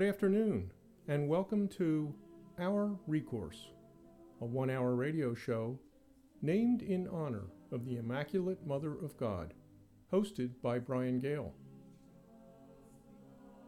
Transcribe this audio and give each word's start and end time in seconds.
Good 0.00 0.08
afternoon, 0.08 0.70
and 1.08 1.28
welcome 1.28 1.68
to 1.76 2.14
Our 2.58 2.96
Recourse, 3.06 3.68
a 4.40 4.46
one 4.46 4.70
hour 4.70 4.94
radio 4.94 5.34
show 5.34 5.78
named 6.40 6.80
in 6.80 7.06
honor 7.08 7.44
of 7.70 7.84
the 7.84 7.98
Immaculate 7.98 8.66
Mother 8.66 8.94
of 8.94 9.14
God, 9.18 9.52
hosted 10.10 10.52
by 10.62 10.78
Brian 10.78 11.20
Gail. 11.20 11.52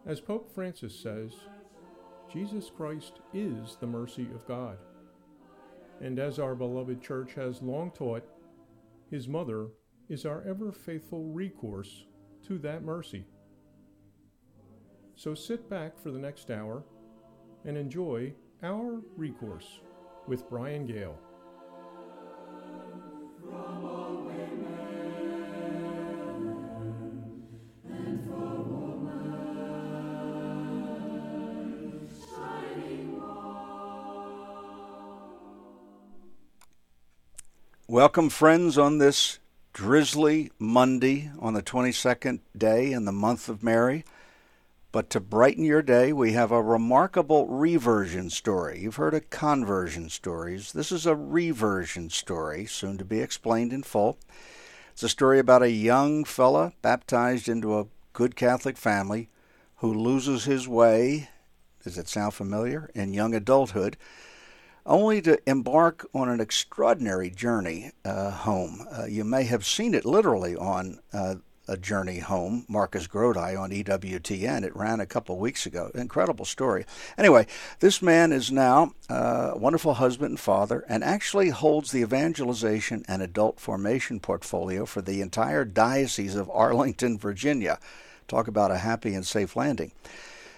As 0.07 0.23
Pope 0.23 0.51
Francis 0.55 0.99
says, 0.99 1.35
Jesus 2.33 2.71
Christ 2.75 3.21
is 3.35 3.77
the 3.79 3.87
mercy 3.87 4.27
of 4.35 4.49
God. 4.49 4.79
And 6.01 6.19
as 6.19 6.39
our 6.39 6.55
beloved 6.55 7.03
Church 7.03 7.35
has 7.35 7.61
long 7.61 7.91
taught, 7.91 8.25
His 9.11 9.29
Mother 9.29 9.67
is 10.09 10.25
our 10.25 10.43
ever 10.49 10.73
faithful 10.73 11.27
recourse 11.27 12.07
to 12.47 12.57
that 12.61 12.83
mercy. 12.83 13.27
So 15.17 15.35
sit 15.35 15.71
back 15.71 15.99
for 15.99 16.11
the 16.11 16.19
next 16.19 16.51
hour 16.51 16.83
and 17.65 17.77
enjoy 17.77 18.35
Our 18.63 19.01
Recourse 19.17 19.81
with 20.27 20.49
Brian 20.49 20.87
Gail. 20.87 21.19
Welcome, 37.87 38.31
friends, 38.31 38.79
on 38.79 38.99
this 38.99 39.39
drizzly 39.75 40.51
Monday 40.59 41.31
on 41.39 41.53
the 41.53 41.63
22nd 41.63 42.41
day 42.57 42.91
in 42.91 43.05
the 43.05 43.13
month 43.13 43.49
of 43.51 43.63
Mary. 43.63 44.05
But 44.93 45.09
to 45.11 45.21
brighten 45.21 45.65
your 45.65 45.81
day, 45.81 46.13
we 46.13 46.33
have 46.35 46.53
a 46.53 46.63
remarkable 46.63 47.47
reversion 47.47 48.29
story. 48.29 48.81
You've 48.81 48.97
heard 48.97 49.15
of 49.15 49.31
conversion 49.31 50.11
stories. 50.11 50.73
This 50.73 50.93
is 50.93 51.07
a 51.07 51.17
reversion 51.17 52.11
story, 52.11 52.67
soon 52.67 52.99
to 52.99 53.05
be 53.05 53.21
explained 53.21 53.73
in 53.73 53.85
full. 53.85 54.19
It's 54.93 55.03
a 55.03 55.09
story 55.09 55.39
about 55.39 55.63
a 55.63 55.71
young 55.71 56.25
fella 56.25 56.75
baptized 56.83 57.49
into 57.49 57.79
a 57.79 57.87
good 58.13 58.37
Catholic 58.37 58.77
family 58.77 59.31
who 59.77 59.95
loses 59.95 60.45
his 60.45 60.69
way, 60.69 61.31
does 61.83 61.97
it 61.97 62.07
sound 62.07 62.35
familiar, 62.35 62.91
in 62.95 63.15
young 63.15 63.35
adulthood, 63.35 63.97
only 64.85 65.23
to 65.23 65.39
embark 65.49 66.07
on 66.13 66.29
an 66.29 66.39
extraordinary 66.39 67.31
journey 67.31 67.93
uh, 68.05 68.31
home. 68.31 68.87
Uh, 68.93 69.07
you 69.07 69.25
may 69.25 69.45
have 69.45 69.65
seen 69.65 69.95
it 69.95 70.05
literally 70.05 70.55
on 70.55 70.99
uh, 71.15 71.37
a 71.73 71.77
journey 71.79 72.19
home, 72.19 72.67
Marcus 72.69 73.07
Grodi 73.07 73.59
on 73.59 73.71
EWTN. 73.71 74.63
It 74.63 74.77
ran 74.77 75.01
a 75.01 75.07
couple 75.07 75.39
weeks 75.39 75.65
ago. 75.65 75.91
Incredible 75.95 76.45
story. 76.45 76.85
Anyway, 77.17 77.47
this 77.81 78.03
man 78.03 78.31
is 78.31 78.53
now 78.53 78.93
a 79.09 79.57
wonderful 79.57 79.95
husband 79.95 80.31
and 80.31 80.41
father 80.41 80.85
and 80.87 81.03
actually 81.03 81.49
holds 81.49 81.91
the 81.91 82.03
evangelization 82.03 83.05
and 83.09 83.23
adult 83.23 83.59
formation 83.59 84.21
portfolio 84.21 84.85
for 84.85 85.01
the 85.01 85.23
entire 85.23 85.65
Diocese 85.65 86.37
of 86.37 86.51
Arlington, 86.51 87.19
Virginia. 87.19 87.81
Talk 88.29 88.49
about 88.49 88.71
a 88.71 88.79
happy 88.79 89.15
and 89.15 89.27
safe 89.27 89.57
landing. 89.57 89.93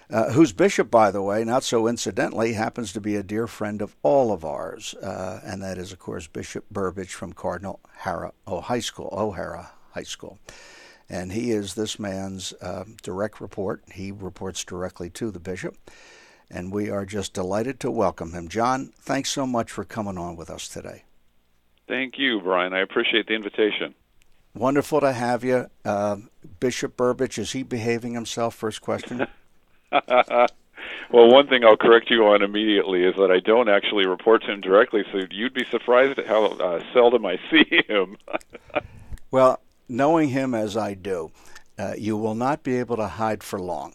Uh, 0.07 0.31
whose 0.33 0.51
bishop, 0.51 0.91
by 0.91 1.09
the 1.09 1.21
way, 1.21 1.43
not 1.43 1.63
so 1.63 1.87
incidentally, 1.87 2.53
happens 2.53 2.93
to 2.93 3.01
be 3.01 3.15
a 3.15 3.23
dear 3.23 3.47
friend 3.47 3.81
of 3.81 3.95
all 4.03 4.31
of 4.31 4.45
ours, 4.45 4.93
uh, 5.01 5.39
and 5.43 5.63
that 5.63 5.79
is, 5.79 5.91
of 5.91 5.97
course, 5.97 6.27
Bishop 6.27 6.63
Burbidge 6.71 7.09
from 7.09 7.33
Cardinal 7.33 7.79
Hara 7.99 8.31
High 8.47 8.81
School, 8.81 9.09
O'Hara 9.11 9.71
High 9.93 10.03
School 10.03 10.37
and 11.09 11.31
he 11.31 11.51
is 11.51 11.73
this 11.73 11.99
man's 11.99 12.53
uh, 12.61 12.85
direct 13.03 13.39
report. 13.39 13.83
He 13.91 14.11
reports 14.11 14.63
directly 14.63 15.09
to 15.11 15.31
the 15.31 15.39
bishop, 15.39 15.77
and 16.49 16.71
we 16.71 16.89
are 16.89 17.05
just 17.05 17.33
delighted 17.33 17.79
to 17.81 17.91
welcome 17.91 18.33
him. 18.33 18.47
John, 18.47 18.93
thanks 18.99 19.29
so 19.29 19.45
much 19.45 19.71
for 19.71 19.83
coming 19.83 20.17
on 20.17 20.35
with 20.35 20.49
us 20.49 20.67
today. 20.67 21.03
Thank 21.87 22.17
you, 22.17 22.41
Brian. 22.41 22.73
I 22.73 22.79
appreciate 22.79 23.27
the 23.27 23.35
invitation. 23.35 23.93
Wonderful 24.55 25.01
to 25.01 25.11
have 25.11 25.43
you. 25.43 25.69
Uh, 25.83 26.17
Bishop 26.59 26.97
Burbidge, 26.97 27.37
is 27.37 27.51
he 27.51 27.61
behaving 27.61 28.13
himself? 28.13 28.55
First 28.55 28.81
question. 28.81 29.27
well, 29.91 30.47
one 31.11 31.47
thing 31.47 31.63
I'll 31.63 31.77
correct 31.77 32.09
you 32.09 32.25
on 32.25 32.41
immediately 32.41 33.03
is 33.03 33.15
that 33.15 33.31
I 33.31 33.39
don't 33.39 33.69
actually 33.69 34.07
report 34.07 34.43
to 34.43 34.51
him 34.51 34.61
directly, 34.61 35.03
so 35.11 35.21
you'd 35.29 35.53
be 35.53 35.65
surprised 35.65 36.17
at 36.19 36.25
how 36.25 36.45
uh, 36.45 36.83
seldom 36.93 37.25
I 37.25 37.37
see 37.51 37.83
him. 37.87 38.17
well, 39.31 39.59
knowing 39.87 40.29
him 40.29 40.53
as 40.53 40.75
I 40.77 40.93
do, 40.93 41.31
uh, 41.77 41.93
you 41.97 42.17
will 42.17 42.35
not 42.35 42.63
be 42.63 42.77
able 42.77 42.97
to 42.97 43.07
hide 43.07 43.43
for 43.43 43.59
long. 43.59 43.93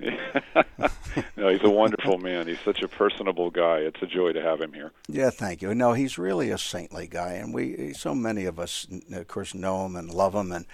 no, 1.36 1.48
he's 1.48 1.62
a 1.62 1.70
wonderful 1.70 2.18
man. 2.18 2.46
He's 2.46 2.60
such 2.60 2.82
a 2.82 2.88
personable 2.88 3.50
guy. 3.50 3.78
It's 3.78 4.00
a 4.00 4.06
joy 4.06 4.32
to 4.32 4.40
have 4.40 4.60
him 4.60 4.72
here. 4.72 4.92
Yeah, 5.08 5.30
thank 5.30 5.60
you. 5.60 5.74
No, 5.74 5.92
he's 5.92 6.18
really 6.18 6.50
a 6.50 6.58
saintly 6.58 7.06
guy, 7.06 7.34
and 7.34 7.52
we 7.52 7.92
so 7.92 8.14
many 8.14 8.46
of 8.46 8.58
us, 8.58 8.86
of 9.12 9.28
course, 9.28 9.54
know 9.54 9.84
him 9.84 9.96
and 9.96 10.12
love 10.12 10.34
him, 10.34 10.52
and 10.52 10.64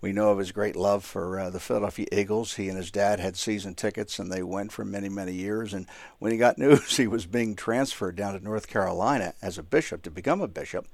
we 0.00 0.12
know 0.12 0.30
of 0.30 0.38
his 0.38 0.50
great 0.50 0.74
love 0.74 1.04
for 1.04 1.38
uh, 1.38 1.50
the 1.50 1.60
Philadelphia 1.60 2.06
Eagles. 2.10 2.54
He 2.54 2.68
and 2.68 2.76
his 2.76 2.90
dad 2.90 3.20
had 3.20 3.36
season 3.36 3.74
tickets, 3.74 4.18
and 4.18 4.32
they 4.32 4.42
went 4.42 4.72
for 4.72 4.84
many, 4.84 5.08
many 5.08 5.32
years. 5.32 5.72
And 5.72 5.86
when 6.18 6.32
he 6.32 6.38
got 6.38 6.58
news 6.58 6.96
he 6.96 7.06
was 7.06 7.24
being 7.24 7.54
transferred 7.54 8.16
down 8.16 8.34
to 8.34 8.44
North 8.44 8.66
Carolina 8.66 9.34
as 9.40 9.58
a 9.58 9.62
bishop 9.62 10.02
to 10.02 10.10
become 10.10 10.40
a 10.40 10.48
bishop, 10.48 10.88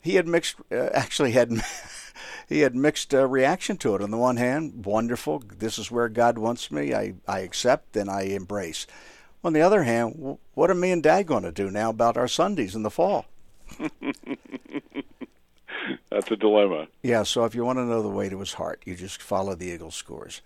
he 0.00 0.14
had 0.14 0.26
mixed, 0.26 0.56
uh, 0.72 0.88
actually 0.94 1.32
had 1.32 1.50
he 2.48 2.60
had 2.60 2.74
mixed 2.74 3.14
uh, 3.14 3.26
reaction 3.26 3.76
to 3.78 3.94
it. 3.94 4.02
On 4.02 4.10
the 4.10 4.16
one 4.16 4.36
hand, 4.36 4.84
wonderful, 4.84 5.42
this 5.58 5.78
is 5.78 5.90
where 5.90 6.08
God 6.08 6.38
wants 6.38 6.70
me. 6.70 6.94
I, 6.94 7.14
I 7.26 7.40
accept 7.40 7.96
and 7.96 8.10
I 8.10 8.22
embrace. 8.22 8.86
On 9.42 9.52
the 9.52 9.62
other 9.62 9.84
hand, 9.84 10.38
what 10.54 10.70
are 10.70 10.74
me 10.74 10.90
and 10.90 11.02
Dad 11.02 11.26
going 11.26 11.44
to 11.44 11.52
do 11.52 11.70
now 11.70 11.90
about 11.90 12.16
our 12.16 12.28
Sundays 12.28 12.74
in 12.74 12.82
the 12.82 12.90
fall? 12.90 13.26
That's 16.10 16.30
a 16.30 16.36
dilemma. 16.36 16.88
Yeah, 17.02 17.22
so 17.22 17.44
if 17.44 17.54
you 17.54 17.64
want 17.64 17.78
to 17.78 17.84
know 17.84 18.02
the 18.02 18.08
way 18.08 18.28
to 18.28 18.38
his 18.40 18.54
heart, 18.54 18.82
you 18.84 18.94
just 18.94 19.22
follow 19.22 19.54
the 19.54 19.66
Eagles 19.66 19.94
scores. 19.94 20.42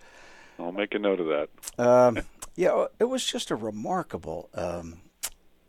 I'll 0.59 0.73
make 0.73 0.95
a 0.95 0.99
note 0.99 1.21
of 1.21 1.27
that. 1.27 1.49
Um, 1.85 2.21
yeah, 2.55 2.87
it 3.01 3.05
was 3.05 3.25
just 3.25 3.51
a 3.51 3.56
remarkable 3.56 4.49
um, 4.55 5.01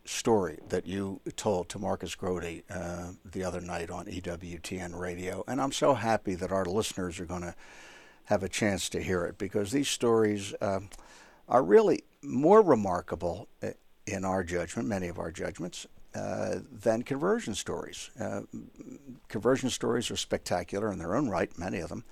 story 0.06 0.60
that 0.70 0.86
you 0.86 1.20
told 1.36 1.68
to 1.70 1.80
Marcus 1.80 2.16
Grodi 2.16 2.64
uh, 2.70 3.12
the 3.26 3.44
other 3.44 3.60
night 3.60 3.90
on 3.90 4.06
EWTN 4.06 4.98
radio. 4.98 5.44
And 5.48 5.60
I'm 5.60 5.72
so 5.72 5.96
happy 5.96 6.36
that 6.36 6.52
our 6.52 6.66
listeners 6.66 7.20
are 7.20 7.26
going 7.26 7.42
to 7.42 7.56
have 8.26 8.44
a 8.44 8.50
chance 8.50 8.90
to 8.90 9.02
hear 9.02 9.26
it 9.26 9.38
because 9.38 9.72
these 9.72 9.90
stories 9.90 10.54
uh, 10.62 10.80
are 11.50 11.64
really 11.64 12.04
more 12.22 12.62
remarkable 12.62 13.48
uh, 13.62 13.70
in 14.08 14.24
our 14.24 14.44
judgment, 14.44 14.88
many 14.88 15.08
of 15.08 15.20
our 15.20 15.32
judgments, 15.32 15.88
uh, 16.16 16.60
than 16.72 17.02
conversion 17.02 17.54
stories. 17.54 18.10
Uh, 18.20 18.42
conversion 19.28 19.70
stories 19.70 20.10
are 20.10 20.16
spectacular 20.16 20.92
in 20.92 21.00
their 21.00 21.16
own 21.16 21.30
right, 21.30 21.58
many 21.58 21.80
of 21.80 21.90
them. 21.90 22.04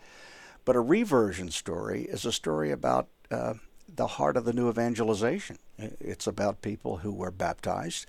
But 0.66 0.76
a 0.76 0.82
reversion 0.82 1.52
story 1.52 2.04
is 2.04 2.26
a 2.26 2.32
story 2.32 2.72
about 2.72 3.08
uh, 3.32 3.56
the 3.88 4.08
heart 4.08 4.38
of 4.38 4.46
the 4.46 4.54
new 4.54 4.70
evangelization. 4.70 5.58
It's 5.78 6.28
about 6.28 6.62
people 6.62 6.98
who 6.98 7.12
were 7.12 7.32
baptized, 7.32 8.06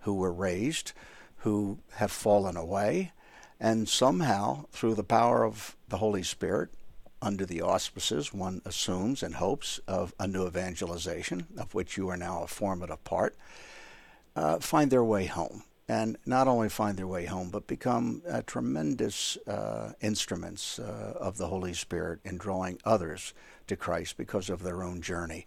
who 0.00 0.14
were 0.14 0.32
raised, 0.32 0.92
who 1.38 1.78
have 1.94 2.12
fallen 2.12 2.56
away, 2.56 3.12
and 3.58 3.88
somehow, 3.88 4.66
through 4.70 4.94
the 4.94 5.04
power 5.04 5.44
of 5.44 5.76
the 5.88 5.98
Holy 5.98 6.22
Spirit, 6.22 6.70
under 7.22 7.46
the 7.46 7.62
auspices, 7.62 8.32
one 8.32 8.60
assumes 8.64 9.22
and 9.22 9.36
hopes, 9.36 9.80
of 9.88 10.14
a 10.20 10.26
new 10.26 10.46
evangelization, 10.46 11.46
of 11.58 11.74
which 11.74 11.96
you 11.96 12.08
are 12.08 12.16
now 12.16 12.42
a 12.42 12.46
formative 12.46 13.02
part, 13.04 13.34
uh, 14.34 14.58
find 14.58 14.90
their 14.90 15.04
way 15.04 15.26
home. 15.26 15.64
And 15.88 16.18
not 16.26 16.48
only 16.48 16.68
find 16.68 16.98
their 16.98 17.06
way 17.06 17.26
home, 17.26 17.50
but 17.50 17.68
become 17.68 18.22
uh, 18.28 18.42
tremendous 18.44 19.36
uh, 19.46 19.92
instruments 20.00 20.78
uh, 20.78 21.14
of 21.18 21.38
the 21.38 21.46
Holy 21.46 21.74
Spirit 21.74 22.18
in 22.24 22.36
drawing 22.38 22.80
others 22.84 23.32
to 23.68 23.76
Christ 23.76 24.16
because 24.16 24.50
of 24.50 24.62
their 24.62 24.82
own 24.82 25.00
journey. 25.00 25.46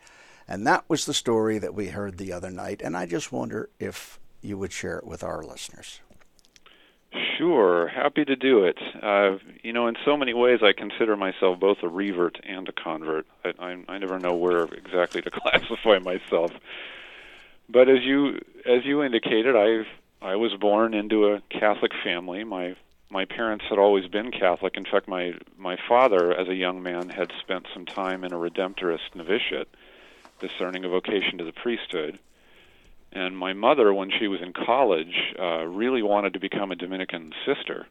And 0.50 0.66
that 0.66 0.84
was 0.90 1.06
the 1.06 1.14
story 1.14 1.60
that 1.60 1.76
we 1.76 1.90
heard 1.90 2.18
the 2.18 2.34
other 2.34 2.50
night. 2.50 2.82
And 2.84 2.98
I 2.98 3.06
just 3.06 3.32
wonder 3.32 3.70
if 3.80 4.20
you 4.42 4.58
would 4.58 4.74
share 4.74 4.98
it 4.98 5.06
with 5.06 5.24
our 5.24 5.44
listeners. 5.44 6.02
Sure, 7.38 7.88
happy 7.88 8.26
to 8.26 8.36
do 8.36 8.64
it. 8.64 8.78
Uh, 9.02 9.38
you 9.64 9.74
know, 9.74 9.88
in 9.88 9.96
so 10.04 10.18
many 10.18 10.34
ways, 10.34 10.60
I 10.64 10.74
consider 10.74 11.16
myself 11.16 11.60
both 11.60 11.78
a 11.84 11.88
revert 11.88 12.40
and 12.44 12.68
a 12.68 12.72
convert. 12.72 13.28
I, 13.46 13.54
I, 13.60 13.84
I 13.88 13.98
never 14.00 14.20
know 14.20 14.34
where 14.34 14.64
exactly 14.64 15.22
to 15.22 15.32
classify 15.32 16.00
myself. 16.00 16.52
But 17.70 17.88
as 17.88 18.04
you 18.04 18.40
as 18.66 18.86
you 18.86 19.04
indicated, 19.04 19.56
I've 19.56 19.88
I 20.22 20.36
was 20.36 20.54
born 20.60 20.96
into 20.96 21.28
a 21.28 21.42
Catholic 21.52 21.92
family. 22.04 22.44
My 22.44 22.76
my 23.12 23.26
parents 23.26 23.66
had 23.70 23.78
always 23.78 24.08
been 24.08 24.32
Catholic. 24.32 24.76
In 24.76 24.86
fact, 24.86 25.08
my 25.08 25.34
my 25.58 25.78
father, 25.88 26.34
as 26.34 26.48
a 26.48 26.56
young 26.56 26.82
man, 26.82 27.10
had 27.10 27.32
spent 27.40 27.68
some 27.74 27.86
time 27.86 28.24
in 28.24 28.34
a 28.34 28.38
Redemptorist 28.38 29.16
novitiate, 29.16 29.70
discerning 30.40 30.86
a 30.86 30.90
vocation 30.90 31.38
to 31.38 31.44
the 31.44 31.52
priesthood. 31.52 32.20
And 33.12 33.38
my 33.38 33.54
mother, 33.54 33.94
when 33.94 34.12
she 34.12 34.28
was 34.28 34.42
in 34.42 34.54
college, 34.54 35.34
uh, 35.40 35.66
really 35.66 36.04
wanted 36.04 36.34
to 36.34 36.40
become 36.40 36.72
a 36.72 36.76
Dominican 36.76 37.34
sister, 37.46 37.88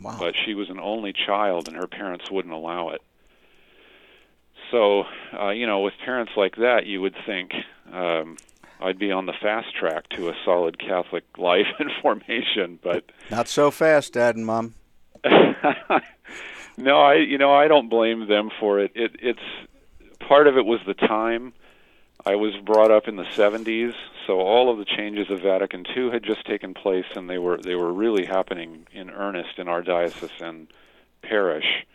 wow. 0.00 0.16
but 0.18 0.34
she 0.46 0.54
was 0.54 0.70
an 0.70 0.80
only 0.80 1.12
child, 1.12 1.68
and 1.68 1.76
her 1.76 1.86
parents 1.86 2.30
wouldn't 2.30 2.54
allow 2.54 2.90
it. 2.90 3.02
So, 4.70 5.04
uh, 5.38 5.50
you 5.50 5.66
know, 5.66 5.80
with 5.80 5.94
parents 6.04 6.32
like 6.36 6.56
that, 6.56 6.86
you 6.86 7.00
would 7.00 7.14
think 7.26 7.52
um, 7.92 8.36
I'd 8.80 8.98
be 8.98 9.10
on 9.12 9.26
the 9.26 9.32
fast 9.32 9.74
track 9.74 10.08
to 10.10 10.28
a 10.28 10.34
solid 10.44 10.78
Catholic 10.78 11.24
life 11.38 11.66
and 11.78 11.90
formation, 12.02 12.78
but 12.82 13.04
not 13.30 13.48
so 13.48 13.70
fast, 13.70 14.12
Dad 14.14 14.36
and 14.36 14.46
Mom. 14.46 14.74
no, 16.76 17.00
I 17.00 17.14
you 17.14 17.38
know 17.38 17.52
I 17.52 17.66
don't 17.66 17.88
blame 17.88 18.28
them 18.28 18.50
for 18.60 18.78
it. 18.78 18.92
It 18.94 19.16
it's 19.20 19.40
part 20.20 20.46
of 20.46 20.56
it 20.56 20.64
was 20.64 20.80
the 20.86 20.94
time. 20.94 21.52
I 22.26 22.34
was 22.34 22.54
brought 22.64 22.90
up 22.90 23.08
in 23.08 23.16
the 23.16 23.26
70s, 23.36 23.94
so 24.26 24.40
all 24.40 24.70
of 24.70 24.78
the 24.78 24.84
changes 24.84 25.30
of 25.30 25.40
Vatican 25.40 25.84
II 25.96 26.10
had 26.10 26.24
just 26.24 26.44
taken 26.44 26.74
place, 26.74 27.06
and 27.14 27.30
they 27.30 27.38
were 27.38 27.58
they 27.58 27.74
were 27.74 27.92
really 27.92 28.26
happening 28.26 28.86
in 28.92 29.10
earnest 29.10 29.58
in 29.58 29.68
our 29.68 29.82
diocese 29.82 30.30
and 30.40 30.66
parish. 31.22 31.86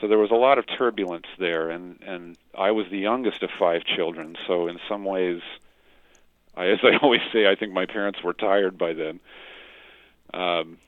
So 0.00 0.08
there 0.08 0.18
was 0.18 0.30
a 0.30 0.36
lot 0.36 0.58
of 0.58 0.66
turbulence 0.66 1.26
there, 1.38 1.68
and 1.68 2.00
and 2.02 2.38
I 2.56 2.70
was 2.70 2.86
the 2.90 2.98
youngest 2.98 3.42
of 3.42 3.50
five 3.58 3.82
children. 3.84 4.36
So 4.46 4.68
in 4.68 4.78
some 4.88 5.04
ways, 5.04 5.42
I, 6.56 6.68
as 6.68 6.78
I 6.82 6.96
always 7.02 7.20
say, 7.32 7.50
I 7.50 7.56
think 7.56 7.72
my 7.72 7.86
parents 7.86 8.22
were 8.22 8.32
tired 8.32 8.78
by 8.78 8.94
then. 8.94 9.20
Um, 10.32 10.78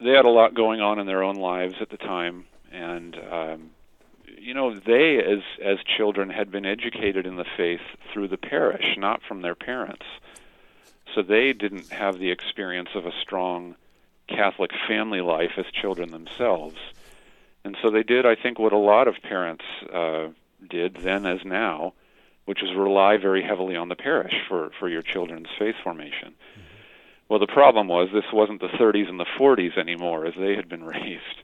they 0.00 0.10
had 0.10 0.24
a 0.24 0.30
lot 0.30 0.54
going 0.54 0.80
on 0.80 0.98
in 0.98 1.06
their 1.06 1.22
own 1.22 1.36
lives 1.36 1.76
at 1.80 1.90
the 1.90 1.96
time, 1.96 2.44
and 2.72 3.16
um, 3.30 3.70
you 4.44 4.52
know 4.52 4.78
they 4.78 5.18
as 5.18 5.40
as 5.62 5.78
children 5.96 6.28
had 6.28 6.50
been 6.50 6.66
educated 6.66 7.26
in 7.26 7.36
the 7.36 7.46
faith 7.56 7.80
through 8.12 8.28
the 8.28 8.36
parish 8.36 8.94
not 8.98 9.22
from 9.26 9.40
their 9.40 9.54
parents. 9.54 10.04
So 11.14 11.22
they 11.22 11.52
didn't 11.54 11.90
have 11.90 12.18
the 12.18 12.30
experience 12.30 12.90
of 12.94 13.06
a 13.06 13.20
strong 13.22 13.76
catholic 14.28 14.70
family 14.86 15.22
life 15.22 15.52
as 15.56 15.66
children 15.72 16.10
themselves. 16.10 16.76
And 17.64 17.76
so 17.80 17.90
they 17.90 18.02
did 18.02 18.26
i 18.26 18.34
think 18.34 18.58
what 18.58 18.74
a 18.74 18.78
lot 18.78 19.08
of 19.08 19.14
parents 19.22 19.64
uh 19.90 20.28
did 20.68 20.96
then 20.96 21.24
as 21.24 21.40
now 21.44 21.94
which 22.44 22.60
was 22.60 22.74
rely 22.74 23.16
very 23.16 23.42
heavily 23.42 23.76
on 23.76 23.88
the 23.88 23.96
parish 23.96 24.34
for 24.46 24.70
for 24.78 24.90
your 24.90 25.02
children's 25.02 25.48
faith 25.58 25.76
formation. 25.82 26.34
Mm-hmm. 26.34 26.60
well 27.30 27.38
the 27.38 27.46
problem 27.46 27.88
was 27.88 28.10
this 28.12 28.30
wasn't 28.30 28.60
the 28.60 28.76
30s 28.80 29.08
and 29.08 29.18
the 29.18 29.32
40s 29.38 29.78
anymore 29.78 30.26
as 30.26 30.34
they 30.38 30.54
had 30.54 30.68
been 30.68 30.84
raised. 30.96 31.38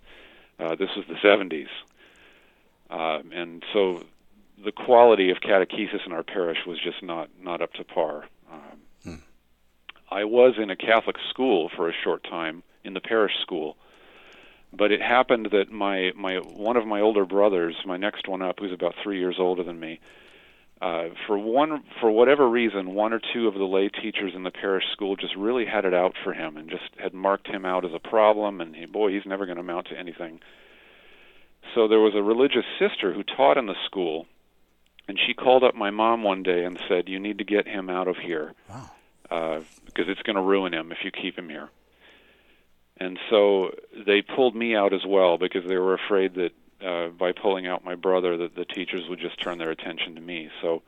Uh, 0.59 0.75
this 0.75 0.91
was 0.95 1.07
the 1.09 1.15
70s 1.27 1.69
um, 2.91 3.31
and 3.33 3.63
so 3.73 4.03
the 4.63 4.73
quality 4.73 5.31
of 5.31 5.39
catechesis 5.39 6.05
in 6.05 6.13
our 6.13 6.23
parish 6.23 6.59
was 6.67 6.79
just 6.79 7.03
not 7.03 7.31
not 7.41 7.63
up 7.63 7.73
to 7.75 7.85
par. 7.85 8.25
Um, 8.51 8.81
hmm. 9.05 9.15
I 10.11 10.25
was 10.25 10.55
in 10.61 10.71
a 10.71 10.77
Catholic 10.77 11.17
school 11.31 11.71
for 11.75 11.89
a 11.89 11.93
short 12.05 12.25
time 12.25 12.63
in 12.85 12.95
the 12.95 13.01
parish 13.01 13.33
school, 13.41 13.77
but 14.73 14.91
it 14.93 15.01
happened 15.01 15.49
that 15.53 15.71
my 15.71 16.13
my 16.17 16.37
one 16.37 16.77
of 16.77 16.87
my 16.87 17.01
older 17.01 17.25
brothers, 17.25 17.77
my 17.87 17.97
next 17.97 18.29
one 18.29 18.43
up, 18.43 18.59
who's 18.59 18.73
about 18.73 18.95
three 19.03 19.19
years 19.19 19.37
older 19.39 19.63
than 19.63 19.79
me, 19.79 20.01
uh, 20.81 21.09
for 21.27 21.39
one 21.39 21.85
for 22.01 22.11
whatever 22.11 22.49
reason, 22.49 22.95
one 22.95 23.13
or 23.13 23.21
two 23.33 23.47
of 23.47 23.55
the 23.55 23.65
lay 23.65 23.89
teachers 23.89 24.33
in 24.35 24.43
the 24.43 24.51
parish 24.51 24.85
school 24.93 25.15
just 25.15 25.37
really 25.37 25.65
had 25.65 25.85
it 25.85 25.95
out 25.95 26.15
for 26.25 26.33
him 26.33 26.57
and 26.57 26.71
just 26.71 26.91
had 26.99 27.15
marked 27.15 27.47
him 27.47 27.65
out 27.65 27.85
as 27.85 27.93
a 27.95 27.99
problem, 27.99 28.61
and 28.61 28.75
he, 28.75 28.87
boy, 28.87 29.13
he's 29.13 29.27
never 29.27 29.47
going 29.47 29.57
to 29.57 29.63
amount 29.63 29.89
to 29.89 29.99
anything. 29.99 30.41
So 31.75 31.89
there 31.89 32.01
was 32.01 32.15
a 32.15 32.23
religious 32.23 32.65
sister 32.79 33.13
who 33.13 33.23
taught 33.23 33.57
in 33.57 33.67
the 33.67 33.77
school, 33.87 34.27
and 35.09 35.19
she 35.19 35.35
called 35.35 35.65
up 35.65 35.75
my 35.75 35.91
mom 35.91 36.23
one 36.23 36.43
day 36.43 36.65
and 36.65 36.81
said, 36.89 37.09
"You 37.09 37.19
need 37.19 37.39
to 37.39 37.45
get 37.45 37.67
him 37.67 37.89
out 37.89 38.09
of 38.09 38.17
here, 38.17 38.55
wow. 38.69 38.91
uh, 39.31 39.61
because 39.85 40.09
it's 40.09 40.23
going 40.23 40.37
to 40.37 40.43
ruin 40.43 40.75
him 40.75 40.93
if 40.93 40.99
you 41.05 41.11
keep 41.11 41.37
him 41.39 41.49
here." 41.49 41.69
And 42.97 43.19
so 43.31 43.71
they 44.07 44.21
pulled 44.23 44.55
me 44.55 44.77
out 44.77 44.93
as 44.93 45.05
well 45.07 45.39
because 45.39 45.67
they 45.67 45.79
were 45.79 45.95
afraid 45.95 46.35
that 46.35 46.53
uh, 46.85 47.09
by 47.09 47.33
pulling 47.33 47.67
out 47.67 47.85
my 47.85 47.95
brother, 47.95 48.37
that 48.37 48.55
the 48.55 48.65
teachers 48.65 49.09
would 49.09 49.19
just 49.19 49.41
turn 49.41 49.59
their 49.59 49.71
attention 49.71 50.15
to 50.15 50.21
me. 50.21 50.51
So 50.61 50.83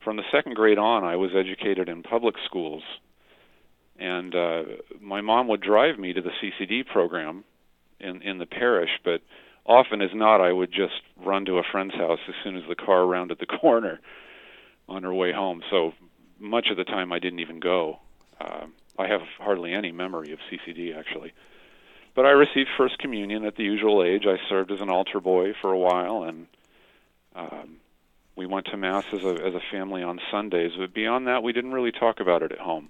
from 0.00 0.16
the 0.16 0.24
second 0.30 0.54
grade 0.54 0.78
on, 0.78 1.04
I 1.04 1.16
was 1.16 1.30
educated 1.34 1.88
in 1.88 2.02
public 2.02 2.36
schools, 2.44 2.82
and 3.98 4.34
uh, 4.34 4.62
my 5.00 5.20
mom 5.20 5.48
would 5.48 5.60
drive 5.60 5.98
me 5.98 6.12
to 6.12 6.20
the 6.20 6.30
CCD 6.42 6.86
program 6.86 7.44
in 8.00 8.22
in 8.22 8.38
the 8.38 8.46
parish, 8.46 8.90
but 9.04 9.22
often 9.66 10.00
as 10.00 10.10
not, 10.14 10.40
I 10.40 10.52
would 10.52 10.72
just 10.72 11.02
run 11.16 11.44
to 11.46 11.58
a 11.58 11.62
friend's 11.70 11.94
house 11.94 12.20
as 12.28 12.34
soon 12.42 12.56
as 12.56 12.62
the 12.68 12.74
car 12.76 13.06
rounded 13.06 13.38
the 13.38 13.46
corner 13.60 14.00
on 14.88 15.02
her 15.02 15.12
way 15.12 15.32
home. 15.32 15.62
So 15.70 15.92
much 16.38 16.68
of 16.70 16.76
the 16.76 16.84
time, 16.84 17.12
I 17.12 17.18
didn't 17.18 17.40
even 17.40 17.60
go. 17.60 17.98
Uh, 18.40 18.66
I 18.98 19.06
have 19.08 19.22
hardly 19.38 19.72
any 19.72 19.92
memory 19.92 20.32
of 20.32 20.38
CCD 20.50 20.96
actually. 20.96 21.32
But 22.14 22.24
I 22.24 22.30
received 22.30 22.70
First 22.78 22.98
Communion 22.98 23.44
at 23.44 23.56
the 23.56 23.64
usual 23.64 24.02
age. 24.02 24.24
I 24.26 24.38
served 24.48 24.72
as 24.72 24.80
an 24.80 24.88
altar 24.88 25.20
boy 25.20 25.52
for 25.60 25.70
a 25.70 25.78
while, 25.78 26.22
and 26.22 26.46
um, 27.34 27.76
we 28.36 28.46
went 28.46 28.66
to 28.66 28.76
mass 28.78 29.04
as 29.12 29.22
a 29.22 29.34
as 29.44 29.54
a 29.54 29.60
family 29.70 30.02
on 30.02 30.18
Sundays. 30.30 30.72
But 30.78 30.94
beyond 30.94 31.26
that, 31.26 31.42
we 31.42 31.52
didn't 31.52 31.72
really 31.72 31.92
talk 31.92 32.18
about 32.20 32.42
it 32.42 32.52
at 32.52 32.58
home. 32.58 32.88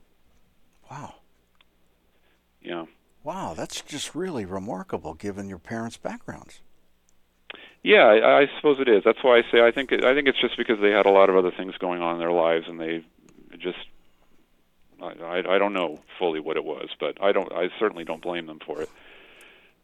Wow. 0.88 1.14
Yeah. 2.62 2.84
Wow, 3.25 3.55
that's 3.56 3.81
just 3.81 4.14
really 4.14 4.44
remarkable 4.44 5.14
given 5.14 5.49
your 5.49 5.58
parents' 5.58 5.96
backgrounds. 5.96 6.61
Yeah, 7.86 8.02
I, 8.06 8.40
I 8.40 8.46
suppose 8.56 8.80
it 8.80 8.88
is. 8.88 9.04
That's 9.04 9.22
why 9.22 9.38
I 9.38 9.42
say 9.52 9.60
I 9.64 9.70
think 9.70 9.92
it, 9.92 10.04
I 10.04 10.12
think 10.12 10.26
it's 10.26 10.40
just 10.40 10.56
because 10.56 10.80
they 10.80 10.90
had 10.90 11.06
a 11.06 11.10
lot 11.10 11.30
of 11.30 11.36
other 11.36 11.52
things 11.52 11.76
going 11.78 12.02
on 12.02 12.14
in 12.14 12.18
their 12.18 12.32
lives, 12.32 12.66
and 12.66 12.80
they 12.80 13.04
just 13.58 13.78
I, 15.00 15.12
I, 15.22 15.54
I 15.54 15.58
don't 15.58 15.72
know 15.72 16.00
fully 16.18 16.40
what 16.40 16.56
it 16.56 16.64
was, 16.64 16.88
but 16.98 17.22
I 17.22 17.30
don't 17.30 17.52
I 17.52 17.68
certainly 17.78 18.02
don't 18.02 18.20
blame 18.20 18.46
them 18.46 18.58
for 18.58 18.82
it. 18.82 18.90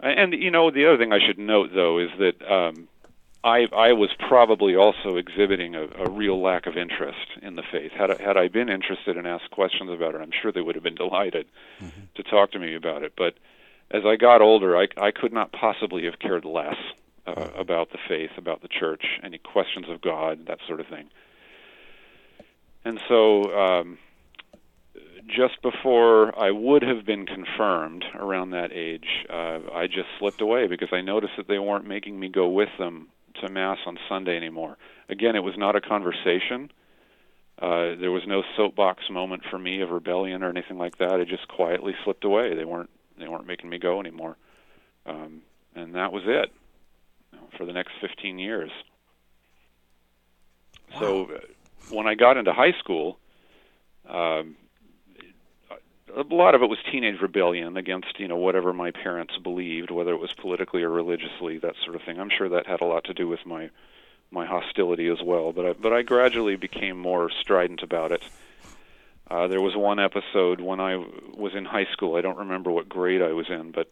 And 0.01 0.33
you 0.33 0.51
know, 0.51 0.73
the 0.73 0.85
other 0.87 0.99
thing 0.99 1.13
I 1.13 1.25
should 1.25 1.39
note 1.39 1.71
though 1.73 2.01
is 2.01 2.11
that 2.19 2.43
um, 2.53 2.89
I 3.45 3.69
I 3.73 3.93
was 3.93 4.11
probably 4.19 4.75
also 4.75 5.15
exhibiting 5.17 5.77
a, 5.77 5.85
a 5.85 6.11
real 6.11 6.43
lack 6.43 6.67
of 6.67 6.77
interest 6.77 7.39
in 7.41 7.55
the 7.55 7.63
faith. 7.71 7.93
Had 7.93 8.11
I, 8.11 8.21
had 8.21 8.37
I 8.37 8.49
been 8.49 8.69
interested 8.69 9.17
and 9.17 9.29
asked 9.29 9.53
questions 9.53 9.93
about 9.93 10.17
it, 10.17 10.21
I'm 10.21 10.33
sure 10.43 10.51
they 10.51 10.61
would 10.61 10.75
have 10.75 10.83
been 10.83 10.97
delighted 10.97 11.47
mm-hmm. 11.81 12.01
to 12.17 12.23
talk 12.25 12.51
to 12.51 12.59
me 12.59 12.75
about 12.75 13.05
it. 13.05 13.13
But 13.17 13.35
as 13.93 14.03
I 14.05 14.17
got 14.17 14.43
older, 14.43 14.77
I 14.77 14.89
I 14.97 15.13
could 15.13 15.33
not 15.33 15.53
possibly 15.53 16.07
have 16.07 16.19
cared 16.19 16.45
less 16.45 16.75
uh, 17.27 17.49
about 17.57 17.91
the 17.93 17.99
faith, 18.09 18.31
about 18.37 18.63
the 18.63 18.69
church, 18.69 19.05
any 19.23 19.39
questions 19.39 19.87
of 19.89 20.01
God, 20.01 20.47
that 20.47 20.59
sort 20.67 20.81
of 20.81 20.87
thing. 20.87 21.09
And 22.85 23.01
so, 23.09 23.43
um, 23.57 23.99
just 25.29 25.63
before 25.63 26.37
I 26.39 26.51
would 26.51 26.83
have 26.83 27.07
been 27.07 27.27
confirmed 27.27 28.05
around 28.15 28.51
that 28.51 28.73
age, 28.73 29.25
uh, 29.31 29.61
I 29.73 29.87
just 29.87 30.09
slipped 30.19 30.41
away 30.41 30.67
because 30.67 30.89
I 30.93 31.01
noticed 31.01 31.35
that 31.37 31.47
they 31.47 31.61
weren't 31.61 31.87
making 31.87 32.19
me 32.19 32.29
go 32.29 32.49
with 32.49 32.71
them 32.79 33.09
to 33.41 33.49
Mass 33.49 33.79
on 33.87 33.99
Sunday 34.09 34.37
anymore. 34.37 34.77
Again, 35.09 35.37
it 35.37 35.45
was 35.45 35.55
not 35.57 35.77
a 35.77 35.81
conversation. 35.81 36.73
Uh, 37.61 37.95
there 38.01 38.11
was 38.11 38.25
no 38.27 38.43
soapbox 38.57 39.05
moment 39.11 39.45
for 39.49 39.59
me 39.59 39.81
of 39.81 39.91
rebellion 39.91 40.43
or 40.43 40.51
anything 40.51 40.79
like 40.79 40.99
that. 40.99 41.21
I 41.21 41.25
just 41.25 41.47
quietly 41.47 41.95
slipped 42.03 42.25
away. 42.25 42.55
They 42.55 42.65
weren't 42.65 42.91
they 43.19 43.29
weren't 43.29 43.47
making 43.47 43.71
me 43.71 43.79
go 43.79 44.01
anymore, 44.01 44.37
um, 45.07 45.43
and 45.77 45.95
that 45.95 46.13
was 46.13 46.23
it 46.27 46.51
for 47.57 47.65
the 47.65 47.73
next 47.73 47.93
15 48.01 48.39
years. 48.39 48.71
Wow. 50.95 51.01
So 51.01 51.25
uh, 51.25 51.39
when 51.91 52.07
I 52.07 52.15
got 52.15 52.37
into 52.37 52.53
high 52.53 52.73
school, 52.79 53.19
um, 54.09 54.57
a 56.15 56.35
lot 56.35 56.55
of 56.55 56.63
it 56.63 56.69
was 56.69 56.79
teenage 56.91 57.21
rebellion 57.21 57.77
against 57.77 58.19
you 58.19 58.29
know 58.29 58.37
whatever 58.37 58.73
my 58.73 58.91
parents 58.91 59.37
believed, 59.39 59.91
whether 59.91 60.13
it 60.13 60.21
was 60.21 60.33
politically 60.33 60.83
or 60.83 60.91
religiously, 60.91 61.59
that 61.59 61.75
sort 61.85 61.97
of 61.97 62.03
thing. 62.03 62.21
I'm 62.21 62.31
sure 62.31 62.49
that 62.51 62.67
had 62.67 62.81
a 62.81 62.85
lot 62.85 63.05
to 63.05 63.15
do 63.15 63.29
with 63.29 63.45
my 63.47 63.71
my 64.31 64.47
hostility 64.47 65.09
as 65.09 65.23
well. 65.23 65.53
But 65.53 65.67
I, 65.67 65.73
but 65.75 65.93
I 65.93 66.03
gradually 66.03 66.57
became 66.57 66.99
more 66.99 67.31
strident 67.31 67.83
about 67.83 68.13
it. 68.13 68.23
Uh, 69.31 69.47
there 69.47 69.61
was 69.61 69.77
one 69.77 69.99
episode 69.99 70.61
when 70.61 70.81
I 70.81 70.97
was 70.97 71.55
in 71.55 71.65
high 71.65 71.87
school. 71.93 72.17
I 72.17 72.21
don't 72.21 72.39
remember 72.39 72.71
what 72.71 72.89
grade 72.89 73.23
I 73.23 73.33
was 73.33 73.49
in, 73.49 73.71
but 73.71 73.89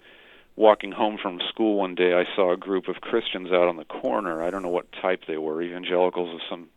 walking 0.61 0.93
home 0.93 1.17
from 1.21 1.41
school 1.49 1.77
one 1.77 1.95
day, 1.95 2.13
I 2.13 2.25
saw 2.37 2.53
a 2.53 2.57
group 2.57 2.87
of 2.87 2.97
Christians 2.97 3.49
out 3.51 3.67
on 3.67 3.77
the 3.77 3.85
corner. 3.87 4.43
I 4.43 4.51
don't 4.51 4.63
know 4.63 4.69
what 4.69 4.93
type 4.93 5.23
they 5.27 5.39
were, 5.39 5.63
evangelicals 5.63 6.35
of 6.35 6.41
some 6.51 6.69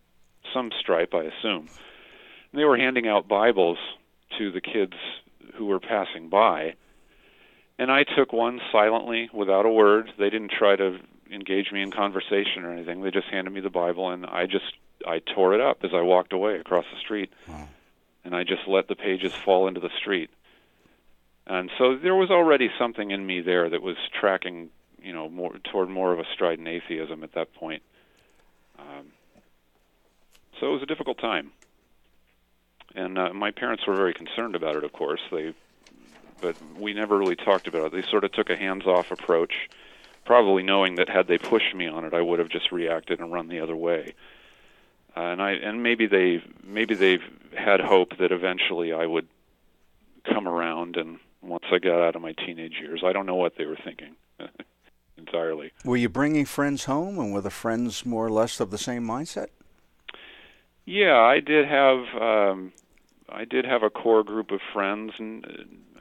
some 0.53 0.71
stripe, 0.79 1.13
I 1.13 1.23
assume. 1.23 1.67
And 2.51 2.59
they 2.59 2.63
were 2.63 2.77
handing 2.77 3.07
out 3.07 3.27
Bibles 3.27 3.77
to 4.37 4.51
the 4.51 4.61
kids 4.61 4.93
who 5.55 5.65
were 5.65 5.79
passing 5.79 6.29
by. 6.29 6.75
And 7.77 7.91
I 7.91 8.03
took 8.03 8.31
one 8.31 8.61
silently, 8.71 9.29
without 9.33 9.65
a 9.65 9.69
word. 9.69 10.11
They 10.17 10.29
didn't 10.29 10.51
try 10.51 10.75
to 10.75 10.99
engage 11.31 11.71
me 11.71 11.81
in 11.81 11.91
conversation 11.91 12.63
or 12.63 12.71
anything. 12.71 13.01
They 13.01 13.11
just 13.11 13.27
handed 13.27 13.51
me 13.51 13.61
the 13.61 13.69
Bible, 13.69 14.11
and 14.11 14.25
I 14.25 14.45
just 14.45 14.73
I 15.05 15.19
tore 15.19 15.53
it 15.55 15.61
up 15.61 15.83
as 15.83 15.91
I 15.93 16.01
walked 16.01 16.31
away 16.31 16.55
across 16.57 16.85
the 16.93 16.99
street, 16.99 17.31
wow. 17.49 17.67
and 18.23 18.33
I 18.33 18.43
just 18.43 18.65
let 18.67 18.87
the 18.87 18.95
pages 18.95 19.33
fall 19.33 19.67
into 19.67 19.81
the 19.81 19.91
street. 19.99 20.29
And 21.45 21.69
so 21.77 21.97
there 21.97 22.15
was 22.15 22.31
already 22.31 22.69
something 22.79 23.11
in 23.11 23.25
me 23.25 23.41
there 23.41 23.69
that 23.69 23.81
was 23.81 23.97
tracking, 24.19 24.69
you 25.01 25.11
know, 25.11 25.29
more 25.29 25.57
toward 25.71 25.89
more 25.89 26.13
of 26.13 26.19
a 26.19 26.25
strident 26.33 26.67
atheism 26.67 27.23
at 27.23 27.33
that 27.33 27.53
point. 27.53 27.83
Um, 28.79 29.07
so 30.59 30.67
it 30.67 30.71
was 30.71 30.81
a 30.81 30.85
difficult 30.85 31.17
time, 31.17 31.51
and 32.95 33.17
uh, 33.17 33.33
my 33.33 33.51
parents 33.51 33.85
were 33.85 33.95
very 33.95 34.13
concerned 34.13 34.55
about 34.55 34.75
it. 34.77 34.83
Of 34.83 34.93
course, 34.93 35.21
they, 35.31 35.53
but 36.41 36.55
we 36.79 36.93
never 36.93 37.17
really 37.17 37.35
talked 37.35 37.67
about 37.67 37.87
it. 37.87 37.91
They 37.91 38.09
sort 38.09 38.23
of 38.23 38.31
took 38.31 38.49
a 38.49 38.55
hands-off 38.55 39.11
approach. 39.11 39.69
probably 40.25 40.63
knowing 40.63 40.95
that 40.95 41.09
had 41.09 41.27
they 41.27 41.37
pushed 41.37 41.75
me 41.75 41.87
on 41.87 42.05
it, 42.05 42.13
I 42.13 42.21
would 42.21 42.39
have 42.39 42.49
just 42.49 42.71
reacted 42.71 43.19
and 43.19 43.31
run 43.31 43.47
the 43.47 43.59
other 43.59 43.75
way. 43.75 44.13
Uh, 45.15 45.21
and 45.21 45.41
I 45.41 45.51
and 45.51 45.83
maybe 45.83 46.07
they 46.07 46.43
maybe 46.63 46.95
they've 46.95 47.23
had 47.55 47.79
hope 47.79 48.17
that 48.17 48.31
eventually 48.31 48.93
I 48.93 49.05
would 49.05 49.27
come 50.23 50.47
around 50.47 50.97
and 50.97 51.19
once 51.43 51.65
I 51.71 51.79
got 51.79 52.01
out 52.01 52.15
of 52.15 52.21
my 52.21 52.33
teenage 52.33 52.75
years, 52.81 53.03
I 53.05 53.13
don't 53.13 53.25
know 53.25 53.35
what 53.35 53.53
they 53.57 53.65
were 53.65 53.77
thinking 53.83 54.15
entirely. 55.17 55.71
Were 55.83 55.97
you 55.97 56.09
bringing 56.09 56.45
friends 56.45 56.85
home, 56.85 57.19
and 57.19 57.33
were 57.33 57.41
the 57.41 57.49
friends 57.49 58.05
more 58.05 58.25
or 58.25 58.31
less 58.31 58.59
of 58.59 58.71
the 58.71 58.77
same 58.77 59.05
mindset? 59.05 59.47
Yeah, 60.85 61.17
I 61.17 61.39
did 61.39 61.67
have 61.67 62.21
um, 62.21 62.73
I 63.29 63.45
did 63.45 63.65
have 63.65 63.83
a 63.83 63.89
core 63.89 64.23
group 64.23 64.51
of 64.51 64.59
friends, 64.73 65.13
and 65.17 65.45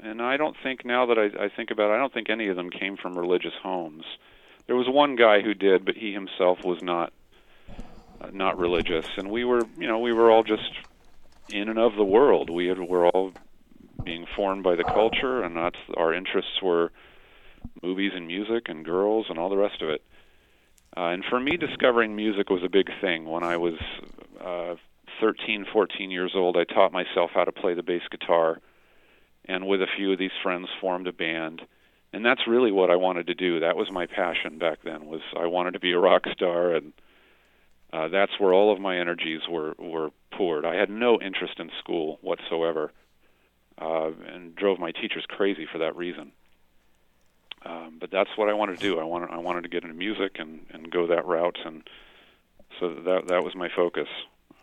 and 0.03 0.21
I 0.21 0.37
don't 0.37 0.57
think 0.63 0.85
now 0.85 1.07
that 1.07 1.19
I, 1.19 1.45
I 1.45 1.49
think 1.49 1.71
about 1.71 1.91
it, 1.91 1.95
I 1.95 1.99
don't 1.99 2.13
think 2.13 2.31
any 2.31 2.49
of 2.49 2.57
them 2.57 2.71
came 2.71 2.97
from 2.97 3.17
religious 3.17 3.55
homes. 3.63 4.05
There 4.67 4.77
was 4.77 4.89
one 4.89 5.17
guy 5.17 5.41
who 5.41 5.55
did, 5.55 5.85
but 5.85 5.97
he 5.97 6.13
himself 6.13 6.65
was 6.65 6.83
not 6.83 7.13
uh, 8.21 8.29
not 8.33 8.59
religious, 8.59 9.07
and 9.17 9.31
we 9.31 9.45
were 9.45 9.63
you 9.79 9.87
know 9.87 9.99
we 9.99 10.13
were 10.13 10.31
all 10.31 10.43
just 10.43 10.71
in 11.51 11.69
and 11.69 11.79
of 11.79 11.95
the 11.97 12.05
world. 12.05 12.51
We 12.51 12.67
had, 12.67 12.79
were 12.79 13.07
all 13.07 13.33
being 14.05 14.27
formed 14.37 14.63
by 14.63 14.75
the 14.75 14.85
culture, 14.85 15.43
and 15.43 15.57
that's 15.57 15.79
our 15.97 16.13
interests 16.13 16.61
were 16.63 16.93
movies 17.83 18.13
and 18.15 18.27
music 18.27 18.69
and 18.69 18.85
girls 18.85 19.27
and 19.29 19.39
all 19.39 19.49
the 19.49 19.57
rest 19.57 19.83
of 19.83 19.89
it. 19.89 20.03
Uh, 20.97 21.07
and 21.07 21.25
for 21.25 21.41
me, 21.41 21.57
discovering 21.57 22.15
music 22.15 22.51
was 22.51 22.63
a 22.63 22.69
big 22.69 22.91
thing. 23.01 23.25
When 23.25 23.43
I 23.43 23.57
was 23.57 23.75
uh, 24.41 24.75
13, 25.21 25.67
14 25.73 26.11
years 26.11 26.33
old, 26.35 26.57
I 26.57 26.65
taught 26.65 26.93
myself 26.93 27.31
how 27.33 27.45
to 27.45 27.53
play 27.53 27.75
the 27.75 27.83
bass 27.83 28.03
guitar, 28.11 28.61
and 29.47 29.67
with 29.67 29.81
a 29.81 29.87
few 29.97 30.13
of 30.13 30.19
these 30.19 30.31
friends, 30.43 30.69
formed 30.81 31.07
a 31.07 31.13
band. 31.13 31.63
And 32.13 32.27
that's 32.27 32.47
really 32.47 32.73
what 32.73 32.91
I 32.91 32.97
wanted 32.97 33.29
to 33.29 33.35
do. 33.35 33.61
That 33.61 33.77
was 33.77 33.91
my 33.91 34.07
passion 34.07 34.59
back 34.59 34.81
then. 34.85 35.07
Was 35.07 35.23
I 35.35 35.47
wanted 35.47 35.73
to 35.73 35.81
be 35.81 35.93
a 35.93 35.99
rock 35.99 36.25
star, 36.31 36.75
and 36.75 36.93
uh, 37.91 38.09
that's 38.09 38.39
where 38.39 38.53
all 38.53 38.71
of 38.71 38.81
my 38.81 38.99
energies 38.99 39.41
were 39.49 39.75
were 39.79 40.11
poured. 40.31 40.67
I 40.67 40.75
had 40.75 40.91
no 40.91 41.19
interest 41.21 41.59
in 41.59 41.71
school 41.79 42.19
whatsoever, 42.21 42.93
uh, 43.83 44.11
and 44.33 44.55
drove 44.55 44.79
my 44.79 44.93
teachers 44.93 45.25
crazy 45.29 45.67
for 45.71 45.79
that 45.79 45.97
reason. 45.97 46.33
Um, 47.65 47.99
but 48.01 48.11
that's 48.11 48.31
what 48.37 48.49
I 48.49 48.55
wanted 48.55 48.79
to 48.79 48.83
do. 48.83 48.99
I 48.99 49.05
wanted 49.05 49.31
I 49.31 49.39
wanted 49.39 49.63
to 49.63 49.69
get 49.69 49.83
into 49.85 49.95
music 49.95 50.33
and 50.39 50.67
and 50.73 50.91
go 50.91 51.07
that 51.07 51.25
route, 51.27 51.59
and 51.65 51.83
so 52.81 52.89
that 53.09 53.29
that 53.29 53.45
was 53.45 53.55
my 53.55 53.69
focus 53.75 54.09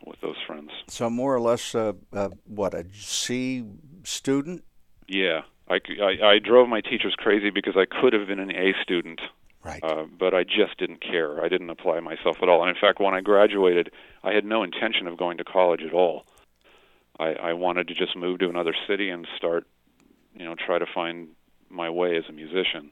with 0.05 0.19
those 0.21 0.35
friends. 0.45 0.71
So 0.87 1.09
more 1.09 1.33
or 1.33 1.39
less, 1.39 1.75
uh, 1.75 1.93
uh, 2.13 2.29
what 2.45 2.73
a 2.73 2.85
C 2.93 3.63
student? 4.03 4.63
Yeah, 5.07 5.41
I, 5.69 5.79
I 6.01 6.27
I 6.33 6.39
drove 6.39 6.67
my 6.67 6.81
teachers 6.81 7.15
crazy 7.17 7.49
because 7.51 7.75
I 7.77 7.85
could 7.85 8.11
have 8.13 8.27
been 8.27 8.39
an 8.39 8.51
A 8.53 8.73
student, 8.83 9.21
Right. 9.63 9.81
uh, 9.83 10.03
but 10.17 10.33
I 10.33 10.43
just 10.43 10.77
didn't 10.77 11.01
care. 11.01 11.43
I 11.43 11.47
didn't 11.47 11.69
apply 11.69 12.01
myself 12.01 12.37
at 12.41 12.49
all. 12.49 12.61
And 12.61 12.69
in 12.69 12.75
fact, 12.79 12.99
when 12.99 13.13
I 13.13 13.21
graduated, 13.21 13.91
I 14.23 14.33
had 14.33 14.43
no 14.45 14.61
intention 14.63 15.07
of 15.07 15.17
going 15.17 15.37
to 15.37 15.45
college 15.45 15.83
at 15.83 15.93
all. 15.93 16.25
I, 17.19 17.33
I 17.33 17.53
wanted 17.53 17.89
to 17.89 17.93
just 17.93 18.15
move 18.15 18.39
to 18.39 18.49
another 18.49 18.73
city 18.87 19.09
and 19.09 19.27
start, 19.35 19.67
you 20.33 20.45
know, 20.45 20.55
try 20.55 20.79
to 20.79 20.85
find 20.93 21.29
my 21.69 21.89
way 21.89 22.15
as 22.15 22.23
a 22.29 22.31
musician. 22.31 22.91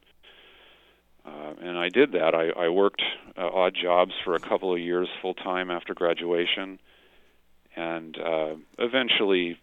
Uh, 1.25 1.53
and 1.61 1.77
I 1.77 1.89
did 1.89 2.11
that. 2.13 2.35
I, 2.35 2.49
I 2.49 2.69
worked 2.69 3.01
uh, 3.37 3.47
odd 3.47 3.75
jobs 3.81 4.13
for 4.23 4.35
a 4.35 4.39
couple 4.39 4.73
of 4.73 4.79
years 4.79 5.07
full 5.21 5.33
time 5.33 5.71
after 5.71 5.93
graduation, 5.93 6.79
and 7.75 8.17
uh, 8.17 8.55
eventually, 8.79 9.59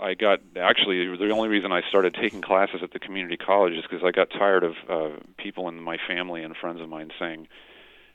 I 0.00 0.14
got 0.14 0.40
actually 0.58 1.16
the 1.16 1.30
only 1.30 1.48
reason 1.48 1.72
I 1.72 1.82
started 1.88 2.14
taking 2.14 2.40
classes 2.40 2.80
at 2.82 2.92
the 2.92 2.98
community 2.98 3.36
college 3.36 3.74
is 3.74 3.82
because 3.82 4.02
I 4.02 4.12
got 4.12 4.30
tired 4.30 4.64
of 4.64 4.74
uh, 4.88 5.16
people 5.36 5.68
in 5.68 5.80
my 5.80 5.98
family 6.08 6.42
and 6.42 6.56
friends 6.56 6.80
of 6.80 6.88
mine 6.88 7.10
saying, 7.18 7.48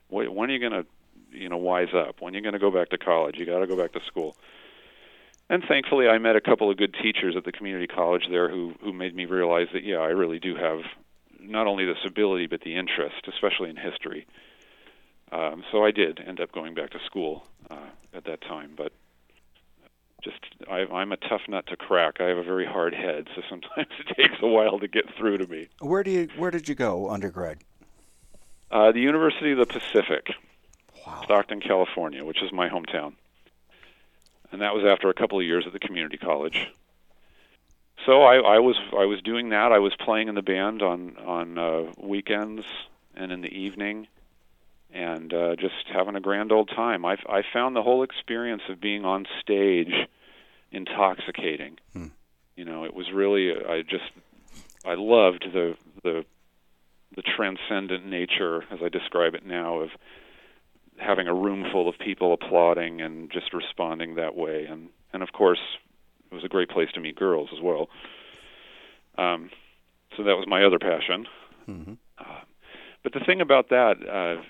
when 0.09 0.49
are 0.49 0.53
you 0.53 0.59
going 0.59 0.83
to, 0.83 0.85
you 1.31 1.47
know, 1.47 1.57
wise 1.57 1.93
up? 1.93 2.21
When 2.21 2.33
are 2.33 2.37
you 2.37 2.43
going 2.43 2.53
to 2.53 2.59
go 2.59 2.71
back 2.71 2.89
to 2.89 2.97
college? 2.97 3.37
You 3.37 3.45
got 3.45 3.59
to 3.59 3.67
go 3.67 3.77
back 3.77 3.93
to 3.93 4.01
school." 4.07 4.35
And 5.51 5.63
thankfully 5.67 6.07
I 6.07 6.17
met 6.17 6.35
a 6.35 6.41
couple 6.41 6.71
of 6.71 6.77
good 6.77 6.95
teachers 7.03 7.35
at 7.37 7.43
the 7.45 7.51
community 7.51 7.85
college 7.85 8.23
there 8.29 8.49
who 8.49 8.73
who 8.81 8.91
made 8.93 9.13
me 9.15 9.25
realize 9.25 9.67
that 9.73 9.83
yeah 9.83 9.97
I 9.97 10.07
really 10.07 10.39
do 10.39 10.55
have 10.55 10.79
not 11.39 11.67
only 11.67 11.85
this 11.85 11.97
ability 12.07 12.47
but 12.47 12.61
the 12.61 12.75
interest 12.75 13.27
especially 13.27 13.69
in 13.69 13.75
history 13.75 14.25
um, 15.31 15.63
so 15.71 15.85
I 15.85 15.91
did 15.91 16.19
end 16.25 16.39
up 16.39 16.51
going 16.51 16.73
back 16.73 16.89
to 16.91 16.99
school 17.05 17.43
uh, 17.69 17.89
at 18.15 18.23
that 18.25 18.41
time 18.41 18.71
but 18.75 18.91
just 20.23 20.39
I, 20.69 20.85
I'm 20.85 21.11
a 21.11 21.17
tough 21.17 21.41
nut 21.47 21.65
to 21.67 21.75
crack 21.75 22.21
I 22.21 22.25
have 22.29 22.37
a 22.37 22.43
very 22.43 22.65
hard 22.65 22.93
head 22.93 23.27
so 23.35 23.41
sometimes 23.49 23.87
it 23.99 24.15
takes 24.15 24.35
a 24.41 24.47
while 24.47 24.79
to 24.79 24.87
get 24.87 25.05
through 25.17 25.37
to 25.39 25.47
me 25.47 25.67
Where 25.79 26.03
do 26.03 26.11
you 26.11 26.29
Where 26.37 26.51
did 26.51 26.69
you 26.69 26.75
go 26.75 27.09
undergrad? 27.09 27.57
uh, 28.71 28.91
the 28.93 29.01
University 29.01 29.51
of 29.51 29.57
the 29.57 29.65
Pacific 29.65 30.27
Wow. 31.05 31.21
Stockton 31.23 31.59
California 31.61 32.23
which 32.23 32.41
is 32.43 32.51
my 32.53 32.69
hometown 32.69 33.13
and 34.51 34.61
that 34.61 34.73
was 34.73 34.85
after 34.85 35.09
a 35.09 35.13
couple 35.13 35.39
of 35.39 35.45
years 35.45 35.65
at 35.65 35.73
the 35.73 35.79
community 35.79 36.17
college. 36.17 36.71
So 38.05 38.23
I, 38.23 38.37
I 38.37 38.59
was 38.59 38.77
I 38.97 39.05
was 39.05 39.21
doing 39.21 39.49
that. 39.49 39.71
I 39.71 39.79
was 39.79 39.93
playing 39.95 40.27
in 40.27 40.35
the 40.35 40.41
band 40.41 40.81
on 40.81 41.17
on 41.17 41.57
uh, 41.57 41.91
weekends 41.97 42.65
and 43.15 43.31
in 43.31 43.41
the 43.41 43.53
evening, 43.53 44.07
and 44.91 45.33
uh, 45.33 45.55
just 45.55 45.75
having 45.93 46.15
a 46.15 46.19
grand 46.19 46.51
old 46.51 46.69
time. 46.69 47.05
I 47.05 47.17
I 47.29 47.43
found 47.53 47.75
the 47.75 47.83
whole 47.83 48.03
experience 48.03 48.63
of 48.69 48.81
being 48.81 49.05
on 49.05 49.27
stage 49.39 49.93
intoxicating. 50.71 51.77
Hmm. 51.93 52.07
You 52.55 52.65
know, 52.65 52.85
it 52.85 52.93
was 52.93 53.11
really 53.11 53.53
I 53.53 53.83
just 53.83 54.11
I 54.83 54.95
loved 54.95 55.45
the 55.53 55.75
the 56.03 56.25
the 57.15 57.21
transcendent 57.21 58.05
nature, 58.05 58.63
as 58.71 58.79
I 58.81 58.89
describe 58.89 59.35
it 59.35 59.45
now, 59.45 59.79
of 59.79 59.89
having 61.01 61.27
a 61.27 61.33
room 61.33 61.65
full 61.71 61.89
of 61.89 61.97
people 61.99 62.33
applauding 62.33 63.01
and 63.01 63.31
just 63.31 63.53
responding 63.53 64.15
that 64.15 64.35
way. 64.35 64.65
And 64.65 64.89
and 65.13 65.23
of 65.23 65.31
course 65.33 65.59
it 66.31 66.35
was 66.35 66.43
a 66.43 66.49
great 66.49 66.69
place 66.69 66.89
to 66.93 66.99
meet 66.99 67.15
girls 67.15 67.49
as 67.53 67.59
well. 67.61 67.89
Um 69.17 69.49
so 70.17 70.23
that 70.23 70.35
was 70.37 70.45
my 70.47 70.63
other 70.63 70.79
passion. 70.79 71.27
Mhm. 71.67 71.97
uh, 72.17 72.41
but 73.03 73.13
the 73.13 73.19
thing 73.19 73.41
about 73.41 73.69
that 73.69 73.97
uh 74.07 74.41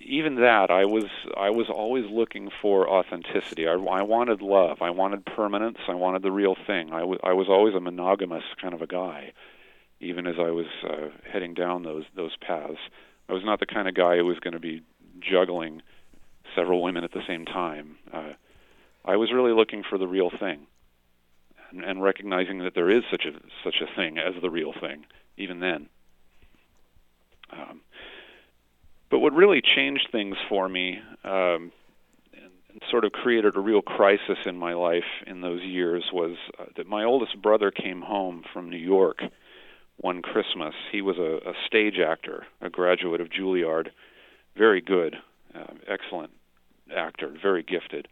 even 0.00 0.34
that 0.36 0.70
I 0.70 0.84
was 0.84 1.06
I 1.36 1.50
was 1.50 1.70
always 1.70 2.04
looking 2.10 2.50
for 2.60 2.88
authenticity. 2.88 3.66
I, 3.66 3.72
I 3.72 4.02
wanted 4.02 4.42
love. 4.42 4.82
I 4.82 4.90
wanted 4.90 5.24
permanence. 5.24 5.78
I 5.88 5.94
wanted 5.94 6.22
the 6.22 6.32
real 6.32 6.56
thing. 6.66 6.92
I 6.92 7.04
was 7.04 7.18
I 7.24 7.32
was 7.32 7.48
always 7.48 7.74
a 7.74 7.80
monogamous 7.80 8.44
kind 8.60 8.74
of 8.74 8.82
a 8.82 8.86
guy 8.86 9.32
even 10.00 10.26
as 10.26 10.34
I 10.38 10.50
was 10.50 10.66
uh, 10.86 11.08
heading 11.30 11.54
down 11.54 11.82
those 11.84 12.04
those 12.14 12.36
paths. 12.36 12.78
I 13.28 13.32
was 13.32 13.44
not 13.44 13.60
the 13.60 13.66
kind 13.66 13.88
of 13.88 13.94
guy 13.94 14.16
who 14.18 14.26
was 14.26 14.38
going 14.40 14.52
to 14.52 14.60
be 14.60 14.82
juggling 15.28 15.82
several 16.54 16.82
women 16.82 17.04
at 17.04 17.12
the 17.12 17.22
same 17.26 17.44
time. 17.44 17.96
Uh, 18.12 18.32
I 19.04 19.16
was 19.16 19.32
really 19.32 19.52
looking 19.52 19.82
for 19.82 19.98
the 19.98 20.06
real 20.06 20.30
thing, 20.30 20.66
and, 21.70 21.84
and 21.84 22.02
recognizing 22.02 22.58
that 22.60 22.74
there 22.74 22.90
is 22.90 23.02
such 23.10 23.24
a 23.26 23.32
such 23.62 23.80
a 23.80 23.94
thing 23.94 24.18
as 24.18 24.34
the 24.40 24.50
real 24.50 24.72
thing, 24.72 25.04
even 25.36 25.60
then. 25.60 25.88
Um, 27.50 27.80
but 29.10 29.18
what 29.18 29.32
really 29.34 29.60
changed 29.60 30.08
things 30.10 30.36
for 30.48 30.68
me, 30.68 31.00
um, 31.22 31.70
and, 32.32 32.50
and 32.70 32.82
sort 32.90 33.04
of 33.04 33.12
created 33.12 33.56
a 33.56 33.60
real 33.60 33.82
crisis 33.82 34.38
in 34.46 34.56
my 34.56 34.72
life 34.72 35.04
in 35.26 35.40
those 35.40 35.62
years, 35.62 36.04
was 36.12 36.36
uh, 36.58 36.64
that 36.76 36.86
my 36.86 37.04
oldest 37.04 37.40
brother 37.40 37.70
came 37.70 38.00
home 38.00 38.42
from 38.52 38.70
New 38.70 38.78
York 38.78 39.22
one 39.96 40.22
Christmas. 40.22 40.74
He 40.90 41.02
was 41.02 41.18
a, 41.18 41.50
a 41.50 41.54
stage 41.66 41.98
actor, 41.98 42.46
a 42.60 42.70
graduate 42.70 43.20
of 43.20 43.28
Juilliard 43.28 43.90
very 44.56 44.80
good, 44.80 45.16
uh, 45.54 45.64
excellent 45.86 46.30
actor, 46.94 47.32
very 47.40 47.62
gifted. 47.62 48.08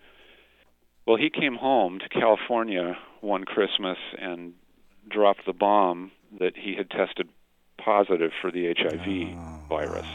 Well, 1.06 1.16
he 1.16 1.30
came 1.30 1.56
home 1.56 1.98
to 1.98 2.08
California 2.08 2.96
one 3.20 3.44
Christmas 3.44 3.98
and 4.18 4.54
dropped 5.08 5.46
the 5.46 5.52
bomb 5.52 6.12
that 6.38 6.56
he 6.56 6.74
had 6.76 6.90
tested 6.90 7.28
positive 7.78 8.30
for 8.40 8.50
the 8.50 8.72
HIV 8.72 9.68
virus, 9.68 10.06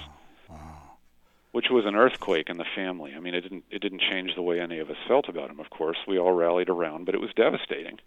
which 1.52 1.70
was 1.70 1.86
an 1.86 1.96
earthquake 1.96 2.50
in 2.50 2.58
the 2.58 2.66
family. 2.76 3.14
I 3.16 3.20
mean, 3.20 3.34
it 3.34 3.42
didn't 3.42 3.66
it 3.70 3.80
didn't 3.82 4.02
change 4.02 4.36
the 4.36 4.42
way 4.42 4.60
any 4.62 4.80
of 4.80 4.90
us 4.90 4.96
felt 5.08 5.28
about 5.28 5.50
him. 5.50 5.60
Of 5.60 5.70
course, 5.70 5.98
we 6.08 6.18
all 6.18 6.32
rallied 6.32 6.70
around, 6.70 7.06
but 7.06 7.16
it 7.16 7.22
was 7.22 7.32
devastating 7.36 8.00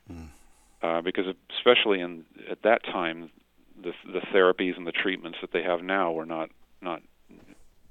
uh, 0.83 1.01
because, 1.03 1.27
especially 1.59 2.01
in 2.01 2.25
at 2.51 2.63
that 2.63 2.83
time, 2.85 3.31
the 3.83 3.93
the 4.07 4.21
therapies 4.33 4.77
and 4.77 4.87
the 4.87 4.93
treatments 4.93 5.39
that 5.43 5.53
they 5.53 5.63
have 5.63 5.83
now 5.83 6.13
were 6.13 6.27
not 6.27 6.51
not 6.81 7.03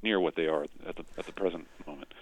near 0.02 0.20
what 0.20 0.36
they 0.36 0.48
are 0.48 0.64
at 0.64 0.96
the 0.96 1.04
at 1.18 1.26
the 1.26 1.34
present 1.34 1.68
moment. 1.86 2.14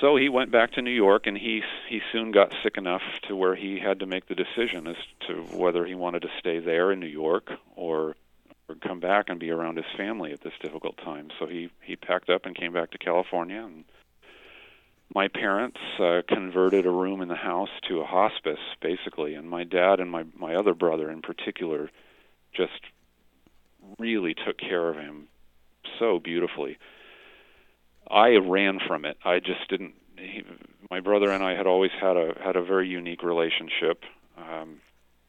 So 0.00 0.16
he 0.16 0.28
went 0.28 0.52
back 0.52 0.72
to 0.72 0.82
New 0.82 0.92
York, 0.92 1.26
and 1.26 1.36
he 1.36 1.62
he 1.88 2.00
soon 2.12 2.30
got 2.30 2.52
sick 2.62 2.76
enough 2.76 3.02
to 3.26 3.34
where 3.34 3.56
he 3.56 3.78
had 3.78 4.00
to 4.00 4.06
make 4.06 4.28
the 4.28 4.34
decision 4.34 4.86
as 4.86 4.96
to 5.26 5.42
whether 5.56 5.84
he 5.84 5.94
wanted 5.94 6.22
to 6.22 6.28
stay 6.38 6.60
there 6.60 6.92
in 6.92 7.00
New 7.00 7.06
York 7.06 7.50
or 7.74 8.14
or 8.68 8.74
come 8.76 9.00
back 9.00 9.28
and 9.28 9.40
be 9.40 9.50
around 9.50 9.76
his 9.76 9.86
family 9.96 10.32
at 10.32 10.42
this 10.42 10.52
difficult 10.60 10.98
time. 10.98 11.30
So 11.38 11.46
he 11.46 11.70
he 11.82 11.96
packed 11.96 12.30
up 12.30 12.46
and 12.46 12.54
came 12.54 12.72
back 12.72 12.92
to 12.92 12.98
California. 12.98 13.60
And 13.60 13.84
my 15.14 15.26
parents 15.26 15.80
uh, 15.98 16.22
converted 16.28 16.86
a 16.86 16.90
room 16.90 17.20
in 17.20 17.28
the 17.28 17.34
house 17.34 17.70
to 17.88 18.00
a 18.00 18.06
hospice, 18.06 18.60
basically. 18.80 19.34
And 19.34 19.48
my 19.50 19.64
dad 19.64 19.98
and 19.98 20.10
my 20.10 20.24
my 20.36 20.54
other 20.54 20.74
brother 20.74 21.10
in 21.10 21.22
particular 21.22 21.90
just 22.52 22.80
really 23.98 24.34
took 24.34 24.58
care 24.58 24.88
of 24.88 24.96
him 24.96 25.28
so 25.98 26.18
beautifully. 26.18 26.78
I 28.10 28.36
ran 28.36 28.78
from 28.86 29.04
it. 29.04 29.16
I 29.24 29.38
just 29.38 29.68
didn't. 29.68 29.94
He, 30.16 30.42
my 30.90 31.00
brother 31.00 31.30
and 31.30 31.42
I 31.42 31.54
had 31.54 31.66
always 31.66 31.90
had 32.00 32.16
a 32.16 32.34
had 32.42 32.56
a 32.56 32.62
very 32.62 32.88
unique 32.88 33.22
relationship, 33.22 34.02
um, 34.36 34.80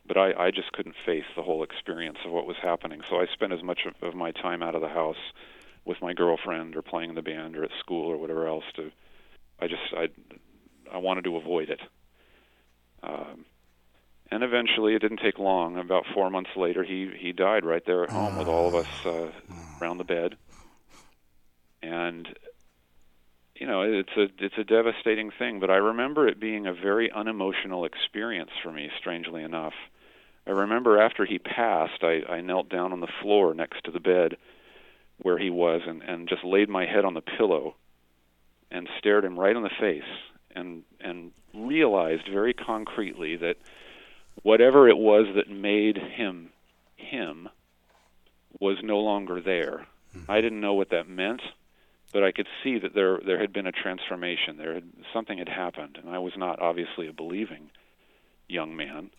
but 0.07 0.17
I, 0.17 0.47
I 0.47 0.51
just 0.51 0.71
couldn't 0.71 0.95
face 1.05 1.25
the 1.35 1.43
whole 1.43 1.63
experience 1.63 2.17
of 2.25 2.31
what 2.31 2.47
was 2.47 2.55
happening. 2.61 3.01
So 3.09 3.17
I 3.17 3.25
spent 3.33 3.53
as 3.53 3.61
much 3.61 3.81
of, 3.85 4.07
of 4.07 4.15
my 4.15 4.31
time 4.31 4.63
out 4.63 4.75
of 4.75 4.81
the 4.81 4.89
house 4.89 5.17
with 5.85 6.01
my 6.01 6.13
girlfriend 6.13 6.75
or 6.75 6.81
playing 6.81 7.09
in 7.09 7.15
the 7.15 7.21
band 7.21 7.57
or 7.57 7.63
at 7.63 7.71
school 7.79 8.09
or 8.09 8.17
whatever 8.17 8.47
else. 8.47 8.63
To 8.77 8.91
I 9.59 9.67
just 9.67 9.93
I 9.95 10.07
I 10.91 10.97
wanted 10.97 11.25
to 11.25 11.35
avoid 11.35 11.69
it. 11.69 11.81
Um, 13.03 13.45
and 14.31 14.43
eventually, 14.43 14.93
it 14.93 14.99
didn't 14.99 15.21
take 15.23 15.39
long. 15.39 15.77
About 15.77 16.05
four 16.13 16.29
months 16.29 16.51
later, 16.55 16.83
he 16.83 17.11
he 17.17 17.31
died 17.31 17.65
right 17.65 17.83
there 17.85 18.03
at 18.03 18.09
home 18.09 18.38
with 18.38 18.47
all 18.47 18.67
of 18.67 18.75
us 18.75 18.88
uh, 19.05 19.31
around 19.81 19.97
the 19.97 20.03
bed. 20.03 20.35
And 21.81 22.27
you 23.55 23.67
know, 23.67 23.81
it's 23.81 24.15
a 24.15 24.27
it's 24.39 24.57
a 24.57 24.63
devastating 24.63 25.31
thing. 25.38 25.59
But 25.59 25.69
I 25.69 25.75
remember 25.75 26.27
it 26.27 26.39
being 26.39 26.65
a 26.65 26.74
very 26.74 27.12
unemotional 27.12 27.86
experience 27.86 28.51
for 28.63 28.71
me. 28.71 28.89
Strangely 28.98 29.43
enough, 29.43 29.74
I 30.48 30.51
remember 30.51 31.00
after 31.00 31.25
he 31.25 31.39
passed, 31.39 32.03
I, 32.03 32.21
I 32.29 32.41
knelt 32.41 32.69
down 32.69 32.93
on 32.93 33.01
the 33.01 33.12
floor 33.21 33.53
next 33.53 33.83
to 33.83 33.91
the 33.91 34.00
bed 34.00 34.38
where 35.21 35.38
he 35.38 35.50
was, 35.50 35.81
and 35.86 36.01
and 36.01 36.29
just 36.29 36.43
laid 36.43 36.69
my 36.69 36.86
head 36.86 37.05
on 37.05 37.13
the 37.13 37.21
pillow, 37.21 37.75
and 38.71 38.88
stared 38.98 39.25
him 39.25 39.38
right 39.38 39.55
in 39.55 39.63
the 39.63 39.69
face, 39.79 40.09
and 40.55 40.83
and 41.01 41.31
realized 41.53 42.27
very 42.31 42.53
concretely 42.53 43.36
that 43.36 43.57
whatever 44.43 44.88
it 44.88 44.98
was 44.98 45.27
that 45.36 45.50
made 45.50 45.98
him 45.98 46.50
him 46.95 47.50
was 48.59 48.77
no 48.81 49.00
longer 49.00 49.41
there. 49.41 49.86
Mm-hmm. 50.15 50.31
I 50.31 50.41
didn't 50.41 50.62
know 50.62 50.74
what 50.74 50.89
that 50.89 51.09
meant, 51.09 51.41
but 52.11 52.23
I 52.23 52.31
could 52.31 52.47
see 52.63 52.79
that 52.79 52.93
there 52.93 53.19
there 53.25 53.39
had 53.39 53.53
been 53.53 53.67
a 53.67 53.71
transformation. 53.71 54.57
There 54.57 54.73
had 54.73 54.89
something 55.13 55.37
had 55.37 55.49
happened, 55.49 55.97
and 56.01 56.09
I 56.09 56.19
was 56.19 56.33
not 56.35 56.59
obviously 56.59 57.07
a 57.07 57.13
believing 57.13 57.69
young 58.47 58.75
man. 58.75 59.11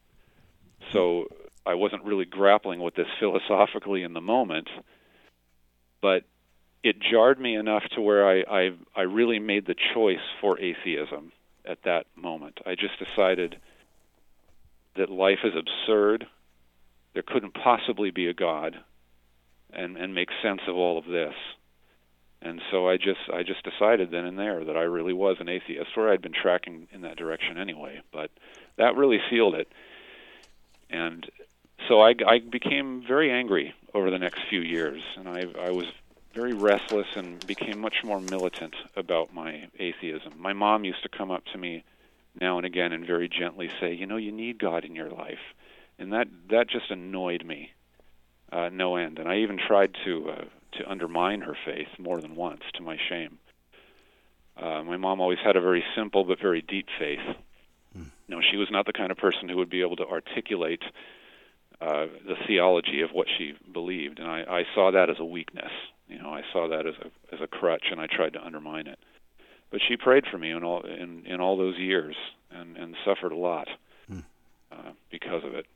So 0.92 1.28
I 1.64 1.74
wasn't 1.74 2.04
really 2.04 2.24
grappling 2.24 2.80
with 2.80 2.94
this 2.94 3.06
philosophically 3.20 4.02
in 4.02 4.12
the 4.12 4.20
moment, 4.20 4.68
but 6.00 6.24
it 6.82 6.96
jarred 6.98 7.38
me 7.38 7.56
enough 7.56 7.84
to 7.94 8.00
where 8.00 8.28
I, 8.28 8.42
I 8.48 8.70
I 8.96 9.02
really 9.02 9.38
made 9.38 9.66
the 9.66 9.76
choice 9.94 10.18
for 10.40 10.58
atheism 10.58 11.32
at 11.64 11.82
that 11.84 12.06
moment. 12.16 12.58
I 12.66 12.74
just 12.74 12.98
decided 12.98 13.56
that 14.96 15.10
life 15.10 15.40
is 15.44 15.52
absurd. 15.54 16.26
There 17.12 17.22
couldn't 17.22 17.54
possibly 17.54 18.10
be 18.10 18.26
a 18.26 18.34
God, 18.34 18.76
and 19.72 19.96
and 19.96 20.12
make 20.12 20.30
sense 20.42 20.62
of 20.66 20.74
all 20.74 20.98
of 20.98 21.04
this. 21.04 21.34
And 22.42 22.60
so 22.70 22.88
I 22.88 22.96
just 22.96 23.20
I 23.32 23.42
just 23.42 23.62
decided 23.64 24.10
then 24.10 24.24
and 24.24 24.38
there 24.38 24.64
that 24.64 24.76
I 24.76 24.82
really 24.82 25.12
was 25.12 25.36
an 25.40 25.48
atheist, 25.48 25.90
or 25.96 26.10
I'd 26.10 26.22
been 26.22 26.32
tracking 26.32 26.88
in 26.90 27.02
that 27.02 27.16
direction 27.16 27.58
anyway. 27.58 28.00
But 28.12 28.30
that 28.78 28.96
really 28.96 29.18
sealed 29.28 29.54
it. 29.54 29.68
And 30.88 31.30
so 31.86 32.00
I, 32.00 32.14
I 32.26 32.38
became 32.38 33.04
very 33.06 33.30
angry 33.30 33.74
over 33.94 34.10
the 34.10 34.18
next 34.18 34.40
few 34.48 34.60
years, 34.60 35.02
and 35.16 35.28
I 35.28 35.46
I 35.60 35.70
was 35.70 35.86
very 36.34 36.54
restless 36.54 37.06
and 37.16 37.46
became 37.46 37.78
much 37.78 37.96
more 38.04 38.20
militant 38.20 38.74
about 38.96 39.34
my 39.34 39.68
atheism. 39.78 40.34
My 40.38 40.52
mom 40.52 40.84
used 40.84 41.02
to 41.02 41.08
come 41.08 41.30
up 41.30 41.44
to 41.52 41.58
me 41.58 41.84
now 42.40 42.56
and 42.56 42.64
again 42.64 42.92
and 42.92 43.04
very 43.06 43.28
gently 43.28 43.68
say, 43.80 43.92
"You 43.92 44.06
know, 44.06 44.16
you 44.16 44.32
need 44.32 44.58
God 44.58 44.84
in 44.84 44.94
your 44.94 45.10
life," 45.10 45.54
and 45.98 46.12
that 46.12 46.28
that 46.48 46.68
just 46.70 46.90
annoyed 46.90 47.44
me, 47.44 47.72
uh, 48.50 48.70
no 48.72 48.96
end. 48.96 49.18
And 49.18 49.28
I 49.28 49.38
even 49.38 49.58
tried 49.58 49.94
to 50.04 50.30
uh, 50.30 50.44
to 50.72 50.90
undermine 50.90 51.42
her 51.42 51.56
faith 51.64 51.88
more 51.98 52.20
than 52.20 52.34
once, 52.36 52.62
to 52.74 52.82
my 52.82 52.96
shame. 53.08 53.38
Uh, 54.56 54.82
my 54.82 54.96
mom 54.96 55.20
always 55.20 55.38
had 55.44 55.56
a 55.56 55.60
very 55.60 55.84
simple 55.96 56.24
but 56.24 56.40
very 56.40 56.62
deep 56.62 56.86
faith. 56.98 57.36
Mm. 57.96 58.10
You 58.28 58.36
she 58.50 58.56
was 58.56 58.68
not 58.70 58.86
the 58.86 58.92
kind 58.92 59.10
of 59.10 59.18
person 59.18 59.48
who 59.48 59.56
would 59.56 59.70
be 59.70 59.80
able 59.80 59.96
to 59.96 60.06
articulate 60.06 60.82
uh, 61.80 62.06
the 62.26 62.36
theology 62.46 63.00
of 63.00 63.10
what 63.10 63.26
she 63.38 63.54
believed, 63.72 64.18
and 64.18 64.28
I, 64.28 64.42
I 64.42 64.64
saw 64.74 64.90
that 64.90 65.08
as 65.08 65.16
a 65.18 65.24
weakness. 65.24 65.72
You 66.08 66.18
know, 66.18 66.30
I 66.30 66.42
saw 66.52 66.68
that 66.68 66.86
as 66.86 66.94
a 67.00 67.34
as 67.34 67.40
a 67.40 67.46
crutch, 67.46 67.86
and 67.90 68.00
I 68.00 68.06
tried 68.06 68.34
to 68.34 68.44
undermine 68.44 68.86
it 68.86 68.98
but 69.70 69.80
she 69.86 69.96
prayed 69.96 70.24
for 70.30 70.38
me 70.38 70.50
in 70.50 70.64
all 70.64 70.82
in 70.82 71.24
in 71.26 71.40
all 71.40 71.56
those 71.56 71.78
years 71.78 72.16
and 72.50 72.76
and 72.76 72.96
suffered 73.04 73.32
a 73.32 73.36
lot 73.36 73.68
mm. 74.10 74.22
uh, 74.72 74.90
because 75.10 75.44
of 75.44 75.54
it. 75.54 75.66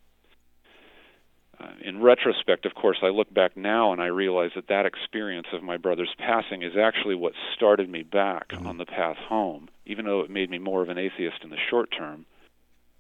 Uh, 1.61 1.69
in 1.83 2.03
retrospect, 2.03 2.67
of 2.67 2.75
course, 2.75 2.99
I 3.03 3.09
look 3.09 3.33
back 3.33 3.57
now 3.57 3.93
and 3.93 4.01
I 4.01 4.07
realize 4.07 4.51
that 4.55 4.69
that 4.69 4.87
experience 4.87 5.47
of 5.53 5.63
my 5.63 5.77
brother's 5.77 6.15
passing 6.19 6.63
is 6.63 6.77
actually 6.77 7.15
what 7.15 7.33
started 7.55 7.89
me 7.89 8.03
back 8.03 8.49
mm. 8.49 8.67
on 8.67 8.79
the 8.79 8.87
path 8.87 9.17
home. 9.17 9.69
Even 9.87 10.05
though 10.05 10.21
it 10.21 10.31
made 10.31 10.51
me 10.51 10.59
more 10.59 10.83
of 10.83 10.89
an 10.89 10.99
atheist 10.99 11.45
in 11.45 11.51
the 11.51 11.57
short 11.71 11.91
term, 11.97 12.27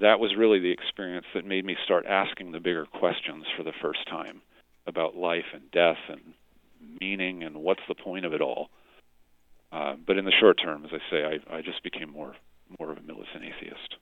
that 0.00 0.20
was 0.20 0.36
really 0.36 0.60
the 0.60 0.70
experience 0.70 1.26
that 1.34 1.46
made 1.46 1.64
me 1.64 1.76
start 1.84 2.06
asking 2.06 2.52
the 2.52 2.60
bigger 2.60 2.86
questions 2.86 3.44
for 3.56 3.62
the 3.62 3.72
first 3.80 4.06
time 4.08 4.42
about 4.86 5.16
life 5.16 5.46
and 5.52 5.70
death 5.70 5.98
and 6.08 6.34
meaning 7.00 7.42
and 7.42 7.56
what's 7.56 7.80
the 7.88 7.94
point 7.94 8.24
of 8.24 8.32
it 8.32 8.40
all. 8.40 8.68
Uh, 9.72 9.94
but 10.06 10.18
in 10.18 10.24
the 10.24 10.32
short 10.40 10.60
term, 10.62 10.84
as 10.84 10.90
I 10.92 11.10
say, 11.10 11.24
I, 11.24 11.56
I 11.56 11.62
just 11.62 11.82
became 11.82 12.10
more 12.10 12.36
more 12.78 12.90
of 12.90 12.98
a 12.98 13.02
militant 13.02 13.44
atheist. 13.44 13.96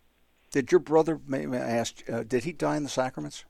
Did 0.50 0.70
your 0.70 0.78
brother, 0.78 1.20
may 1.26 1.46
I 1.46 1.56
ask, 1.56 2.02
uh, 2.10 2.22
did 2.22 2.44
he 2.44 2.52
die 2.52 2.76
in 2.76 2.84
the 2.84 2.88
sacraments? 2.88 3.44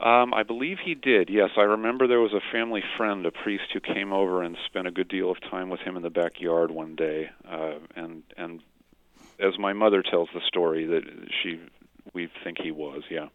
Um, 0.00 0.32
I 0.32 0.44
believe 0.44 0.78
he 0.84 0.94
did. 0.94 1.28
Yes, 1.28 1.50
I 1.56 1.62
remember 1.62 2.06
there 2.06 2.20
was 2.20 2.32
a 2.32 2.52
family 2.52 2.82
friend, 2.96 3.26
a 3.26 3.32
priest, 3.32 3.64
who 3.72 3.80
came 3.80 4.12
over 4.12 4.42
and 4.42 4.56
spent 4.66 4.86
a 4.86 4.92
good 4.92 5.08
deal 5.08 5.30
of 5.30 5.40
time 5.50 5.70
with 5.70 5.80
him 5.80 5.96
in 5.96 6.02
the 6.02 6.10
backyard 6.10 6.70
one 6.70 6.94
day. 6.94 7.30
Uh, 7.48 7.78
and 7.96 8.22
and 8.36 8.62
as 9.40 9.58
my 9.58 9.72
mother 9.72 10.02
tells 10.02 10.28
the 10.32 10.40
story, 10.46 10.86
that 10.86 11.02
she 11.42 11.60
we 12.14 12.28
think 12.44 12.58
he 12.60 12.70
was. 12.70 13.02
Yeah. 13.10 13.28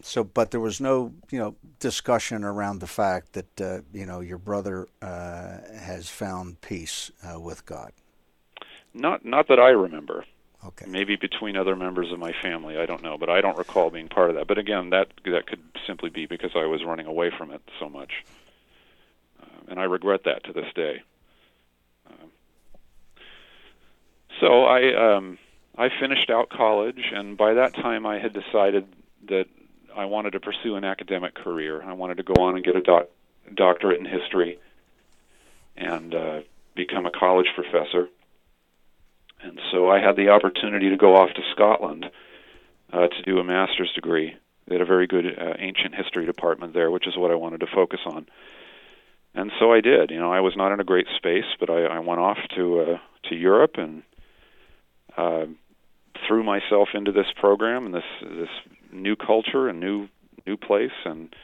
So, 0.00 0.22
but 0.22 0.52
there 0.52 0.60
was 0.60 0.80
no, 0.80 1.12
you 1.30 1.38
know, 1.38 1.56
discussion 1.80 2.44
around 2.44 2.80
the 2.80 2.86
fact 2.86 3.32
that 3.32 3.60
uh, 3.60 3.80
you 3.92 4.06
know 4.06 4.20
your 4.20 4.38
brother 4.38 4.88
uh, 5.00 5.58
has 5.78 6.08
found 6.08 6.60
peace 6.60 7.12
uh, 7.22 7.38
with 7.38 7.64
God. 7.64 7.92
Not, 8.94 9.24
not 9.24 9.48
that 9.48 9.60
I 9.60 9.68
remember. 9.68 10.24
Okay. 10.64 10.86
Maybe 10.88 11.16
between 11.16 11.56
other 11.56 11.76
members 11.76 12.10
of 12.12 12.18
my 12.18 12.32
family, 12.42 12.78
I 12.78 12.86
don't 12.86 13.02
know, 13.02 13.16
but 13.16 13.30
I 13.30 13.40
don't 13.40 13.56
recall 13.56 13.90
being 13.90 14.08
part 14.08 14.30
of 14.30 14.36
that. 14.36 14.48
But 14.48 14.58
again, 14.58 14.90
that 14.90 15.08
that 15.24 15.46
could 15.46 15.62
simply 15.86 16.10
be 16.10 16.26
because 16.26 16.50
I 16.56 16.66
was 16.66 16.84
running 16.84 17.06
away 17.06 17.30
from 17.36 17.52
it 17.52 17.62
so 17.78 17.88
much, 17.88 18.24
uh, 19.40 19.46
and 19.68 19.78
I 19.78 19.84
regret 19.84 20.24
that 20.24 20.44
to 20.44 20.52
this 20.52 20.66
day. 20.74 21.02
Uh, 22.08 22.26
so 24.40 24.64
I 24.64 25.16
um, 25.16 25.38
I 25.76 25.90
finished 26.00 26.28
out 26.28 26.48
college, 26.50 27.12
and 27.14 27.36
by 27.36 27.54
that 27.54 27.74
time 27.74 28.04
I 28.04 28.18
had 28.18 28.32
decided 28.32 28.88
that 29.28 29.46
I 29.96 30.06
wanted 30.06 30.32
to 30.32 30.40
pursue 30.40 30.74
an 30.74 30.84
academic 30.84 31.34
career. 31.34 31.82
I 31.82 31.92
wanted 31.92 32.16
to 32.16 32.24
go 32.24 32.34
on 32.42 32.56
and 32.56 32.64
get 32.64 32.74
a 32.74 32.82
doc- 32.82 33.08
doctorate 33.54 34.00
in 34.00 34.06
history 34.06 34.58
and 35.76 36.14
uh, 36.14 36.40
become 36.74 37.06
a 37.06 37.10
college 37.10 37.46
professor. 37.54 38.08
And 39.40 39.60
so 39.70 39.88
I 39.88 40.00
had 40.00 40.16
the 40.16 40.30
opportunity 40.30 40.90
to 40.90 40.96
go 40.96 41.14
off 41.16 41.30
to 41.34 41.42
Scotland 41.52 42.06
uh, 42.92 43.08
to 43.08 43.22
do 43.24 43.38
a 43.38 43.44
master's 43.44 43.92
degree. 43.94 44.34
They 44.66 44.74
had 44.74 44.82
a 44.82 44.86
very 44.86 45.06
good 45.06 45.26
uh, 45.26 45.54
ancient 45.58 45.94
history 45.94 46.26
department 46.26 46.74
there, 46.74 46.90
which 46.90 47.06
is 47.06 47.16
what 47.16 47.30
I 47.30 47.36
wanted 47.36 47.60
to 47.60 47.66
focus 47.72 48.00
on. 48.06 48.26
And 49.34 49.52
so 49.58 49.72
I 49.72 49.80
did. 49.80 50.10
You 50.10 50.18
know, 50.18 50.32
I 50.32 50.40
was 50.40 50.54
not 50.56 50.72
in 50.72 50.80
a 50.80 50.84
great 50.84 51.06
space, 51.16 51.44
but 51.60 51.70
I, 51.70 51.84
I 51.84 51.98
went 52.00 52.20
off 52.20 52.38
to 52.56 52.80
uh, 52.80 52.98
to 53.28 53.34
Europe 53.34 53.74
and 53.76 54.02
uh, 55.16 55.46
threw 56.26 56.42
myself 56.42 56.88
into 56.94 57.12
this 57.12 57.26
program 57.36 57.86
and 57.86 57.94
this 57.94 58.04
this 58.22 58.48
new 58.92 59.16
culture 59.16 59.68
and 59.68 59.80
new 59.80 60.08
new 60.46 60.56
place 60.56 60.96
and 61.04 61.34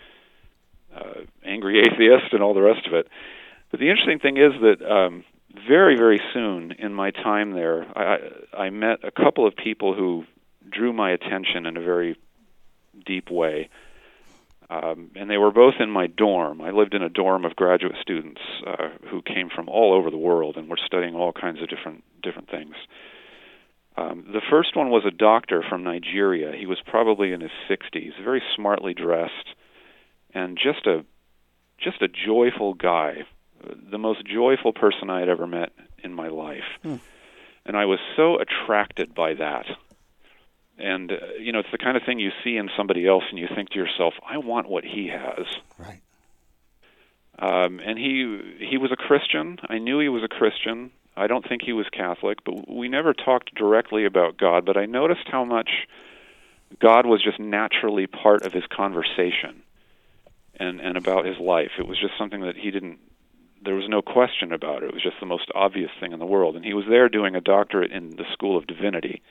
uh, 0.94 1.20
angry 1.44 1.80
atheist 1.86 2.32
and 2.32 2.42
all 2.42 2.54
the 2.54 2.62
rest 2.62 2.86
of 2.86 2.94
it. 2.94 3.08
But 3.70 3.80
the 3.80 3.90
interesting 3.90 4.18
thing 4.18 4.36
is 4.36 4.52
that 4.60 4.82
um, 4.90 5.24
very 5.68 5.96
very 5.96 6.20
soon 6.32 6.72
in 6.72 6.92
my 6.94 7.10
time 7.10 7.52
there, 7.52 7.86
I, 7.96 8.18
I 8.66 8.70
met 8.70 9.04
a 9.04 9.10
couple 9.10 9.46
of 9.46 9.56
people 9.56 9.94
who 9.94 10.24
drew 10.68 10.92
my 10.92 11.10
attention 11.10 11.66
in 11.66 11.76
a 11.76 11.80
very 11.80 12.16
deep 13.06 13.30
way. 13.30 13.68
Um, 14.70 15.10
and 15.14 15.28
they 15.28 15.36
were 15.36 15.52
both 15.52 15.74
in 15.78 15.90
my 15.90 16.06
dorm. 16.06 16.62
I 16.62 16.70
lived 16.70 16.94
in 16.94 17.02
a 17.02 17.10
dorm 17.10 17.44
of 17.44 17.54
graduate 17.54 17.96
students 18.00 18.40
uh, 18.66 18.88
who 19.10 19.20
came 19.20 19.50
from 19.50 19.68
all 19.68 19.92
over 19.92 20.10
the 20.10 20.16
world 20.16 20.56
and 20.56 20.68
were 20.68 20.78
studying 20.84 21.14
all 21.14 21.32
kinds 21.32 21.60
of 21.62 21.68
different 21.68 22.02
different 22.22 22.50
things. 22.50 22.74
Um, 23.96 24.24
the 24.32 24.40
first 24.50 24.74
one 24.74 24.90
was 24.90 25.04
a 25.06 25.10
doctor 25.10 25.62
from 25.68 25.84
Nigeria. 25.84 26.52
He 26.58 26.66
was 26.66 26.80
probably 26.84 27.32
in 27.32 27.40
his 27.40 27.52
60s, 27.70 28.12
very 28.24 28.42
smartly 28.56 28.94
dressed, 28.94 29.54
and 30.32 30.58
just 30.58 30.86
a 30.86 31.04
just 31.78 32.02
a 32.02 32.08
joyful 32.08 32.74
guy, 32.74 33.24
the 33.90 33.98
most 33.98 34.26
joyful 34.26 34.72
person 34.72 35.10
I 35.10 35.20
had 35.20 35.28
ever 35.28 35.46
met 35.46 35.70
in 36.02 36.12
my 36.12 36.28
life. 36.28 36.64
Hmm. 36.82 36.96
And 37.66 37.76
I 37.76 37.86
was 37.86 37.98
so 38.16 38.38
attracted 38.38 39.14
by 39.14 39.34
that. 39.34 39.66
And 40.78 41.12
uh, 41.12 41.16
you 41.38 41.52
know, 41.52 41.60
it's 41.60 41.70
the 41.72 41.78
kind 41.78 41.96
of 41.96 42.02
thing 42.04 42.18
you 42.18 42.30
see 42.42 42.56
in 42.56 42.68
somebody 42.76 43.06
else, 43.06 43.24
and 43.30 43.38
you 43.38 43.48
think 43.54 43.70
to 43.70 43.78
yourself, 43.78 44.14
"I 44.28 44.38
want 44.38 44.68
what 44.68 44.84
he 44.84 45.08
has." 45.08 45.46
Right. 45.78 46.00
Um, 47.38 47.80
and 47.80 47.98
he 47.98 48.66
he 48.68 48.76
was 48.76 48.92
a 48.92 48.96
Christian. 48.96 49.58
I 49.68 49.78
knew 49.78 50.00
he 50.00 50.08
was 50.08 50.22
a 50.22 50.28
Christian. 50.28 50.90
I 51.16 51.26
don't 51.26 51.46
think 51.48 51.62
he 51.62 51.72
was 51.72 51.86
Catholic, 51.92 52.38
but 52.44 52.68
we 52.68 52.88
never 52.88 53.14
talked 53.14 53.54
directly 53.54 54.04
about 54.04 54.36
God. 54.36 54.64
But 54.64 54.76
I 54.76 54.86
noticed 54.86 55.28
how 55.28 55.44
much 55.44 55.70
God 56.80 57.06
was 57.06 57.22
just 57.22 57.38
naturally 57.38 58.06
part 58.06 58.42
of 58.42 58.52
his 58.52 58.64
conversation 58.66 59.62
and 60.56 60.80
and 60.80 60.96
about 60.96 61.24
his 61.24 61.38
life. 61.38 61.72
It 61.78 61.86
was 61.86 61.98
just 62.00 62.14
something 62.18 62.42
that 62.42 62.56
he 62.56 62.70
didn't. 62.70 62.98
There 63.64 63.74
was 63.74 63.88
no 63.88 64.02
question 64.02 64.52
about 64.52 64.82
it. 64.82 64.88
It 64.88 64.94
was 64.94 65.02
just 65.02 65.20
the 65.20 65.26
most 65.26 65.50
obvious 65.54 65.90
thing 65.98 66.12
in 66.12 66.18
the 66.18 66.26
world. 66.26 66.54
And 66.54 66.64
he 66.64 66.74
was 66.74 66.84
there 66.88 67.08
doing 67.08 67.34
a 67.34 67.40
doctorate 67.40 67.92
in 67.92 68.10
the 68.10 68.24
School 68.32 68.58
of 68.58 68.66
Divinity, 68.66 69.22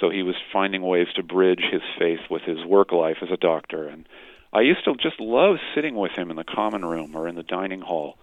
so 0.00 0.08
he 0.08 0.22
was 0.22 0.36
finding 0.52 0.82
ways 0.82 1.08
to 1.16 1.22
bridge 1.22 1.62
his 1.70 1.82
faith 1.98 2.20
with 2.30 2.42
his 2.42 2.64
work 2.64 2.90
life 2.90 3.18
as 3.22 3.28
a 3.30 3.36
doctor. 3.36 3.86
And 3.86 4.08
I 4.52 4.62
used 4.62 4.84
to 4.84 4.94
just 4.94 5.20
love 5.20 5.56
sitting 5.74 5.94
with 5.94 6.12
him 6.12 6.30
in 6.30 6.36
the 6.36 6.44
common 6.44 6.84
room 6.84 7.14
or 7.14 7.28
in 7.28 7.34
the 7.34 7.42
dining 7.42 7.82
hall, 7.82 8.16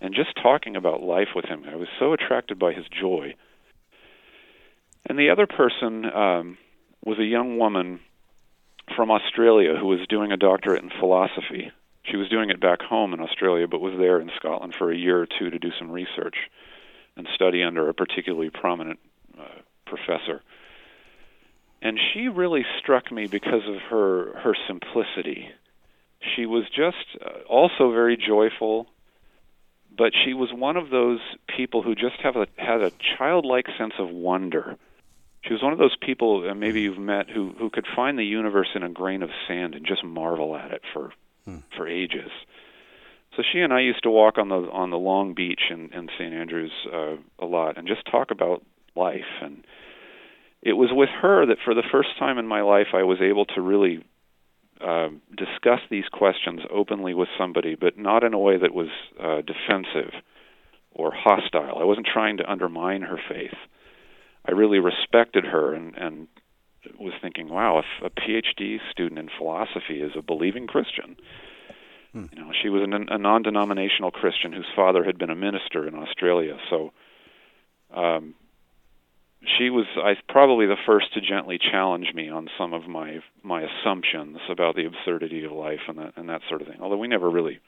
and 0.00 0.14
just 0.14 0.36
talking 0.42 0.76
about 0.76 1.02
life 1.02 1.28
with 1.34 1.46
him. 1.46 1.64
I 1.66 1.76
was 1.76 1.88
so 1.98 2.12
attracted 2.12 2.58
by 2.58 2.72
his 2.72 2.84
joy. 2.88 3.34
And 5.06 5.18
the 5.18 5.30
other 5.30 5.46
person 5.46 6.04
um, 6.04 6.58
was 7.04 7.18
a 7.18 7.24
young 7.24 7.58
woman 7.58 8.00
from 8.94 9.10
Australia 9.10 9.76
who 9.76 9.86
was 9.86 10.06
doing 10.08 10.30
a 10.30 10.36
doctorate 10.36 10.82
in 10.82 10.90
philosophy. 11.00 11.72
She 12.04 12.16
was 12.16 12.28
doing 12.28 12.50
it 12.50 12.60
back 12.60 12.82
home 12.82 13.14
in 13.14 13.20
Australia, 13.20 13.66
but 13.66 13.80
was 13.80 13.94
there 13.98 14.20
in 14.20 14.30
Scotland 14.36 14.74
for 14.74 14.92
a 14.92 14.96
year 14.96 15.20
or 15.20 15.26
two 15.26 15.50
to 15.50 15.58
do 15.58 15.70
some 15.78 15.90
research 15.90 16.36
and 17.16 17.26
study 17.34 17.62
under 17.62 17.88
a 17.88 17.94
particularly 17.94 18.50
prominent 18.50 18.98
uh, 19.38 19.44
professor. 19.86 20.42
And 21.80 21.98
she 22.12 22.28
really 22.28 22.64
struck 22.78 23.10
me 23.10 23.26
because 23.26 23.66
of 23.66 23.80
her 23.90 24.38
her 24.38 24.54
simplicity. 24.66 25.50
She 26.34 26.46
was 26.46 26.64
just 26.70 27.06
uh, 27.20 27.40
also 27.48 27.90
very 27.92 28.16
joyful, 28.16 28.86
but 29.96 30.12
she 30.24 30.34
was 30.34 30.50
one 30.52 30.76
of 30.76 30.90
those 30.90 31.20
people 31.56 31.82
who 31.82 31.94
just 31.94 32.16
have 32.22 32.36
a 32.36 32.46
had 32.56 32.82
a 32.82 32.92
childlike 33.16 33.66
sense 33.78 33.94
of 33.98 34.10
wonder 34.10 34.76
she 35.46 35.52
was 35.52 35.62
one 35.62 35.72
of 35.72 35.78
those 35.78 35.96
people 36.00 36.48
uh, 36.48 36.54
maybe 36.54 36.82
you've 36.82 36.98
met 36.98 37.28
who 37.28 37.54
who 37.58 37.70
could 37.70 37.86
find 37.94 38.18
the 38.18 38.24
universe 38.24 38.68
in 38.74 38.82
a 38.82 38.88
grain 38.88 39.22
of 39.22 39.30
sand 39.46 39.74
and 39.74 39.86
just 39.86 40.02
marvel 40.02 40.56
at 40.56 40.72
it 40.72 40.82
for 40.92 41.12
hmm. 41.44 41.58
for 41.76 41.88
ages. 41.88 42.30
So 43.36 43.42
she 43.52 43.60
and 43.60 43.72
I 43.72 43.80
used 43.80 44.02
to 44.04 44.10
walk 44.10 44.38
on 44.38 44.48
the 44.48 44.54
on 44.54 44.90
the 44.90 44.98
long 44.98 45.34
beach 45.34 45.62
in, 45.70 45.92
in 45.92 46.08
St. 46.18 46.32
Andrews 46.32 46.72
uh, 46.92 47.16
a 47.38 47.46
lot 47.46 47.76
and 47.76 47.88
just 47.88 48.02
talk 48.10 48.30
about 48.30 48.62
life. 48.94 49.42
And 49.42 49.64
it 50.62 50.74
was 50.74 50.90
with 50.92 51.08
her 51.20 51.46
that 51.46 51.58
for 51.64 51.74
the 51.74 51.82
first 51.90 52.10
time 52.18 52.38
in 52.38 52.46
my 52.46 52.62
life 52.62 52.88
I 52.94 53.02
was 53.02 53.18
able 53.20 53.44
to 53.46 53.60
really 53.60 54.04
uh, 54.80 55.08
discuss 55.36 55.80
these 55.90 56.04
questions 56.12 56.60
openly 56.70 57.14
with 57.14 57.28
somebody, 57.38 57.74
but 57.74 57.98
not 57.98 58.22
in 58.22 58.34
a 58.34 58.38
way 58.38 58.56
that 58.56 58.74
was 58.74 58.88
uh, 59.20 59.40
defensive 59.40 60.12
or 60.92 61.12
hostile. 61.12 61.78
I 61.78 61.84
wasn't 61.84 62.06
trying 62.12 62.36
to 62.36 62.50
undermine 62.50 63.02
her 63.02 63.18
faith. 63.28 63.56
I 64.46 64.52
really 64.52 64.78
respected 64.78 65.44
her 65.44 65.74
and 65.74 65.96
and 65.96 66.28
was 66.98 67.12
thinking, 67.20 67.48
wow, 67.48 67.78
if 67.78 67.84
a 68.04 68.10
PhD 68.10 68.78
student 68.90 69.18
in 69.18 69.28
philosophy 69.36 70.00
is 70.00 70.12
a 70.16 70.22
believing 70.22 70.66
Christian, 70.66 71.16
hmm. 72.12 72.26
you 72.32 72.40
know, 72.42 72.52
she 72.62 72.68
was 72.68 72.82
an, 72.82 73.08
a 73.08 73.18
non-denominational 73.18 74.10
Christian 74.10 74.52
whose 74.52 74.68
father 74.74 75.04
had 75.04 75.18
been 75.18 75.30
a 75.30 75.36
minister 75.36 75.86
in 75.86 75.94
Australia, 75.94 76.58
so. 76.70 76.92
Um, 77.94 78.34
she 79.58 79.70
was 79.70 79.86
I 79.96 80.14
probably 80.28 80.66
the 80.66 80.76
first 80.86 81.12
to 81.14 81.20
gently 81.20 81.58
challenge 81.58 82.12
me 82.14 82.28
on 82.28 82.48
some 82.58 82.72
of 82.72 82.86
my 82.88 83.20
my 83.42 83.62
assumptions 83.62 84.38
about 84.50 84.74
the 84.74 84.86
absurdity 84.86 85.44
of 85.44 85.52
life 85.52 85.80
and 85.88 85.98
that 85.98 86.14
and 86.16 86.28
that 86.28 86.42
sort 86.48 86.62
of 86.62 86.68
thing. 86.68 86.78
Although 86.80 86.96
we 86.96 87.08
never 87.08 87.28
really, 87.28 87.60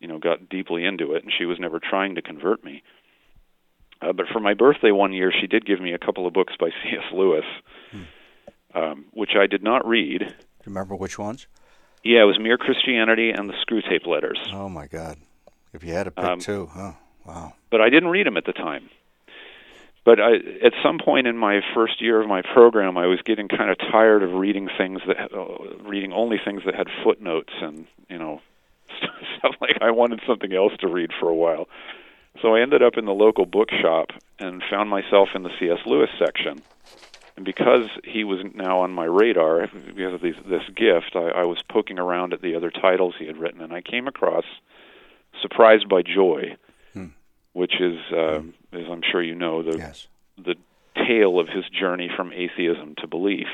you 0.00 0.08
know, 0.08 0.18
got 0.18 0.48
deeply 0.48 0.84
into 0.84 1.14
it, 1.14 1.22
and 1.22 1.32
she 1.36 1.44
was 1.44 1.58
never 1.58 1.80
trying 1.80 2.14
to 2.14 2.22
convert 2.22 2.64
me. 2.64 2.82
Uh, 4.00 4.12
but 4.12 4.26
for 4.32 4.40
my 4.40 4.54
birthday 4.54 4.90
one 4.90 5.12
year, 5.12 5.32
she 5.32 5.46
did 5.46 5.64
give 5.64 5.80
me 5.80 5.92
a 5.92 5.98
couple 5.98 6.26
of 6.26 6.32
books 6.34 6.54
by 6.58 6.68
C.S. 6.82 7.04
Lewis, 7.12 7.44
hmm. 7.90 8.02
Um, 8.74 9.06
which 9.12 9.30
I 9.38 9.46
did 9.46 9.62
not 9.62 9.86
read. 9.86 10.20
Do 10.20 10.26
you 10.26 10.32
remember 10.66 10.94
which 10.94 11.18
ones? 11.18 11.46
Yeah, 12.02 12.22
it 12.22 12.26
was 12.26 12.38
Mere 12.38 12.58
Christianity 12.58 13.30
and 13.30 13.48
the 13.48 13.54
Screwtape 13.54 14.06
Letters. 14.06 14.38
Oh 14.52 14.68
my 14.68 14.86
God! 14.86 15.18
If 15.72 15.82
you 15.82 15.92
had 15.92 16.04
to 16.04 16.10
pick 16.10 16.24
um, 16.24 16.38
two, 16.38 16.66
huh? 16.72 16.92
Wow. 17.26 17.54
But 17.70 17.80
I 17.80 17.90
didn't 17.90 18.10
read 18.10 18.26
them 18.26 18.36
at 18.36 18.44
the 18.44 18.52
time. 18.52 18.88
But 20.04 20.20
I, 20.20 20.36
at 20.64 20.72
some 20.84 21.00
point 21.00 21.26
in 21.26 21.36
my 21.36 21.60
first 21.74 22.00
year 22.00 22.22
of 22.22 22.28
my 22.28 22.40
program, 22.40 22.96
I 22.96 23.06
was 23.06 23.20
getting 23.22 23.48
kind 23.48 23.70
of 23.70 23.78
tired 23.78 24.22
of 24.22 24.34
reading 24.34 24.68
things 24.78 25.00
that, 25.08 25.32
uh, 25.36 25.74
reading 25.82 26.12
only 26.12 26.38
things 26.42 26.62
that 26.64 26.76
had 26.76 26.86
footnotes 27.02 27.52
and 27.60 27.88
you 28.08 28.18
know 28.18 28.40
stuff 29.38 29.56
like 29.60 29.78
I 29.80 29.90
wanted 29.90 30.20
something 30.24 30.54
else 30.54 30.72
to 30.80 30.86
read 30.86 31.10
for 31.18 31.28
a 31.28 31.34
while. 31.34 31.68
So 32.40 32.54
I 32.54 32.60
ended 32.60 32.82
up 32.82 32.96
in 32.96 33.04
the 33.04 33.14
local 33.14 33.46
bookshop 33.46 34.10
and 34.38 34.62
found 34.70 34.90
myself 34.90 35.30
in 35.34 35.42
the 35.42 35.50
C.S. 35.58 35.78
Lewis 35.86 36.10
section. 36.18 36.62
And 37.36 37.44
because 37.44 37.88
he 38.02 38.24
was 38.24 38.40
now 38.54 38.80
on 38.80 38.92
my 38.92 39.04
radar, 39.04 39.66
because 39.66 40.14
of 40.14 40.22
these, 40.22 40.36
this 40.46 40.62
gift, 40.74 41.12
I, 41.14 41.28
I 41.28 41.44
was 41.44 41.62
poking 41.68 41.98
around 41.98 42.32
at 42.32 42.40
the 42.40 42.56
other 42.56 42.70
titles 42.70 43.14
he 43.18 43.26
had 43.26 43.36
written, 43.36 43.60
and 43.60 43.72
I 43.72 43.82
came 43.82 44.08
across 44.08 44.44
"Surprised 45.42 45.88
by 45.88 46.02
Joy," 46.02 46.56
hmm. 46.94 47.08
which 47.52 47.80
is, 47.80 47.98
uh, 48.10 48.40
hmm. 48.40 48.50
as 48.72 48.86
I'm 48.90 49.02
sure 49.02 49.22
you 49.22 49.34
know, 49.34 49.62
the 49.62 49.78
yes. 49.78 50.08
the 50.38 50.56
tale 50.94 51.38
of 51.38 51.48
his 51.48 51.64
journey 51.68 52.10
from 52.14 52.32
atheism 52.32 52.94
to 52.98 53.06
belief. 53.06 53.48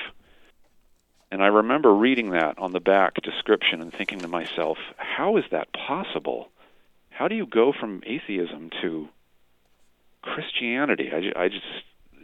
And 1.32 1.42
I 1.42 1.46
remember 1.46 1.92
reading 1.92 2.30
that 2.30 2.58
on 2.58 2.72
the 2.72 2.80
back 2.80 3.14
description 3.22 3.80
and 3.80 3.92
thinking 3.92 4.18
to 4.18 4.28
myself, 4.28 4.76
how 4.98 5.38
is 5.38 5.44
that 5.50 5.72
possible? 5.72 6.50
how 7.12 7.28
do 7.28 7.34
you 7.34 7.46
go 7.46 7.72
from 7.78 8.02
atheism 8.06 8.70
to 8.80 9.08
Christianity? 10.22 11.10
I, 11.12 11.44
I 11.44 11.48
just 11.48 11.64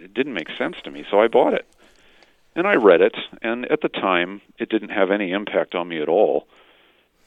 it 0.00 0.14
didn't 0.14 0.34
make 0.34 0.48
sense 0.56 0.76
to 0.84 0.90
me, 0.90 1.04
so 1.10 1.20
I 1.20 1.28
bought 1.28 1.54
it. 1.54 1.66
And 2.54 2.66
I 2.66 2.74
read 2.74 3.00
it, 3.00 3.16
and 3.42 3.70
at 3.70 3.82
the 3.82 3.88
time, 3.88 4.40
it 4.58 4.68
didn't 4.68 4.88
have 4.88 5.10
any 5.10 5.30
impact 5.32 5.74
on 5.74 5.88
me 5.88 6.00
at 6.02 6.08
all. 6.08 6.46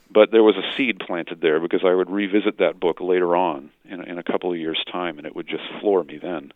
But 0.09 0.31
there 0.31 0.43
was 0.43 0.57
a 0.57 0.75
seed 0.75 0.99
planted 0.99 1.39
there 1.39 1.59
because 1.59 1.85
I 1.85 1.93
would 1.93 2.09
revisit 2.09 2.57
that 2.57 2.79
book 2.79 2.99
later 2.99 3.33
on 3.35 3.69
in, 3.85 4.03
in 4.03 4.17
a 4.17 4.23
couple 4.23 4.51
of 4.51 4.57
years' 4.57 4.83
time, 4.91 5.17
and 5.17 5.25
it 5.25 5.35
would 5.35 5.47
just 5.47 5.63
floor 5.79 6.03
me 6.03 6.17
then. 6.17 6.51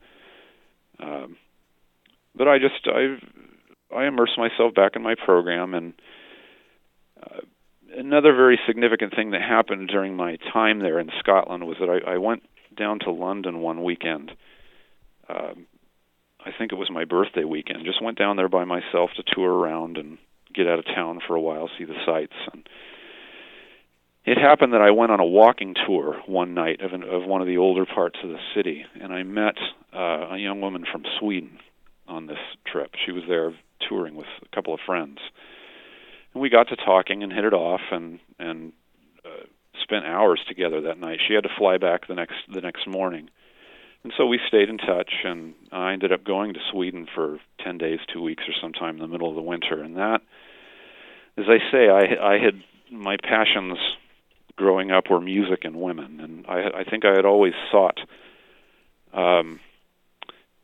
Um, 0.99 1.37
but 2.35 2.49
I 2.49 2.59
just 2.59 2.85
I 2.85 3.17
I 3.95 4.07
immersed 4.07 4.37
myself 4.37 4.73
back 4.73 4.97
in 4.97 5.01
my 5.01 5.15
program, 5.15 5.73
and 5.73 5.93
uh, 7.23 7.39
another 7.95 8.33
very 8.33 8.59
significant 8.67 9.15
thing 9.15 9.31
that 9.31 9.41
happened 9.41 9.87
during 9.87 10.17
my 10.17 10.37
time 10.51 10.79
there 10.79 10.99
in 10.99 11.09
Scotland 11.19 11.65
was 11.65 11.77
that 11.79 11.89
I, 11.89 12.15
I 12.15 12.17
went 12.17 12.43
down 12.75 12.99
to 12.99 13.11
London 13.11 13.59
one 13.59 13.83
weekend. 13.83 14.33
Um, 15.29 15.65
I 16.45 16.51
think 16.57 16.71
it 16.71 16.75
was 16.75 16.89
my 16.91 17.05
birthday 17.05 17.43
weekend. 17.43 17.85
Just 17.85 18.01
went 18.01 18.17
down 18.17 18.37
there 18.37 18.49
by 18.49 18.65
myself 18.65 19.11
to 19.15 19.23
tour 19.25 19.51
around 19.51 19.97
and 19.97 20.17
get 20.53 20.67
out 20.67 20.79
of 20.79 20.85
town 20.85 21.19
for 21.25 21.35
a 21.35 21.41
while, 21.41 21.69
see 21.77 21.85
the 21.85 21.95
sights. 22.05 22.35
And 22.53 22.67
it 24.25 24.37
happened 24.37 24.73
that 24.73 24.81
I 24.81 24.91
went 24.91 25.11
on 25.11 25.19
a 25.19 25.25
walking 25.25 25.75
tour 25.85 26.21
one 26.27 26.53
night 26.53 26.81
of, 26.81 26.93
an, 26.93 27.03
of 27.03 27.25
one 27.25 27.41
of 27.41 27.47
the 27.47 27.57
older 27.57 27.85
parts 27.85 28.19
of 28.23 28.29
the 28.29 28.39
city, 28.55 28.85
and 29.01 29.11
I 29.11 29.23
met 29.23 29.55
uh, 29.93 30.29
a 30.31 30.37
young 30.37 30.61
woman 30.61 30.85
from 30.89 31.03
Sweden 31.19 31.59
on 32.07 32.27
this 32.27 32.39
trip. 32.65 32.91
She 33.05 33.11
was 33.11 33.23
there 33.27 33.53
touring 33.89 34.15
with 34.15 34.27
a 34.43 34.55
couple 34.55 34.73
of 34.73 34.79
friends 34.85 35.19
and 36.35 36.41
we 36.41 36.49
got 36.49 36.67
to 36.67 36.75
talking 36.75 37.23
and 37.23 37.33
hit 37.33 37.45
it 37.45 37.53
off 37.53 37.81
and 37.91 38.19
and 38.37 38.73
uh, 39.25 39.45
spent 39.81 40.05
hours 40.05 40.39
together 40.47 40.81
that 40.81 40.99
night. 40.99 41.19
She 41.27 41.33
had 41.33 41.43
to 41.43 41.49
fly 41.57 41.77
back 41.77 42.07
the 42.07 42.13
next 42.13 42.35
the 42.53 42.61
next 42.61 42.85
morning, 42.85 43.29
and 44.05 44.13
so 44.15 44.27
we 44.27 44.39
stayed 44.47 44.69
in 44.69 44.77
touch. 44.77 45.11
And 45.23 45.55
I 45.71 45.93
ended 45.93 46.11
up 46.11 46.23
going 46.23 46.53
to 46.53 46.59
Sweden 46.71 47.07
for 47.15 47.39
ten 47.59 47.79
days, 47.79 47.97
two 48.13 48.21
weeks, 48.21 48.43
or 48.47 48.53
sometime 48.61 48.93
in 48.97 49.01
the 49.01 49.07
middle 49.07 49.29
of 49.29 49.35
the 49.35 49.41
winter. 49.41 49.81
And 49.81 49.97
that, 49.97 50.21
as 51.37 51.45
I 51.47 51.57
say, 51.71 51.89
I 51.89 52.35
I 52.35 52.37
had 52.37 52.61
my 52.91 53.17
passions 53.17 53.79
growing 54.57 54.91
up 54.91 55.09
were 55.09 55.19
music 55.19 55.65
and 55.65 55.75
women, 55.75 56.19
and 56.19 56.45
I 56.47 56.81
I 56.81 56.83
think 56.83 57.03
I 57.03 57.15
had 57.15 57.25
always 57.25 57.53
sought. 57.71 57.99
Um, 59.11 59.59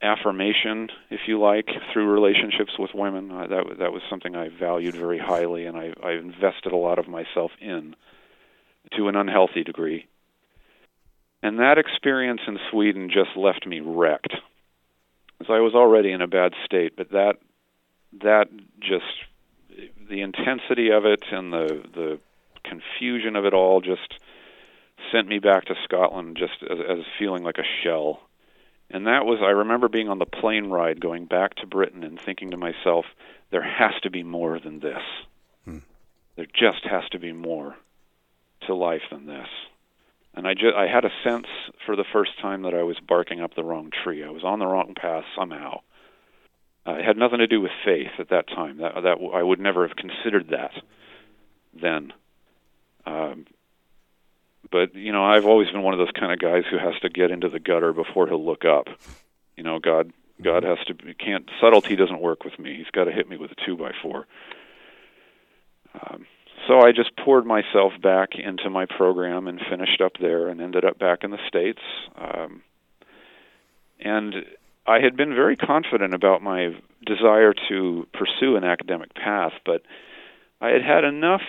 affirmation, 0.03 0.89
if 1.09 1.21
you 1.27 1.39
like, 1.39 1.69
through 1.91 2.11
relationships 2.11 2.73
with 2.77 2.91
women. 2.93 3.31
Uh, 3.31 3.47
that 3.47 3.63
that 3.79 3.91
was 3.91 4.01
something 4.09 4.35
I 4.35 4.49
valued 4.49 4.95
very 4.95 5.19
highly, 5.19 5.65
and 5.65 5.75
I, 5.77 5.93
I 6.03 6.11
invested 6.11 6.73
a 6.73 6.77
lot 6.77 6.99
of 6.99 7.07
myself 7.07 7.51
in, 7.59 7.95
to 8.97 9.07
an 9.07 9.15
unhealthy 9.15 9.63
degree. 9.63 10.07
And 11.43 11.59
that 11.59 11.77
experience 11.77 12.41
in 12.47 12.59
Sweden 12.69 13.09
just 13.09 13.35
left 13.35 13.65
me 13.65 13.79
wrecked, 13.79 14.33
So 15.47 15.53
I 15.53 15.59
was 15.59 15.73
already 15.73 16.11
in 16.11 16.21
a 16.21 16.27
bad 16.27 16.53
state. 16.65 16.95
But 16.95 17.11
that 17.11 17.37
that 18.21 18.49
just 18.79 19.05
the 20.09 20.21
intensity 20.21 20.91
of 20.91 21.05
it 21.05 21.23
and 21.31 21.51
the 21.51 21.83
the 21.93 22.19
confusion 22.63 23.35
of 23.35 23.45
it 23.45 23.53
all 23.53 23.81
just 23.81 24.19
sent 25.11 25.27
me 25.27 25.39
back 25.39 25.65
to 25.65 25.75
Scotland 25.83 26.37
just 26.37 26.61
as, 26.69 26.77
as 26.79 27.05
feeling 27.17 27.43
like 27.43 27.57
a 27.57 27.83
shell 27.83 28.21
and 28.93 29.07
that 29.07 29.25
was, 29.25 29.39
I 29.41 29.51
remember 29.51 29.87
being 29.87 30.09
on 30.09 30.19
the 30.19 30.25
plane 30.25 30.67
ride 30.67 30.99
going 30.99 31.25
back 31.25 31.55
to 31.55 31.67
Britain 31.67 32.03
and 32.03 32.19
thinking 32.19 32.51
to 32.51 32.57
myself, 32.57 33.05
there 33.49 33.63
has 33.63 33.93
to 34.03 34.09
be 34.09 34.21
more 34.21 34.59
than 34.59 34.79
this. 34.79 35.01
Hmm. 35.63 35.77
There 36.35 36.47
just 36.53 36.83
has 36.83 37.03
to 37.11 37.19
be 37.19 37.31
more. 37.31 37.75
to 38.67 38.75
life 38.75 39.01
than 39.09 39.25
this. 39.25 39.47
And 40.33 40.47
I 40.47 40.53
just 40.53 40.75
I 40.75 40.87
had 40.87 41.05
a 41.05 41.11
sense 41.23 41.47
for 41.85 41.95
the 41.95 42.05
first 42.13 42.31
time 42.41 42.61
that 42.63 42.73
I 42.73 42.83
was 42.83 42.97
barking 43.05 43.41
up 43.41 43.53
the 43.55 43.63
wrong 43.63 43.89
tree. 44.03 44.23
I 44.23 44.29
was 44.29 44.43
on 44.43 44.59
the 44.59 44.67
wrong 44.67 44.93
path 44.95 45.25
somehow. 45.37 45.81
Uh, 46.87 46.93
it 46.93 47.05
had 47.05 47.17
nothing 47.17 47.39
to 47.39 47.47
do 47.47 47.61
with 47.61 47.71
faith 47.85 48.11
at 48.17 48.29
that 48.29 48.47
time. 48.47 48.77
That 48.77 48.93
that 49.03 49.17
I 49.33 49.43
would 49.43 49.59
never 49.59 49.87
have 49.87 49.95
considered 49.95 50.49
that 50.49 50.71
then. 51.79 52.13
Um, 53.05 53.45
but 54.71 54.95
you 54.95 55.11
know, 55.11 55.23
I've 55.23 55.45
always 55.45 55.69
been 55.69 55.83
one 55.83 55.93
of 55.93 55.99
those 55.99 56.11
kind 56.17 56.31
of 56.31 56.39
guys 56.39 56.63
who 56.69 56.77
has 56.77 56.99
to 57.01 57.09
get 57.09 57.29
into 57.29 57.49
the 57.49 57.59
gutter 57.59 57.93
before 57.93 58.27
he'll 58.27 58.43
look 58.43 58.63
up. 58.65 58.87
You 59.57 59.63
know, 59.63 59.79
God 59.79 60.13
God 60.41 60.63
has 60.63 60.77
to 60.87 60.93
can't 61.13 61.49
subtlety 61.59 61.95
doesn't 61.95 62.21
work 62.21 62.43
with 62.43 62.57
me. 62.57 62.75
He's 62.77 62.89
got 62.91 63.03
to 63.03 63.11
hit 63.11 63.29
me 63.29 63.37
with 63.37 63.51
a 63.51 63.65
two 63.65 63.75
by 63.75 63.91
four. 64.01 64.27
Um, 65.93 66.25
so 66.71 66.79
I 66.79 66.93
just 66.93 67.11
poured 67.17 67.45
myself 67.45 67.91
back 68.01 68.29
into 68.35 68.69
my 68.69 68.85
program 68.85 69.47
and 69.47 69.59
finished 69.69 69.99
up 69.99 70.13
there 70.21 70.47
and 70.47 70.61
ended 70.61 70.85
up 70.85 70.97
back 70.97 71.23
in 71.23 71.31
the 71.31 71.37
states. 71.45 71.81
Um, 72.15 72.61
and 73.99 74.33
I 74.87 74.99
had 75.01 75.17
been 75.17 75.35
very 75.35 75.57
confident 75.57 76.13
about 76.13 76.41
my 76.41 76.69
desire 77.05 77.53
to 77.67 78.07
pursue 78.13 78.55
an 78.55 78.63
academic 78.63 79.13
path, 79.13 79.51
but 79.65 79.81
I 80.61 80.69
had 80.69 80.81
had 80.81 81.03
enough 81.03 81.41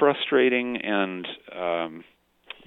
frustrating 0.00 0.76
and 0.82 1.26
um, 1.56 2.04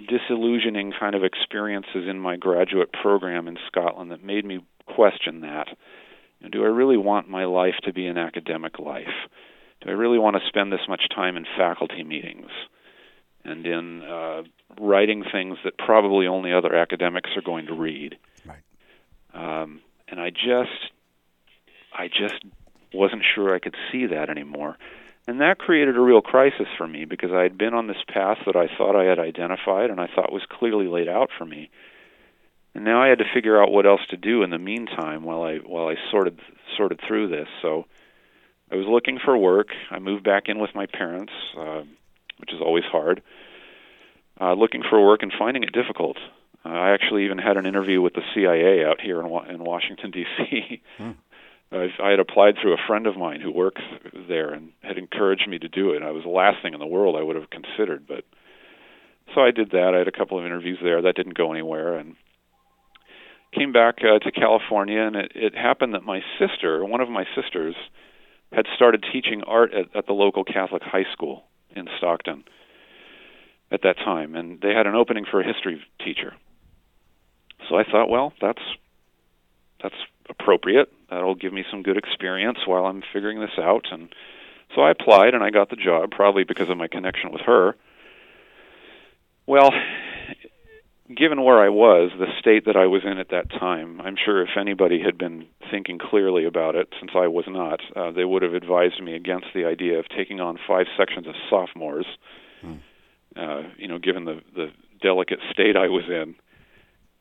disillusioning 0.08 0.94
kind 0.98 1.14
of 1.14 1.26
experiences 1.26 2.08
in 2.10 2.20
my 2.20 2.38
graduate 2.38 2.94
program 2.94 3.50
in 3.50 3.58
Scotland 3.68 4.12
that 4.12 4.24
made 4.24 4.46
me 4.46 4.64
question 4.86 5.42
that. 5.42 5.68
You 6.40 6.46
know, 6.46 6.50
do 6.50 6.64
I 6.64 6.68
really 6.68 6.98
want 6.98 7.28
my 7.28 7.44
life 7.46 7.76
to 7.84 7.92
be 7.92 8.08
an 8.08 8.18
academic 8.18 8.80
life? 8.80 9.08
Do 9.86 9.92
I 9.92 9.94
really 9.94 10.18
want 10.18 10.36
to 10.36 10.42
spend 10.48 10.72
this 10.72 10.88
much 10.90 11.04
time 11.14 11.38
in 11.38 11.46
faculty 11.58 12.04
meetings 12.04 12.50
and 13.44 13.66
in 13.66 14.02
uh, 14.02 14.42
writing 14.80 15.24
things 15.32 15.58
that 15.64 15.78
probably 15.78 16.26
only 16.26 16.52
other 16.52 16.76
academics 16.76 17.30
are 17.36 17.44
going 17.44 17.68
to 17.68 17.74
read? 17.74 18.18
Right. 18.46 18.64
Um, 19.34 19.82
and 20.08 20.20
I 20.20 20.32
just, 20.32 20.92
I 21.94 22.08
just 22.08 22.44
wasn't 22.94 23.24
sure 23.36 23.54
I 23.54 23.60
could 23.60 23.76
see 23.92 24.08
that 24.08 24.30
anymore. 24.30 24.78
And 25.28 25.42
that 25.42 25.60
created 25.60 25.98
a 25.98 26.02
real 26.02 26.22
crisis 26.22 26.68
for 26.78 26.88
me 26.88 27.06
because 27.06 27.32
I 27.32 27.44
had 27.44 27.58
been 27.58 27.74
on 27.74 27.88
this 27.88 28.04
path 28.08 28.38
that 28.46 28.56
I 28.56 28.68
thought 28.78 28.96
I 28.96 29.06
had 29.06 29.20
identified 29.20 29.90
and 29.90 30.00
I 30.00 30.08
thought 30.08 30.32
was 30.32 30.46
clearly 30.50 30.88
laid 30.88 31.10
out 31.10 31.30
for 31.38 31.46
me. 31.46 31.70
And 32.74 32.84
now 32.84 33.02
I 33.02 33.08
had 33.08 33.20
to 33.20 33.26
figure 33.34 33.62
out 33.62 33.72
what 33.72 33.86
else 33.86 34.02
to 34.10 34.18
do 34.18 34.44
in 34.44 34.50
the 34.50 34.60
meantime 34.60 35.24
while 35.24 35.44
I 35.44 35.58
while 35.58 35.88
I 35.88 35.96
sorted 36.12 36.40
sorted 36.76 37.00
through 37.08 37.30
this. 37.30 37.48
So 37.62 37.86
I 38.72 38.76
was 38.76 38.86
looking 38.88 39.20
for 39.24 39.38
work. 39.38 39.68
I 39.92 40.00
moved 40.00 40.24
back 40.24 40.44
in 40.48 40.60
with 40.60 40.72
my 40.74 40.86
parents, 40.86 41.34
uh, 41.58 41.84
which 42.40 42.52
is 42.54 42.62
always 42.62 42.84
hard. 42.92 43.22
Uh, 44.40 44.54
looking 44.54 44.84
for 44.90 45.06
work 45.06 45.24
and 45.24 45.32
finding 45.38 45.64
it 45.64 45.72
difficult. 45.72 46.18
Uh, 46.66 46.70
I 46.70 46.94
actually 46.94 47.26
even 47.26 47.38
had 47.38 47.58
an 47.58 47.66
interview 47.66 48.02
with 48.02 48.14
the 48.14 48.24
CIA 48.34 48.84
out 48.84 49.00
here 49.00 49.20
in, 49.20 49.26
in 49.50 49.64
Washington 49.64 50.12
D.C. 50.12 50.82
Hmm. 50.98 51.12
I, 51.72 51.88
I 52.02 52.10
had 52.10 52.20
applied 52.20 52.56
through 52.62 52.74
a 52.74 52.88
friend 52.88 53.08
of 53.08 53.18
mine 53.18 53.42
who 53.42 53.52
works 53.52 53.82
there 54.28 54.54
and 54.54 54.72
had 54.82 54.98
encouraged 54.98 55.48
me 55.48 55.60
to 55.60 55.68
do 55.68 55.92
it. 55.92 56.04
I 56.04 56.12
was 56.12 56.24
the 56.24 56.30
last 56.30 56.62
thing 56.62 56.74
in 56.74 56.80
the 56.80 56.86
world 56.86 57.16
I 57.18 57.24
would 57.24 57.36
have 57.36 57.50
considered, 57.50 58.06
but 58.08 58.24
so 59.34 59.42
I 59.42 59.52
did 59.52 59.72
that. 59.72 59.94
I 59.96 60.00
had 60.00 60.08
a 60.08 60.12
couple 60.12 60.38
of 60.38 60.46
interviews 60.46 60.80
there. 60.82 61.02
That 61.02 61.16
didn't 61.16 61.38
go 61.38 61.52
anywhere, 61.52 61.98
and 61.98 62.16
came 63.54 63.72
back 63.72 63.96
uh, 64.02 64.20
to 64.20 64.32
California. 64.32 65.02
And 65.02 65.16
it, 65.16 65.32
it 65.36 65.56
happened 65.56 65.94
that 65.94 66.04
my 66.04 66.22
sister, 66.40 66.84
one 66.86 67.02
of 67.02 67.10
my 67.10 67.26
sisters, 67.36 67.76
had 68.52 68.66
started 68.76 69.06
teaching 69.12 69.44
art 69.44 69.74
at, 69.74 69.96
at 69.96 70.08
the 70.08 70.14
local 70.14 70.44
Catholic 70.44 70.82
high 70.84 71.06
school 71.14 71.44
in 71.76 71.88
Stockton 71.98 72.44
at 73.72 73.82
that 73.84 73.98
time, 73.98 74.36
and 74.36 74.62
they 74.62 74.74
had 74.74 74.88
an 74.88 74.96
opening 74.96 75.26
for 75.30 75.42
a 75.42 75.46
history 75.46 75.82
teacher. 76.04 76.34
So 77.68 77.76
I 77.76 77.84
thought, 77.84 78.10
well, 78.10 78.34
that's 78.42 78.62
that's 79.82 79.96
appropriate. 80.30 80.92
That'll 81.10 81.36
give 81.36 81.54
me 81.54 81.64
some 81.70 81.84
good 81.84 81.98
experience 81.98 82.60
while 82.66 82.86
I'm 82.86 83.04
figuring 83.14 83.40
this 83.40 83.58
out. 83.60 83.86
And 83.92 84.10
so 84.74 84.82
I 84.82 84.92
applied 84.92 85.34
and 85.34 85.44
I 85.44 85.50
got 85.50 85.70
the 85.70 85.76
job, 85.76 86.12
probably 86.12 86.44
because 86.44 86.70
of 86.70 86.78
my 86.78 86.88
connection 86.88 87.32
with 87.32 87.42
her. 87.42 87.76
Well, 89.46 89.72
given 91.14 91.44
where 91.44 91.60
I 91.60 91.70
was, 91.70 92.12
the 92.18 92.28
state 92.40 92.66
that 92.66 92.76
I 92.76 92.88
was 92.88 93.04
in 93.06 93.18
at 93.18 93.30
that 93.30 93.50
time, 93.50 94.02
I'm 94.02 94.16
sure 94.24 94.42
if 94.42 94.50
anybody 94.60 95.00
had 95.04 95.18
been 95.18 95.46
thinking 95.70 96.00
clearly 96.00 96.46
about 96.46 96.76
it, 96.76 96.90
since 97.00 97.12
I 97.16 97.28
was 97.28 97.46
not, 97.48 97.80
uh, 97.96 98.12
they 98.12 98.26
would 98.26 98.42
have 98.42 98.54
advised 98.54 99.02
me 99.02 99.16
against 99.16 99.48
the 99.54 99.66
idea 99.66 100.00
of 100.00 100.06
taking 100.10 100.40
on 100.40 100.58
five 100.68 100.88
sections 100.98 101.28
of 101.28 101.36
sophomores. 101.50 102.08
Hmm. 102.62 102.74
Uh, 103.36 103.64
you 103.78 103.88
know, 103.88 104.00
given 104.00 104.24
the 104.24 104.40
the 104.56 104.68
delicate 105.02 105.40
state 105.52 105.76
I 105.76 105.90
was 105.90 106.06
in, 106.08 106.36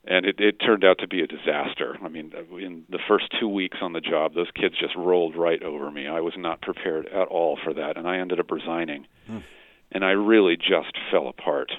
and 0.04 0.24
it, 0.24 0.36
it 0.38 0.60
turned 0.60 0.84
out 0.84 0.98
to 1.00 1.08
be 1.08 1.20
a 1.20 1.26
disaster. 1.26 1.98
I 2.02 2.08
mean, 2.08 2.32
in 2.52 2.84
the 2.88 3.00
first 3.08 3.26
two 3.40 3.48
weeks 3.48 3.78
on 3.82 3.92
the 3.92 4.00
job, 4.00 4.34
those 4.34 4.50
kids 4.54 4.76
just 4.78 4.94
rolled 4.94 5.36
right 5.36 5.60
over 5.62 5.90
me. 5.90 6.06
I 6.06 6.20
was 6.20 6.34
not 6.36 6.62
prepared 6.62 7.06
at 7.06 7.26
all 7.28 7.58
for 7.62 7.74
that, 7.74 7.96
and 7.96 8.06
I 8.06 8.18
ended 8.18 8.38
up 8.38 8.50
resigning. 8.50 9.06
Hmm. 9.26 9.38
And 9.90 10.04
I 10.04 10.12
really 10.12 10.56
just 10.56 10.96
fell 11.10 11.28
apart. 11.28 11.72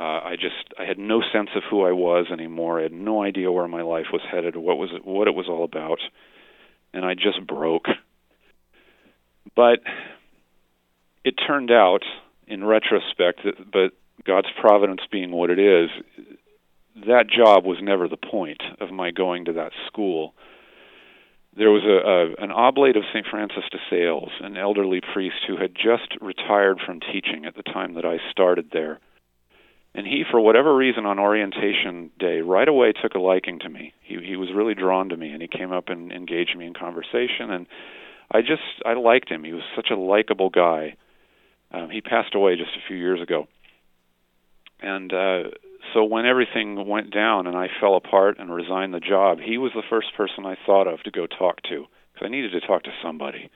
Uh, 0.00 0.20
I 0.24 0.36
just 0.36 0.72
I 0.78 0.84
had 0.86 0.98
no 0.98 1.20
sense 1.30 1.50
of 1.54 1.62
who 1.68 1.84
I 1.84 1.92
was 1.92 2.28
anymore. 2.32 2.80
I 2.80 2.84
had 2.84 2.92
no 2.92 3.22
idea 3.22 3.52
where 3.52 3.68
my 3.68 3.82
life 3.82 4.06
was 4.10 4.22
headed, 4.30 4.56
what 4.56 4.78
was 4.78 4.88
it, 4.94 5.04
what 5.04 5.28
it 5.28 5.34
was 5.34 5.46
all 5.46 5.62
about, 5.62 5.98
and 6.94 7.04
I 7.04 7.12
just 7.12 7.46
broke. 7.46 7.84
But 9.54 9.80
it 11.22 11.34
turned 11.46 11.70
out, 11.70 12.04
in 12.46 12.64
retrospect, 12.64 13.40
that, 13.44 13.70
but 13.70 13.92
God's 14.24 14.48
providence 14.58 15.02
being 15.12 15.32
what 15.32 15.50
it 15.50 15.58
is, 15.58 15.90
that 17.06 17.26
job 17.28 17.66
was 17.66 17.76
never 17.82 18.08
the 18.08 18.16
point 18.16 18.62
of 18.80 18.90
my 18.90 19.10
going 19.10 19.44
to 19.46 19.52
that 19.54 19.72
school. 19.86 20.32
There 21.54 21.70
was 21.70 21.82
a, 21.84 22.40
a 22.40 22.42
an 22.42 22.52
oblate 22.52 22.96
of 22.96 23.02
St. 23.12 23.26
Francis 23.30 23.64
de 23.70 23.78
Sales, 23.90 24.30
an 24.40 24.56
elderly 24.56 25.02
priest 25.12 25.44
who 25.46 25.58
had 25.58 25.74
just 25.74 26.16
retired 26.22 26.80
from 26.86 27.00
teaching 27.00 27.44
at 27.44 27.54
the 27.54 27.62
time 27.62 27.94
that 27.94 28.06
I 28.06 28.16
started 28.30 28.70
there. 28.72 28.98
And 29.94 30.06
he, 30.06 30.22
for 30.30 30.40
whatever 30.40 30.74
reason, 30.74 31.04
on 31.04 31.18
orientation 31.18 32.10
day, 32.18 32.42
right 32.42 32.68
away 32.68 32.92
took 32.92 33.14
a 33.14 33.18
liking 33.18 33.58
to 33.60 33.68
me. 33.68 33.92
He 34.02 34.18
he 34.24 34.36
was 34.36 34.48
really 34.54 34.74
drawn 34.74 35.08
to 35.08 35.16
me, 35.16 35.30
and 35.30 35.42
he 35.42 35.48
came 35.48 35.72
up 35.72 35.88
and 35.88 36.12
engaged 36.12 36.56
me 36.56 36.66
in 36.66 36.74
conversation. 36.74 37.50
And 37.50 37.66
I 38.30 38.40
just 38.40 38.62
I 38.86 38.94
liked 38.94 39.28
him. 39.28 39.42
He 39.42 39.52
was 39.52 39.64
such 39.74 39.88
a 39.90 39.96
likable 39.96 40.50
guy. 40.50 40.96
Um, 41.72 41.90
he 41.90 42.00
passed 42.00 42.34
away 42.34 42.56
just 42.56 42.70
a 42.76 42.86
few 42.86 42.96
years 42.96 43.20
ago, 43.20 43.48
and 44.80 45.12
uh, 45.12 45.42
so 45.92 46.04
when 46.04 46.26
everything 46.26 46.86
went 46.86 47.12
down 47.12 47.46
and 47.46 47.56
I 47.56 47.68
fell 47.80 47.96
apart 47.96 48.38
and 48.38 48.52
resigned 48.52 48.94
the 48.94 49.00
job, 49.00 49.38
he 49.40 49.58
was 49.58 49.72
the 49.74 49.82
first 49.88 50.08
person 50.16 50.46
I 50.46 50.56
thought 50.66 50.86
of 50.86 51.02
to 51.02 51.10
go 51.10 51.26
talk 51.26 51.62
to 51.64 51.86
because 52.12 52.26
I 52.26 52.28
needed 52.28 52.52
to 52.52 52.60
talk 52.60 52.84
to 52.84 52.92
somebody 53.02 53.50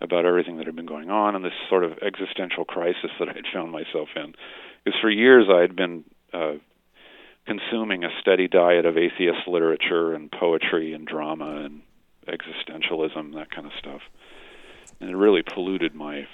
about 0.00 0.26
everything 0.26 0.56
that 0.56 0.66
had 0.66 0.76
been 0.76 0.86
going 0.86 1.10
on 1.10 1.34
and 1.34 1.44
this 1.44 1.52
sort 1.68 1.84
of 1.84 1.92
existential 1.98 2.64
crisis 2.64 3.10
that 3.18 3.28
I 3.28 3.32
had 3.32 3.44
found 3.52 3.70
myself 3.70 4.08
in. 4.16 4.34
Because 4.84 5.00
for 5.00 5.10
years 5.10 5.46
I 5.50 5.60
had 5.60 5.76
been 5.76 6.04
uh, 6.32 6.54
consuming 7.46 8.04
a 8.04 8.08
steady 8.20 8.48
diet 8.48 8.86
of 8.86 8.96
atheist 8.96 9.46
literature 9.46 10.14
and 10.14 10.30
poetry 10.30 10.92
and 10.92 11.06
drama 11.06 11.64
and 11.64 11.82
existentialism, 12.26 13.34
that 13.34 13.50
kind 13.50 13.66
of 13.66 13.72
stuff, 13.78 14.00
and 15.00 15.10
it 15.10 15.16
really 15.16 15.42
polluted 15.42 15.94
my 15.94 16.26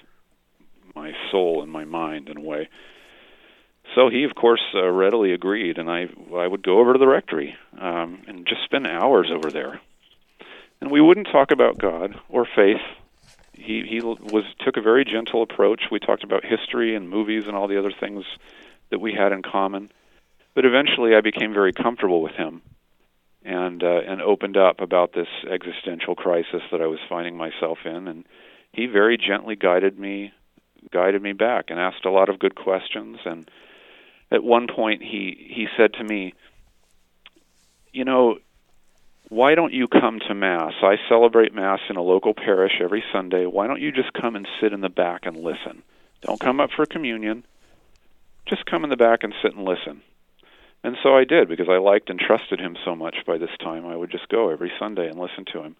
my 0.94 1.12
soul 1.30 1.62
and 1.62 1.70
my 1.70 1.84
mind 1.84 2.28
in 2.28 2.38
a 2.38 2.40
way 2.40 2.68
so 3.94 4.10
he, 4.10 4.24
of 4.24 4.34
course, 4.34 4.62
uh, 4.74 4.88
readily 4.90 5.32
agreed, 5.32 5.78
and 5.78 5.90
I 5.90 6.06
I 6.36 6.46
would 6.46 6.62
go 6.62 6.78
over 6.78 6.92
to 6.92 6.98
the 6.98 7.06
rectory 7.06 7.54
um, 7.80 8.22
and 8.26 8.46
just 8.46 8.62
spend 8.64 8.86
hours 8.86 9.30
over 9.34 9.50
there. 9.50 9.80
And 10.80 10.90
we 10.90 11.00
wouldn't 11.00 11.28
talk 11.32 11.50
about 11.50 11.78
God 11.78 12.14
or 12.28 12.46
faith. 12.54 12.80
He 13.58 13.84
he 13.86 14.00
was 14.00 14.44
took 14.60 14.76
a 14.76 14.80
very 14.80 15.04
gentle 15.04 15.42
approach. 15.42 15.84
We 15.90 15.98
talked 15.98 16.24
about 16.24 16.44
history 16.44 16.94
and 16.94 17.08
movies 17.08 17.44
and 17.46 17.56
all 17.56 17.68
the 17.68 17.78
other 17.78 17.92
things 17.92 18.24
that 18.90 19.00
we 19.00 19.12
had 19.12 19.32
in 19.32 19.42
common. 19.42 19.90
But 20.54 20.64
eventually, 20.64 21.14
I 21.14 21.20
became 21.20 21.52
very 21.52 21.72
comfortable 21.72 22.22
with 22.22 22.34
him, 22.34 22.62
and 23.44 23.82
uh, 23.82 24.00
and 24.06 24.22
opened 24.22 24.56
up 24.56 24.80
about 24.80 25.12
this 25.12 25.28
existential 25.48 26.14
crisis 26.14 26.62
that 26.70 26.80
I 26.80 26.86
was 26.86 27.00
finding 27.08 27.36
myself 27.36 27.78
in. 27.84 28.08
And 28.08 28.24
he 28.72 28.86
very 28.86 29.16
gently 29.16 29.56
guided 29.56 29.98
me 29.98 30.32
guided 30.92 31.22
me 31.22 31.32
back 31.32 31.66
and 31.68 31.78
asked 31.78 32.04
a 32.04 32.10
lot 32.10 32.28
of 32.28 32.38
good 32.38 32.54
questions 32.54 33.18
and 33.24 33.50
at 34.30 34.44
one 34.44 34.66
point 34.66 35.02
he 35.02 35.36
he 35.50 35.66
said 35.76 35.94
to 35.94 36.04
me, 36.04 36.34
"You 37.92 38.04
know, 38.04 38.38
why 39.28 39.54
don't 39.54 39.72
you 39.72 39.88
come 39.88 40.20
to 40.26 40.34
mass? 40.34 40.72
I 40.82 40.96
celebrate 41.08 41.54
mass 41.54 41.80
in 41.90 41.96
a 41.96 42.02
local 42.02 42.34
parish 42.34 42.80
every 42.80 43.04
Sunday. 43.12 43.46
Why 43.46 43.66
don't 43.66 43.80
you 43.80 43.92
just 43.92 44.12
come 44.12 44.36
and 44.36 44.46
sit 44.60 44.72
in 44.72 44.80
the 44.80 44.88
back 44.88 45.26
and 45.26 45.36
listen? 45.36 45.82
Don't 46.22 46.40
come 46.40 46.60
up 46.60 46.70
for 46.74 46.86
communion. 46.86 47.44
Just 48.46 48.66
come 48.66 48.84
in 48.84 48.90
the 48.90 48.96
back 48.96 49.22
and 49.22 49.34
sit 49.42 49.54
and 49.54 49.64
listen." 49.64 50.02
And 50.84 50.96
so 51.02 51.16
I 51.16 51.24
did 51.24 51.48
because 51.48 51.68
I 51.68 51.78
liked 51.78 52.08
and 52.08 52.18
trusted 52.18 52.60
him 52.60 52.76
so 52.84 52.94
much 52.94 53.16
by 53.26 53.36
this 53.36 53.50
time. 53.60 53.84
I 53.86 53.96
would 53.96 54.10
just 54.10 54.28
go 54.28 54.50
every 54.50 54.72
Sunday 54.78 55.08
and 55.08 55.18
listen 55.18 55.44
to 55.52 55.62
him. 55.62 55.76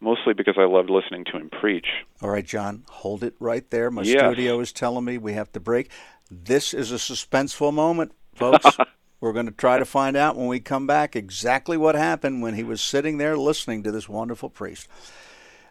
Mostly 0.00 0.32
because 0.32 0.54
I 0.56 0.64
loved 0.64 0.88
listening 0.88 1.24
to 1.26 1.32
him 1.32 1.50
preach. 1.50 1.88
All 2.22 2.30
right, 2.30 2.46
John, 2.46 2.84
hold 2.88 3.22
it 3.22 3.34
right 3.38 3.68
there. 3.70 3.90
My 3.90 4.02
yes. 4.02 4.18
studio 4.18 4.58
is 4.60 4.72
telling 4.72 5.04
me 5.04 5.18
we 5.18 5.34
have 5.34 5.52
to 5.52 5.60
break 5.60 5.90
This 6.30 6.72
is 6.72 6.90
a 6.92 6.94
suspenseful 6.94 7.74
moment, 7.74 8.12
folks. 8.34 8.66
We're 9.20 9.34
going 9.34 9.46
to 9.46 9.52
try 9.52 9.78
to 9.78 9.84
find 9.84 10.16
out 10.16 10.36
when 10.36 10.46
we 10.46 10.60
come 10.60 10.86
back 10.86 11.14
exactly 11.14 11.76
what 11.76 11.94
happened 11.94 12.40
when 12.40 12.54
he 12.54 12.64
was 12.64 12.80
sitting 12.80 13.18
there 13.18 13.36
listening 13.36 13.82
to 13.82 13.92
this 13.92 14.08
wonderful 14.08 14.48
priest. 14.48 14.88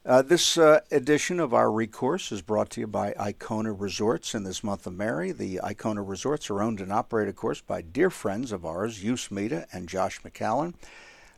Uh, 0.06 0.22
this 0.22 0.56
uh, 0.56 0.82
edition 0.92 1.40
of 1.40 1.52
our 1.52 1.72
recourse 1.72 2.32
is 2.32 2.44
brought 2.44 2.70
to 2.70 2.82
you 2.82 2.86
by 2.88 3.12
Icona 3.14 3.74
Resorts 3.78 4.36
in 4.36 4.44
this 4.44 4.64
month 4.64 4.86
of 4.86 4.94
Mary. 4.94 5.32
The 5.32 5.60
Icona 5.64 6.08
Resorts 6.08 6.52
are 6.52 6.62
owned 6.62 6.80
and 6.80 6.94
operated, 6.94 7.30
of 7.30 7.38
course, 7.38 7.60
by 7.60 7.82
dear 7.82 8.12
friends 8.12 8.52
of 8.52 8.66
ours, 8.66 9.04
Yus 9.04 9.32
Mita 9.32 9.66
and 9.74 9.90
Josh 9.90 10.22
McCallan. 10.22 10.76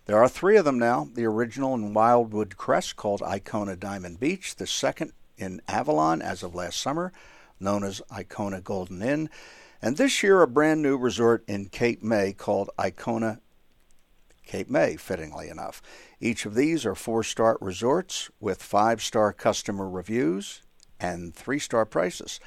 There 0.06 0.22
are 0.22 0.28
three 0.28 0.58
of 0.58 0.66
them 0.66 0.78
now 0.78 1.08
the 1.14 1.26
original 1.26 1.74
in 1.76 1.94
Wildwood 1.94 2.58
Crest 2.58 2.98
called 2.98 3.22
Icona 3.22 3.80
Diamond 3.80 4.20
Beach, 4.20 4.58
the 4.58 4.68
second 4.68 5.14
in 5.38 5.62
Avalon 5.70 6.22
as 6.22 6.44
of 6.44 6.54
last 6.54 6.82
summer, 6.82 7.14
known 7.58 7.86
as 7.86 8.02
Icona 8.12 8.62
Golden 8.62 9.02
Inn, 9.02 9.30
and 9.82 9.98
this 9.98 10.22
year 10.24 10.42
a 10.42 10.48
brand 10.48 10.82
new 10.82 10.98
resort 10.98 11.44
in 11.48 11.66
Cape 11.66 12.04
May 12.04 12.34
called 12.34 12.70
Icona 12.78 13.40
Cape 14.46 14.70
May, 14.70 14.98
fittingly 14.98 15.48
enough. 15.48 15.82
Each 16.20 16.46
of 16.46 16.56
these 16.56 16.86
are 16.86 16.96
four 16.96 17.24
star 17.24 17.58
resorts 17.62 18.30
with 18.40 18.62
five 18.62 19.02
star 19.02 19.32
customer 19.32 19.90
reviews 19.90 20.62
and 21.00 21.34
three 21.34 21.60
star 21.60 21.86
prices. 21.86 22.40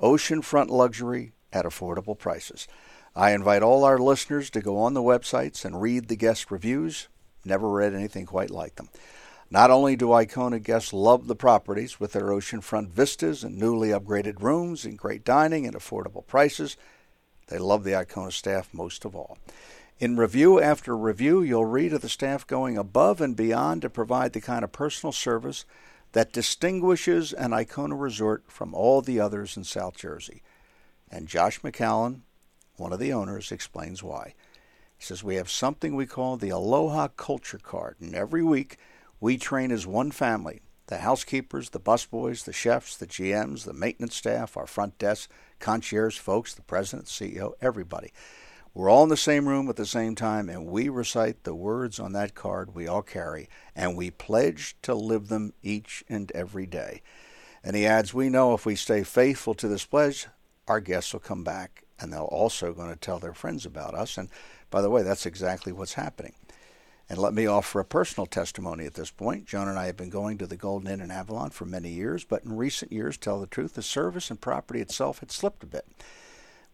Oceanfront 0.00 0.68
luxury 0.68 1.32
at 1.52 1.64
affordable 1.64 2.18
prices. 2.18 2.68
I 3.14 3.30
invite 3.30 3.62
all 3.62 3.84
our 3.84 3.98
listeners 3.98 4.50
to 4.50 4.60
go 4.60 4.76
on 4.78 4.92
the 4.92 5.02
websites 5.02 5.64
and 5.64 5.80
read 5.80 6.08
the 6.08 6.16
guest 6.16 6.50
reviews. 6.50 7.08
Never 7.44 7.70
read 7.70 7.94
anything 7.94 8.26
quite 8.26 8.50
like 8.50 8.74
them. 8.74 8.90
Not 9.50 9.70
only 9.70 9.94
do 9.94 10.08
Icona 10.08 10.62
guests 10.62 10.92
love 10.92 11.28
the 11.28 11.36
properties 11.36 12.00
with 12.00 12.12
their 12.12 12.30
oceanfront 12.30 12.88
vistas 12.88 13.44
and 13.44 13.56
newly 13.56 13.90
upgraded 13.90 14.42
rooms 14.42 14.84
and 14.84 14.98
great 14.98 15.24
dining 15.24 15.66
and 15.66 15.76
affordable 15.76 16.26
prices, 16.26 16.76
they 17.48 17.58
love 17.58 17.84
the 17.84 17.92
Icona 17.92 18.32
staff 18.32 18.68
most 18.72 19.04
of 19.04 19.14
all. 19.14 19.38
In 19.98 20.16
review 20.16 20.60
after 20.60 20.96
review, 20.96 21.42
you'll 21.42 21.64
read 21.64 21.92
of 21.92 22.02
the 22.02 22.08
staff 22.08 22.46
going 22.46 22.76
above 22.76 23.20
and 23.20 23.36
beyond 23.36 23.82
to 23.82 23.90
provide 23.90 24.32
the 24.32 24.40
kind 24.40 24.64
of 24.64 24.72
personal 24.72 25.12
service 25.12 25.64
that 26.12 26.32
distinguishes 26.32 27.32
an 27.32 27.52
Icona 27.52 27.98
resort 27.98 28.44
from 28.48 28.74
all 28.74 29.00
the 29.00 29.20
others 29.20 29.56
in 29.56 29.64
South 29.64 29.96
Jersey. 29.96 30.42
And 31.10 31.28
Josh 31.28 31.60
McCallan, 31.60 32.22
one 32.76 32.92
of 32.92 32.98
the 32.98 33.12
owners, 33.12 33.52
explains 33.52 34.02
why. 34.02 34.34
He 34.98 35.04
says, 35.04 35.22
We 35.22 35.36
have 35.36 35.50
something 35.50 35.94
we 35.94 36.06
call 36.06 36.36
the 36.36 36.50
Aloha 36.50 37.08
Culture 37.08 37.60
Card, 37.62 37.96
and 38.00 38.14
every 38.14 38.42
week 38.42 38.78
we 39.20 39.36
train 39.36 39.70
as 39.70 39.86
one 39.86 40.10
family 40.10 40.60
the 40.88 40.98
housekeepers, 40.98 41.70
the 41.70 41.80
busboys, 41.80 42.44
the 42.44 42.52
chefs, 42.52 42.96
the 42.96 43.08
GMs, 43.08 43.64
the 43.64 43.72
maintenance 43.72 44.14
staff, 44.14 44.56
our 44.56 44.68
front 44.68 44.96
desk, 44.98 45.28
concierge 45.58 46.16
folks, 46.18 46.54
the 46.54 46.62
president, 46.62 47.08
CEO, 47.08 47.54
everybody. 47.60 48.12
We're 48.72 48.88
all 48.88 49.02
in 49.02 49.08
the 49.08 49.16
same 49.16 49.48
room 49.48 49.68
at 49.68 49.74
the 49.74 49.84
same 49.84 50.14
time, 50.14 50.48
and 50.48 50.66
we 50.66 50.88
recite 50.88 51.42
the 51.42 51.56
words 51.56 51.98
on 51.98 52.12
that 52.12 52.36
card 52.36 52.72
we 52.72 52.86
all 52.86 53.02
carry, 53.02 53.48
and 53.74 53.96
we 53.96 54.12
pledge 54.12 54.76
to 54.82 54.94
live 54.94 55.26
them 55.26 55.54
each 55.60 56.04
and 56.08 56.30
every 56.32 56.66
day. 56.66 57.02
And 57.64 57.74
he 57.74 57.84
adds, 57.84 58.14
We 58.14 58.28
know 58.28 58.54
if 58.54 58.64
we 58.64 58.76
stay 58.76 59.02
faithful 59.02 59.54
to 59.54 59.66
this 59.66 59.84
pledge, 59.84 60.28
our 60.68 60.78
guests 60.78 61.12
will 61.12 61.20
come 61.20 61.42
back 61.42 61.82
and 61.98 62.12
they're 62.12 62.20
also 62.20 62.72
going 62.72 62.90
to 62.90 62.96
tell 62.96 63.18
their 63.18 63.34
friends 63.34 63.64
about 63.64 63.94
us. 63.94 64.18
And 64.18 64.28
by 64.70 64.82
the 64.82 64.90
way, 64.90 65.02
that's 65.02 65.26
exactly 65.26 65.72
what's 65.72 65.94
happening. 65.94 66.34
And 67.08 67.18
let 67.18 67.34
me 67.34 67.46
offer 67.46 67.78
a 67.78 67.84
personal 67.84 68.26
testimony 68.26 68.84
at 68.84 68.94
this 68.94 69.12
point. 69.12 69.46
Joan 69.46 69.68
and 69.68 69.78
I 69.78 69.86
have 69.86 69.96
been 69.96 70.10
going 70.10 70.38
to 70.38 70.46
the 70.46 70.56
Golden 70.56 70.90
Inn 70.90 71.00
in 71.00 71.12
Avalon 71.12 71.50
for 71.50 71.64
many 71.64 71.90
years, 71.90 72.24
but 72.24 72.44
in 72.44 72.56
recent 72.56 72.90
years, 72.90 73.16
tell 73.16 73.38
the 73.40 73.46
truth, 73.46 73.74
the 73.74 73.82
service 73.82 74.28
and 74.28 74.40
property 74.40 74.80
itself 74.80 75.20
had 75.20 75.30
slipped 75.30 75.62
a 75.62 75.66
bit. 75.66 75.86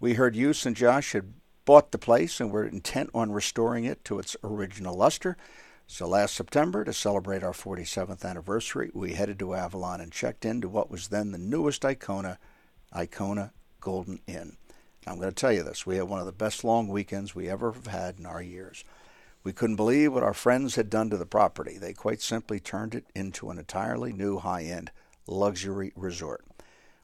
We 0.01 0.14
heard 0.14 0.35
Yus 0.35 0.64
and 0.64 0.75
Josh 0.75 1.12
had 1.12 1.35
bought 1.64 1.92
the 1.92 1.99
place 1.99 2.40
and 2.40 2.51
were 2.51 2.64
intent 2.64 3.11
on 3.14 3.33
restoring 3.33 3.85
it 3.85 4.05
to 4.07 4.18
its 4.18 4.37
original 4.42 4.97
luster. 4.97 5.37
So 5.87 6.09
last 6.09 6.35
September, 6.35 6.85
to 6.85 6.92
celebrate 6.95 7.42
our 7.42 7.53
47th 7.53 8.25
anniversary, 8.25 8.90
we 8.95 9.12
headed 9.12 9.38
to 9.40 9.55
Avalon 9.55 10.01
and 10.01 10.11
checked 10.11 10.47
into 10.47 10.68
what 10.68 10.90
was 10.90 11.09
then 11.09 11.33
the 11.33 11.38
newest 11.38 11.83
Icona, 11.83 12.38
Icona 12.95 13.51
Golden 13.81 14.21
Inn. 14.27 14.57
I'm 15.07 15.16
going 15.16 15.29
to 15.29 15.35
tell 15.35 15.53
you 15.53 15.62
this. 15.62 15.85
We 15.85 15.97
had 15.97 16.09
one 16.09 16.21
of 16.21 16.27
the 16.27 16.33
best 16.33 16.64
long 16.64 16.88
weekends 16.88 17.35
we 17.35 17.51
ever 17.51 17.73
have 17.73 17.88
had 17.88 18.18
in 18.18 18.25
our 18.25 18.40
years. 18.40 18.85
We 19.44 19.52
couldn't 19.52 19.76
believe 19.76 20.12
what 20.12 20.22
our 20.22 20.35
friends 20.35 20.76
had 20.76 20.88
done 20.88 21.11
to 21.11 21.16
the 21.16 21.26
property. 21.26 21.76
They 21.78 21.92
quite 21.92 22.22
simply 22.22 22.61
turned 22.61 22.94
it 22.94 23.07
into 23.14 23.50
an 23.50 23.59
entirely 23.59 24.12
new 24.12 24.38
high 24.38 24.64
end 24.64 24.92
luxury 25.26 25.92
resort. 25.96 26.44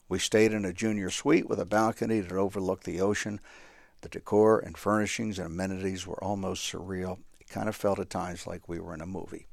We 0.07 0.19
stayed 0.19 0.53
in 0.53 0.65
a 0.65 0.73
junior 0.73 1.09
suite 1.09 1.49
with 1.49 1.59
a 1.59 1.65
balcony 1.65 2.21
that 2.21 2.31
overlooked 2.31 2.85
the 2.85 3.01
ocean. 3.01 3.39
The 4.01 4.09
decor 4.09 4.59
and 4.59 4.77
furnishings 4.77 5.37
and 5.37 5.47
amenities 5.47 6.07
were 6.07 6.23
almost 6.23 6.71
surreal. 6.71 7.19
It 7.39 7.49
kind 7.49 7.67
of 7.67 7.75
felt 7.75 7.99
at 7.99 8.09
times 8.09 8.47
like 8.47 8.69
we 8.69 8.79
were 8.79 8.93
in 8.93 9.01
a 9.01 9.05
movie. 9.05 9.47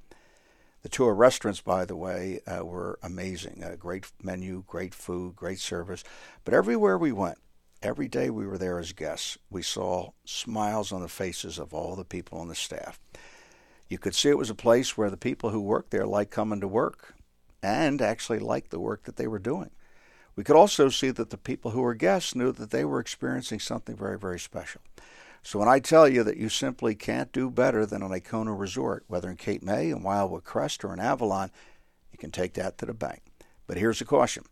The 0.83 0.88
tour 0.88 1.14
restaurants, 1.14 1.61
by 1.61 1.85
the 1.85 1.96
way, 1.96 2.40
uh, 2.46 2.64
were 2.64 3.01
amazing. 3.03 3.64
A 3.64 3.77
great 3.77 4.07
menu, 4.22 4.62
great 4.68 4.94
food, 4.94 5.35
great 5.35 5.59
service. 5.59 6.05
But 6.44 6.55
everywhere 6.55 6.96
we 6.96 7.11
went, 7.11 7.38
Every 7.83 8.09
day 8.09 8.31
we 8.31 8.47
were 8.47 8.59
there 8.59 8.79
as 8.79 8.93
guests, 8.93 9.39
we 9.51 9.62
saw 9.62 10.11
smiles 10.25 10.93
on 10.93 11.03
the 11.03 11.09
faces 11.09 11.59
of 11.59 11.75
all 11.75 11.95
the 11.95 12.05
people 12.05 12.39
on 12.39 12.49
the 12.49 12.55
staff. 12.55 12.99
You 13.89 13.99
could 13.99 14.15
see 14.15 14.31
it 14.31 14.39
was 14.39 14.51
a 14.51 14.55
place 14.55 14.97
where 14.97 15.11
the 15.11 15.17
people 15.17 15.51
who 15.51 15.61
worked 15.61 15.91
there 15.91 16.07
liked 16.07 16.31
coming 16.31 16.61
to 16.61 16.69
work 16.69 17.15
and 17.62 18.01
actually 18.01 18.39
liked 18.39 18.71
the 18.71 18.81
work 18.81 19.05
that 19.05 19.17
they 19.17 19.27
were 19.27 19.39
doing. 19.39 19.71
We 20.35 20.45
could 20.45 20.57
also 20.57 20.89
see 20.89 21.11
that 21.11 21.31
the 21.31 21.39
people 21.39 21.71
who 21.71 21.81
were 21.81 21.95
guests 21.95 22.35
knew 22.35 22.53
that 22.53 22.71
they 22.71 22.85
were 22.85 23.01
experiencing 23.01 23.61
something 23.61 23.97
very, 23.97 24.19
very 24.19 24.39
special. 24.39 24.81
So 25.43 25.59
when 25.59 25.69
I 25.69 25.79
tell 25.79 26.09
you 26.09 26.25
that 26.25 26.37
you 26.37 26.49
simply 26.49 26.95
can't 26.95 27.33
do 27.33 27.51
better 27.51 27.87
than 27.87 28.03
an 28.03 28.11
Icona 28.11 28.59
resort, 28.59 29.05
whether 29.07 29.31
in 29.31 29.37
Cape 29.37 29.62
May, 29.62 29.91
in 29.91 30.03
Wildwood 30.03 30.45
Crest, 30.45 30.85
or 30.85 30.93
in 30.93 31.01
Avalon, 31.01 31.51
you 32.11 32.19
can 32.19 32.33
take 32.33 32.55
that 32.55 32.79
to 32.79 32.87
the 32.87 32.93
bank. 32.93 33.23
But 33.67 33.77
here's 33.77 34.01
a 34.01 34.05
caution. 34.05 34.45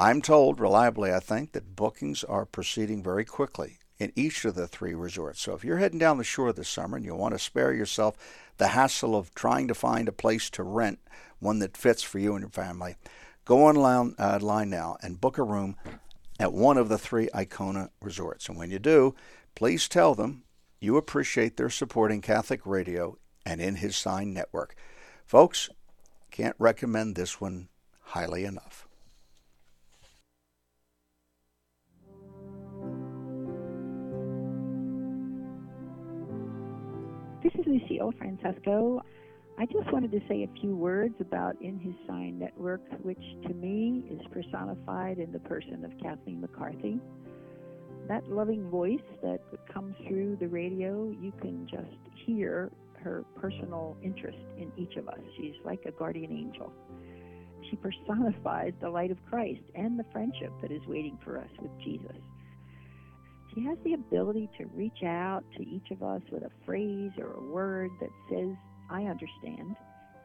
I'm 0.00 0.22
told, 0.22 0.60
reliably, 0.60 1.12
I 1.12 1.18
think, 1.18 1.52
that 1.52 1.74
bookings 1.74 2.22
are 2.22 2.46
proceeding 2.46 3.02
very 3.02 3.24
quickly 3.24 3.78
in 3.98 4.12
each 4.14 4.44
of 4.44 4.54
the 4.54 4.68
three 4.68 4.94
resorts. 4.94 5.40
So 5.40 5.54
if 5.54 5.64
you're 5.64 5.78
heading 5.78 5.98
down 5.98 6.18
the 6.18 6.24
shore 6.24 6.52
this 6.52 6.68
summer 6.68 6.96
and 6.96 7.04
you 7.04 7.16
want 7.16 7.34
to 7.34 7.38
spare 7.40 7.72
yourself 7.72 8.14
the 8.58 8.68
hassle 8.68 9.16
of 9.16 9.34
trying 9.34 9.66
to 9.66 9.74
find 9.74 10.08
a 10.08 10.12
place 10.12 10.50
to 10.50 10.62
rent, 10.62 11.00
one 11.40 11.58
that 11.58 11.76
fits 11.76 12.04
for 12.04 12.20
you 12.20 12.34
and 12.34 12.42
your 12.42 12.50
family, 12.50 12.94
go 13.44 13.66
online, 13.66 14.14
uh, 14.18 14.38
now 14.64 14.96
and 15.02 15.20
book 15.20 15.36
a 15.36 15.42
room 15.42 15.76
at 16.38 16.52
one 16.52 16.78
of 16.78 16.88
the 16.88 16.98
three 16.98 17.28
Icona 17.34 17.88
resorts. 18.00 18.48
And 18.48 18.56
when 18.56 18.70
you 18.70 18.78
do, 18.78 19.16
please 19.56 19.88
tell 19.88 20.14
them 20.14 20.44
you 20.78 20.96
appreciate 20.96 21.56
their 21.56 21.70
supporting 21.70 22.20
Catholic 22.20 22.64
radio 22.64 23.18
and 23.44 23.60
in 23.60 23.74
his 23.76 23.96
sign 23.96 24.32
network. 24.32 24.76
Folks, 25.26 25.70
can't 26.30 26.56
recommend 26.58 27.16
this 27.16 27.40
one 27.40 27.68
highly 28.00 28.44
enough. 28.44 28.87
Is 37.58 37.66
Lucille 37.66 38.12
Francesco. 38.18 39.02
I 39.58 39.66
just 39.66 39.92
wanted 39.92 40.12
to 40.12 40.20
say 40.28 40.44
a 40.44 40.60
few 40.60 40.76
words 40.76 41.14
about 41.20 41.60
In 41.60 41.78
His 41.78 41.94
Sign 42.06 42.38
Network, 42.38 42.82
which 43.02 43.22
to 43.46 43.54
me 43.54 44.04
is 44.10 44.20
personified 44.30 45.18
in 45.18 45.32
the 45.32 45.40
person 45.40 45.84
of 45.84 45.90
Kathleen 46.00 46.40
McCarthy. 46.40 47.00
That 48.06 48.28
loving 48.28 48.68
voice 48.70 49.00
that 49.22 49.40
comes 49.72 49.96
through 50.06 50.36
the 50.36 50.46
radio, 50.46 51.10
you 51.20 51.32
can 51.40 51.66
just 51.68 51.98
hear 52.26 52.70
her 53.02 53.24
personal 53.40 53.96
interest 54.02 54.38
in 54.56 54.70
each 54.76 54.96
of 54.96 55.08
us. 55.08 55.18
She's 55.36 55.56
like 55.64 55.80
a 55.86 55.92
guardian 55.92 56.30
angel. 56.30 56.72
She 57.68 57.76
personifies 57.76 58.72
the 58.80 58.90
light 58.90 59.10
of 59.10 59.18
Christ 59.28 59.62
and 59.74 59.98
the 59.98 60.04
friendship 60.12 60.52
that 60.62 60.70
is 60.70 60.82
waiting 60.86 61.18
for 61.24 61.38
us 61.38 61.50
with 61.60 61.72
Jesus. 61.82 62.16
She 63.58 63.64
has 63.64 63.78
the 63.82 63.94
ability 63.94 64.48
to 64.58 64.66
reach 64.66 65.02
out 65.04 65.42
to 65.56 65.62
each 65.68 65.90
of 65.90 66.00
us 66.00 66.22
with 66.30 66.44
a 66.44 66.50
phrase 66.64 67.10
or 67.18 67.32
a 67.32 67.42
word 67.42 67.90
that 68.00 68.10
says, 68.30 68.54
I 68.88 69.02
understand, 69.02 69.74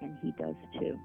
and 0.01 0.15
he 0.21 0.31
does 0.39 0.53
too. 0.79 0.99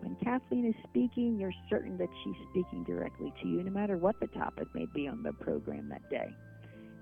When 0.00 0.16
Kathleen 0.16 0.66
is 0.66 0.74
speaking, 0.88 1.38
you're 1.38 1.52
certain 1.70 1.96
that 1.98 2.08
she's 2.24 2.34
speaking 2.50 2.82
directly 2.82 3.32
to 3.40 3.48
you, 3.48 3.62
no 3.62 3.70
matter 3.70 3.96
what 3.96 4.18
the 4.18 4.26
topic 4.26 4.66
may 4.74 4.86
be 4.96 5.06
on 5.06 5.22
the 5.22 5.32
program 5.32 5.88
that 5.90 6.10
day. 6.10 6.26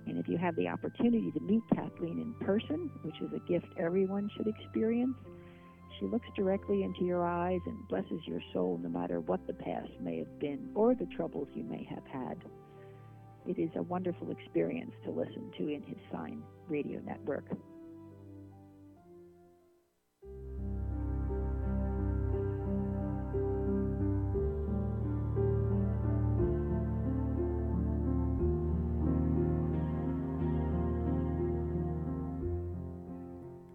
And 0.06 0.18
if 0.18 0.28
you 0.28 0.36
have 0.36 0.54
the 0.56 0.68
opportunity 0.68 1.30
to 1.32 1.40
meet 1.40 1.62
Kathleen 1.74 2.18
in 2.18 2.46
person, 2.46 2.90
which 3.04 3.22
is 3.22 3.32
a 3.32 3.50
gift 3.50 3.72
everyone 3.78 4.28
should 4.36 4.48
experience, 4.48 5.16
she 5.98 6.04
looks 6.04 6.28
directly 6.36 6.82
into 6.82 7.04
your 7.04 7.26
eyes 7.26 7.60
and 7.64 7.88
blesses 7.88 8.20
your 8.26 8.42
soul 8.52 8.78
no 8.82 8.90
matter 8.90 9.20
what 9.20 9.46
the 9.46 9.54
past 9.54 9.88
may 10.02 10.18
have 10.18 10.38
been 10.40 10.72
or 10.74 10.94
the 10.94 11.06
troubles 11.16 11.48
you 11.54 11.64
may 11.64 11.84
have 11.84 12.04
had. 12.12 12.36
It 13.46 13.58
is 13.58 13.70
a 13.74 13.82
wonderful 13.82 14.30
experience 14.30 14.92
to 15.04 15.10
listen 15.10 15.50
to 15.58 15.68
in 15.68 15.82
his 15.82 15.98
sign 16.12 16.42
radio 16.68 17.00
network. 17.00 17.44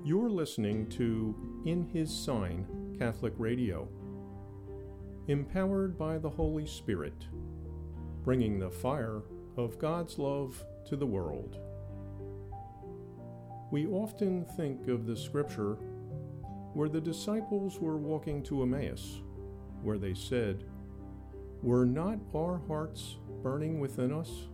You're 0.03 0.29
listening 0.29 0.87
to 0.91 1.35
In 1.65 1.89
His 1.91 2.09
Sign 2.09 2.95
Catholic 2.97 3.33
Radio, 3.37 3.89
empowered 5.27 5.97
by 5.97 6.17
the 6.17 6.29
Holy 6.29 6.65
Spirit, 6.65 7.27
bringing 8.23 8.57
the 8.57 8.69
fire 8.69 9.23
of 9.57 9.79
God's 9.79 10.19
love 10.19 10.63
to 10.85 10.95
the 10.95 11.05
world. 11.05 11.57
We 13.71 13.87
often 13.87 14.45
think 14.55 14.87
of 14.87 15.05
the 15.05 15.17
scripture 15.17 15.77
where 16.73 16.87
the 16.87 17.01
disciples 17.01 17.79
were 17.79 17.97
walking 17.97 18.43
to 18.43 18.61
Emmaus, 18.61 19.21
where 19.81 19.97
they 19.97 20.13
said, 20.13 20.63
Were 21.63 21.85
not 21.85 22.19
our 22.35 22.61
hearts 22.67 23.17
burning 23.41 23.79
within 23.79 24.13
us 24.13 24.47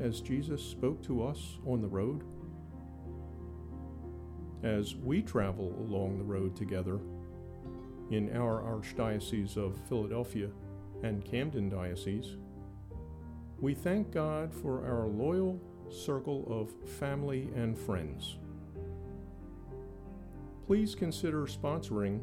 as 0.00 0.20
Jesus 0.20 0.62
spoke 0.62 1.02
to 1.04 1.24
us 1.24 1.58
on 1.64 1.80
the 1.80 1.88
road? 1.88 2.24
As 4.64 4.96
we 4.96 5.22
travel 5.22 5.74
along 5.78 6.18
the 6.18 6.24
road 6.24 6.56
together 6.56 6.98
in 8.10 8.36
our 8.36 8.60
Archdiocese 8.62 9.56
of 9.56 9.78
Philadelphia 9.88 10.48
and 11.02 11.24
Camden 11.24 11.68
Diocese, 11.68 12.36
we 13.62 13.72
thank 13.72 14.10
God 14.10 14.52
for 14.52 14.86
our 14.86 15.06
loyal 15.06 15.58
circle 15.88 16.46
of 16.50 16.70
family 16.98 17.48
and 17.56 17.78
friends 17.78 18.36
please 20.72 20.94
consider 20.94 21.42
sponsoring 21.42 22.20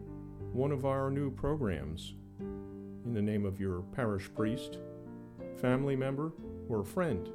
one 0.53 0.71
of 0.71 0.83
our 0.83 1.11
new 1.11 1.29
programs 1.29 2.15
in 2.39 3.13
the 3.13 3.21
name 3.21 3.45
of 3.45 3.59
your 3.59 3.81
parish 3.95 4.27
priest, 4.33 4.79
family 5.61 5.95
member, 5.95 6.31
or 6.67 6.83
friend. 6.83 7.29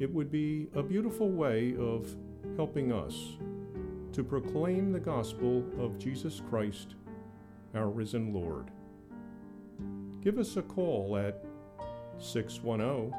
It 0.00 0.10
would 0.10 0.30
be 0.30 0.68
a 0.74 0.82
beautiful 0.82 1.28
way 1.28 1.74
of 1.78 2.16
helping 2.56 2.92
us 2.92 3.36
to 4.12 4.24
proclaim 4.24 4.90
the 4.90 5.00
gospel 5.00 5.64
of 5.78 5.98
Jesus 5.98 6.40
Christ, 6.48 6.94
our 7.74 7.90
risen 7.90 8.32
Lord. 8.32 8.70
Give 10.22 10.38
us 10.38 10.56
a 10.56 10.62
call 10.62 11.18
at 11.18 11.44
610 12.18 13.12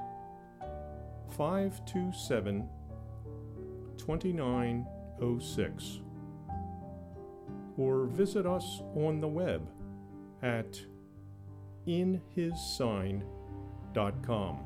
527 1.29 2.69
2906 3.97 5.99
or 7.77 8.05
visit 8.05 8.45
us 8.45 8.81
on 8.95 9.19
the 9.19 9.27
web 9.27 9.69
at 10.41 10.79
inhissign.com. 11.87 14.59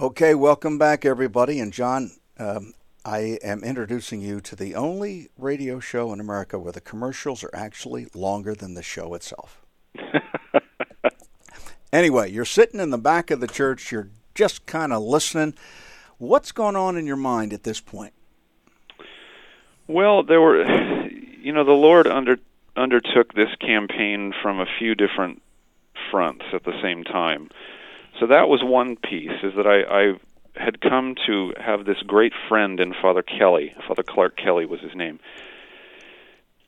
Okay, 0.00 0.34
welcome 0.34 0.76
back, 0.76 1.04
everybody. 1.04 1.60
And 1.60 1.72
John, 1.72 2.10
um, 2.38 2.74
I 3.04 3.38
am 3.42 3.62
introducing 3.62 4.20
you 4.20 4.40
to 4.40 4.56
the 4.56 4.74
only 4.74 5.28
radio 5.36 5.78
show 5.80 6.12
in 6.12 6.20
America 6.20 6.58
where 6.58 6.72
the 6.72 6.80
commercials 6.80 7.44
are 7.44 7.54
actually 7.54 8.06
longer 8.14 8.54
than 8.54 8.74
the 8.74 8.82
show 8.82 9.14
itself. 9.14 9.60
Anyway, 11.94 12.28
you're 12.28 12.44
sitting 12.44 12.80
in 12.80 12.90
the 12.90 12.98
back 12.98 13.30
of 13.30 13.38
the 13.38 13.46
church, 13.46 13.92
you're 13.92 14.08
just 14.34 14.66
kind 14.66 14.92
of 14.92 15.00
listening. 15.00 15.54
What's 16.18 16.50
going 16.50 16.74
on 16.74 16.96
in 16.96 17.06
your 17.06 17.14
mind 17.14 17.52
at 17.52 17.62
this 17.62 17.80
point? 17.80 18.12
Well, 19.86 20.24
there 20.24 20.40
were, 20.40 20.64
you 21.06 21.52
know, 21.52 21.62
the 21.62 21.70
Lord 21.70 22.08
under 22.08 22.38
undertook 22.76 23.34
this 23.34 23.54
campaign 23.60 24.34
from 24.42 24.58
a 24.58 24.66
few 24.80 24.96
different 24.96 25.40
fronts 26.10 26.46
at 26.52 26.64
the 26.64 26.72
same 26.82 27.04
time. 27.04 27.48
So 28.18 28.26
that 28.26 28.48
was 28.48 28.64
one 28.64 28.96
piece, 28.96 29.44
is 29.44 29.54
that 29.54 29.68
I, 29.68 29.82
I 29.82 30.14
had 30.56 30.80
come 30.80 31.14
to 31.26 31.52
have 31.58 31.84
this 31.84 32.00
great 32.06 32.32
friend 32.48 32.80
in 32.80 32.94
Father 33.00 33.22
Kelly. 33.22 33.74
Father 33.88 34.02
Clark 34.02 34.36
Kelly 34.36 34.66
was 34.66 34.80
his 34.80 34.94
name 34.94 35.18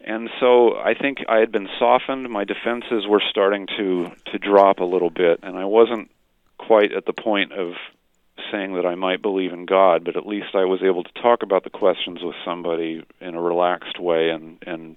and 0.06 0.30
so 0.38 0.76
I 0.76 0.94
think 0.94 1.24
I 1.28 1.38
had 1.38 1.50
been 1.50 1.68
softened. 1.78 2.30
My 2.30 2.44
defenses 2.44 3.06
were 3.08 3.22
starting 3.28 3.66
to 3.76 4.12
to 4.26 4.38
drop 4.38 4.78
a 4.78 4.84
little 4.84 5.10
bit, 5.10 5.40
and 5.42 5.56
I 5.58 5.64
wasn't 5.64 6.10
quite 6.58 6.92
at 6.92 7.06
the 7.06 7.12
point 7.12 7.52
of 7.52 7.74
saying 8.52 8.74
that 8.74 8.86
I 8.86 8.94
might 8.94 9.20
believe 9.20 9.52
in 9.52 9.66
God, 9.66 10.04
but 10.04 10.16
at 10.16 10.26
least 10.26 10.54
I 10.54 10.64
was 10.64 10.80
able 10.82 11.02
to 11.02 11.12
talk 11.20 11.42
about 11.42 11.64
the 11.64 11.70
questions 11.70 12.22
with 12.22 12.36
somebody 12.44 13.02
in 13.20 13.34
a 13.34 13.42
relaxed 13.42 13.98
way 13.98 14.30
and 14.30 14.62
and 14.64 14.96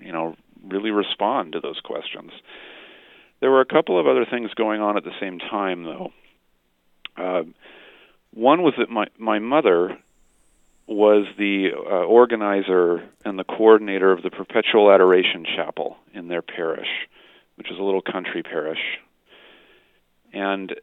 you 0.00 0.12
know 0.12 0.36
really 0.64 0.92
respond 0.92 1.52
to 1.52 1.60
those 1.60 1.80
questions. 1.80 2.30
There 3.40 3.50
were 3.50 3.60
a 3.60 3.66
couple 3.66 3.98
of 3.98 4.06
other 4.06 4.24
things 4.24 4.54
going 4.54 4.80
on 4.80 4.96
at 4.96 5.04
the 5.04 5.18
same 5.20 5.38
time, 5.38 5.84
though. 5.84 6.12
Uh, 7.16 7.42
one 8.32 8.62
was 8.62 8.74
that 8.78 8.90
my 8.90 9.06
my 9.18 9.38
mother 9.38 9.98
was 10.86 11.26
the 11.36 11.68
uh, 11.74 12.04
organizer 12.04 13.08
and 13.24 13.38
the 13.38 13.44
coordinator 13.44 14.10
of 14.10 14.22
the 14.22 14.30
Perpetual 14.30 14.90
Adoration 14.90 15.44
Chapel 15.44 15.96
in 16.14 16.28
their 16.28 16.40
parish, 16.40 16.88
which 17.56 17.70
is 17.70 17.78
a 17.78 17.82
little 17.82 18.00
country 18.00 18.42
parish. 18.42 18.78
And 20.32 20.74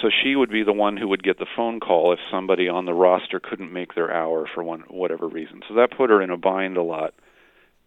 so 0.00 0.08
she 0.22 0.34
would 0.36 0.50
be 0.50 0.62
the 0.62 0.72
one 0.72 0.96
who 0.96 1.08
would 1.08 1.22
get 1.22 1.38
the 1.38 1.46
phone 1.54 1.80
call 1.80 2.12
if 2.12 2.18
somebody 2.30 2.68
on 2.68 2.86
the 2.86 2.94
roster 2.94 3.38
couldn't 3.38 3.72
make 3.72 3.94
their 3.94 4.12
hour 4.12 4.48
for 4.54 4.64
one 4.64 4.80
whatever 4.88 5.28
reason. 5.28 5.60
So 5.68 5.74
that 5.74 5.96
put 5.96 6.10
her 6.10 6.22
in 6.22 6.30
a 6.30 6.38
bind 6.38 6.78
a 6.78 6.82
lot, 6.82 7.14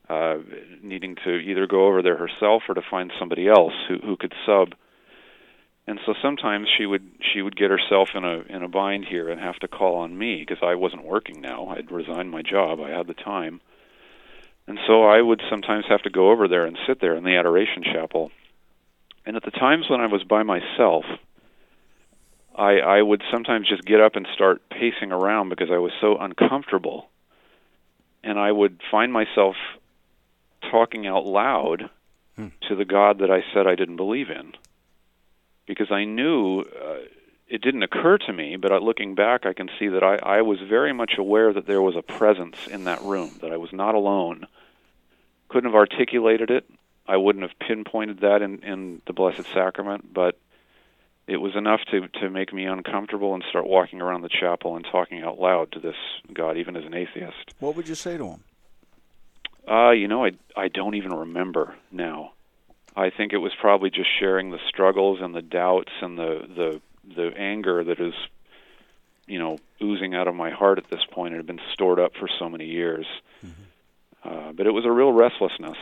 uh, 0.08 0.38
needing 0.84 1.16
to 1.24 1.36
either 1.36 1.66
go 1.66 1.88
over 1.88 2.02
there 2.02 2.18
herself 2.18 2.64
or 2.70 2.76
to 2.76 2.82
find 2.90 3.12
somebody 3.20 3.48
else 3.48 3.74
who 3.88 3.98
who 4.06 4.18
could 4.18 4.34
sub 4.46 4.74
and 5.90 6.00
so 6.06 6.14
sometimes 6.22 6.68
she 6.78 6.86
would 6.86 7.10
she 7.34 7.42
would 7.42 7.56
get 7.56 7.72
herself 7.72 8.10
in 8.14 8.24
a 8.24 8.42
in 8.42 8.62
a 8.62 8.68
bind 8.68 9.06
here 9.06 9.28
and 9.28 9.42
have 9.42 9.58
to 9.58 9.68
call 9.68 9.96
on 9.96 10.16
me 10.16 10.46
because 10.48 10.62
I 10.62 10.76
wasn't 10.76 11.04
working 11.04 11.42
now. 11.42 11.70
I'd 11.70 11.90
resigned 11.90 12.30
my 12.30 12.44
job. 12.44 12.80
I 12.80 12.92
had 12.92 13.08
the 13.08 13.16
time, 13.16 13.60
and 14.68 14.78
so 14.86 15.02
I 15.02 15.20
would 15.20 15.42
sometimes 15.50 15.86
have 15.90 16.04
to 16.04 16.12
go 16.12 16.30
over 16.30 16.48
there 16.48 16.68
and 16.68 16.78
sit 16.86 17.02
there 17.02 17.16
in 17.16 17.24
the 17.24 17.36
adoration 17.36 17.82
chapel. 17.82 18.30
And 19.26 19.36
at 19.36 19.42
the 19.42 19.50
times 19.50 19.90
when 19.90 20.00
I 20.00 20.06
was 20.06 20.24
by 20.24 20.44
myself, 20.44 21.06
I 22.56 22.74
I 22.74 23.02
would 23.02 23.24
sometimes 23.32 23.68
just 23.68 23.84
get 23.84 24.00
up 24.00 24.16
and 24.16 24.28
start 24.32 24.70
pacing 24.70 25.12
around 25.12 25.50
because 25.50 25.72
I 25.72 25.80
was 25.80 25.92
so 26.00 26.18
uncomfortable, 26.20 27.10
and 28.24 28.38
I 28.38 28.52
would 28.52 28.80
find 28.92 29.12
myself 29.12 29.56
talking 30.70 31.08
out 31.08 31.26
loud 31.26 31.90
hmm. 32.36 32.50
to 32.68 32.76
the 32.76 32.86
God 32.86 33.22
that 33.22 33.32
I 33.32 33.44
said 33.56 33.66
I 33.66 33.74
didn't 33.74 33.98
believe 33.98 34.30
in 34.30 34.54
because 35.70 35.91
I 35.91 36.03
knew 36.03 36.61
uh, 36.61 36.97
it 37.47 37.61
didn't 37.61 37.84
occur 37.84 38.17
to 38.17 38.34
me, 38.34 38.55
but 38.55 38.72
looking 38.82 39.13
back, 39.13 39.45
I 39.45 39.53
can 39.53 39.70
see 39.78 39.88
that 39.89 40.01
I, 40.01 40.15
I 40.15 40.41
was 40.41 40.57
very 40.67 40.93
much 40.93 41.13
aware 41.20 41.53
that 41.53 41.67
there 41.67 41.82
was 41.82 41.95
a 41.95 42.01
presence 42.01 42.57
in 42.65 42.86
that 42.86 43.03
room, 43.03 43.30
that 43.41 43.51
I 43.51 43.57
was 43.57 43.72
not 43.72 43.93
alone. 43.93 44.47
Couldn't 45.47 45.70
have 45.70 45.76
articulated 45.76 46.49
it. 46.49 46.67
I 47.07 47.17
wouldn't 47.17 47.43
have 47.47 47.57
pinpointed 47.59 48.22
that 48.22 48.41
in, 48.41 48.63
in 48.63 49.01
the 49.05 49.13
Blessed 49.13 49.45
Sacrament, 49.53 50.11
but 50.11 50.39
it 51.28 51.38
was 51.38 51.55
enough 51.55 51.82
to, 51.91 52.07
to 52.20 52.32
make 52.32 52.51
me 52.51 52.65
uncomfortable 52.65 53.36
and 53.36 53.43
start 53.47 53.67
walking 53.67 54.01
around 54.01 54.24
the 54.24 54.30
chapel 54.30 54.76
and 54.76 54.84
talking 54.91 55.22
out 55.22 55.39
loud 55.39 55.72
to 55.74 55.80
this 55.80 55.95
God, 56.34 56.57
even 56.57 56.76
as 56.76 56.84
an 56.84 56.95
atheist. 56.95 57.53
What 57.59 57.76
would 57.76 57.88
you 57.88 57.93
say 57.93 58.17
to 58.17 58.26
him? 58.26 58.43
Uh, 59.70 59.91
you 59.91 60.07
know, 60.07 60.26
I 60.26 60.32
I 60.55 60.67
don't 60.67 60.95
even 60.95 61.13
remember 61.13 61.76
now. 61.91 62.32
I 62.96 63.10
think 63.10 63.34
it 63.34 63.38
was 63.38 63.54
probably 63.60 63.90
just 63.90 64.10
sharing 64.20 64.52
the 64.52 64.60
struggles 64.68 65.20
and 65.22 65.34
the 65.34 65.42
doubts 65.42 65.92
and 66.02 66.18
the 66.18 66.48
the 66.56 66.82
the 67.16 67.38
anger 67.38 67.84
that 67.84 68.00
is, 68.00 68.14
you 69.28 69.40
know, 69.40 69.58
oozing 69.82 70.16
out 70.16 70.28
of 70.28 70.36
my 70.36 70.52
heart 70.52 70.78
at 70.78 70.90
this 70.90 71.04
point. 71.12 71.34
It 71.34 71.38
had 71.38 71.48
been 71.48 71.62
stored 71.74 72.00
up 72.00 72.14
for 72.20 72.28
so 72.40 72.50
many 72.50 72.66
years, 72.66 73.06
mm-hmm. 73.46 74.30
uh, 74.30 74.52
but 74.54 74.68
it 74.68 74.72
was 74.72 74.86
a 74.86 74.92
real 74.92 75.12
restlessness. 75.12 75.78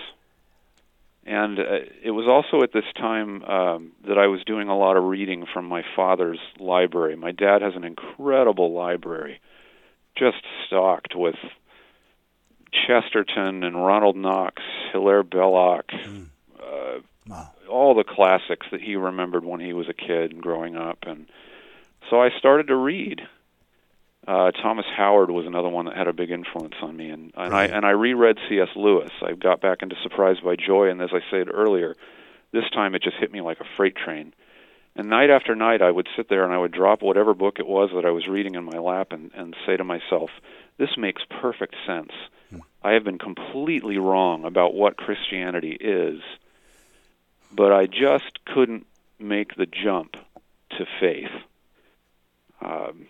And 1.26 1.60
uh, 1.60 1.64
it 2.02 2.12
was 2.12 2.26
also 2.26 2.64
at 2.64 2.72
this 2.72 2.86
time 2.96 3.44
um, 3.44 3.92
that 4.08 4.18
I 4.18 4.28
was 4.28 4.42
doing 4.46 4.70
a 4.70 4.78
lot 4.78 4.96
of 4.96 5.04
reading 5.04 5.46
from 5.54 5.66
my 5.66 5.84
father's 5.94 6.40
library. 6.58 7.18
My 7.18 7.32
dad 7.32 7.62
has 7.62 7.76
an 7.76 7.84
incredible 7.84 8.72
library, 8.72 9.42
just 10.16 10.38
stocked 10.66 11.16
with 11.16 11.36
Chesterton 12.72 13.66
and 13.66 13.76
Ronald 13.76 14.16
Knox, 14.16 14.62
Hilaire 14.94 15.24
Belloc. 15.24 15.88
Mm 15.88 16.28
uh, 16.68 17.00
wow. 17.28 17.50
all 17.70 17.96
the 17.96 18.04
classics 18.04 18.68
that 18.72 18.82
he 18.82 18.96
remembered 18.96 19.46
when 19.46 19.60
he 19.60 19.74
was 19.74 19.88
a 19.90 19.94
kid 19.94 20.32
and 20.32 20.42
growing 20.42 20.76
up. 20.76 21.00
And 21.04 21.28
so 22.10 22.22
I 22.22 22.30
started 22.38 22.68
to 22.68 22.76
read. 22.76 23.22
Uh, 24.28 24.52
Thomas 24.52 24.86
Howard 24.96 25.30
was 25.30 25.46
another 25.46 25.70
one 25.70 25.86
that 25.86 25.96
had 25.96 26.08
a 26.08 26.14
big 26.14 26.32
influence 26.32 26.76
on 26.82 26.98
me, 26.98 27.10
and, 27.10 27.32
and 27.38 27.52
right. 27.54 27.72
I 27.72 27.76
and 27.76 27.86
I 27.86 27.92
reread 27.92 28.38
C.S. 28.50 28.68
Lewis. 28.76 29.12
I 29.22 29.32
got 29.34 29.62
back 29.62 29.82
into 29.82 29.96
Surprised 30.04 30.44
by 30.44 30.58
Joy, 30.58 30.90
and 30.90 31.02
as 31.02 31.12
I 31.14 31.22
said 31.32 31.48
earlier, 31.50 31.96
this 32.52 32.70
time 32.74 32.94
it 32.94 33.04
just 33.04 33.16
hit 33.18 33.32
me 33.32 33.40
like 33.40 33.62
a 33.62 33.66
freight 33.78 33.96
train. 33.96 34.34
And 34.98 35.10
night 35.10 35.30
after 35.30 35.56
night, 35.56 35.82
I 35.82 35.92
would 35.92 36.10
sit 36.18 36.28
there 36.28 36.44
and 36.44 36.52
I 36.52 36.58
would 36.58 36.74
drop 36.74 37.02
whatever 37.02 37.34
book 37.34 37.60
it 37.60 37.68
was 37.68 37.92
that 37.96 38.04
I 38.04 38.10
was 38.10 38.28
reading 38.28 38.56
in 38.56 38.66
my 38.66 38.80
lap 38.80 39.12
and, 39.12 39.32
and 39.34 39.56
say 39.66 39.78
to 39.78 39.86
myself, 39.86 40.30
"This 40.78 40.98
makes 40.98 41.22
perfect 41.40 41.76
sense. 41.86 42.12
Hmm. 42.50 42.60
I 42.84 42.94
have 42.94 43.06
been 43.06 43.20
completely 43.20 43.98
wrong 43.98 44.44
about 44.44 44.74
what 44.74 44.98
Christianity 44.98 45.78
is." 45.80 46.20
But 47.52 47.72
I 47.72 47.86
just 47.88 48.44
couldn't 48.46 48.86
make 49.20 49.56
the 49.56 49.66
jump 49.66 50.16
to 50.72 50.86
faith. 51.00 51.32
Um, 52.62 53.08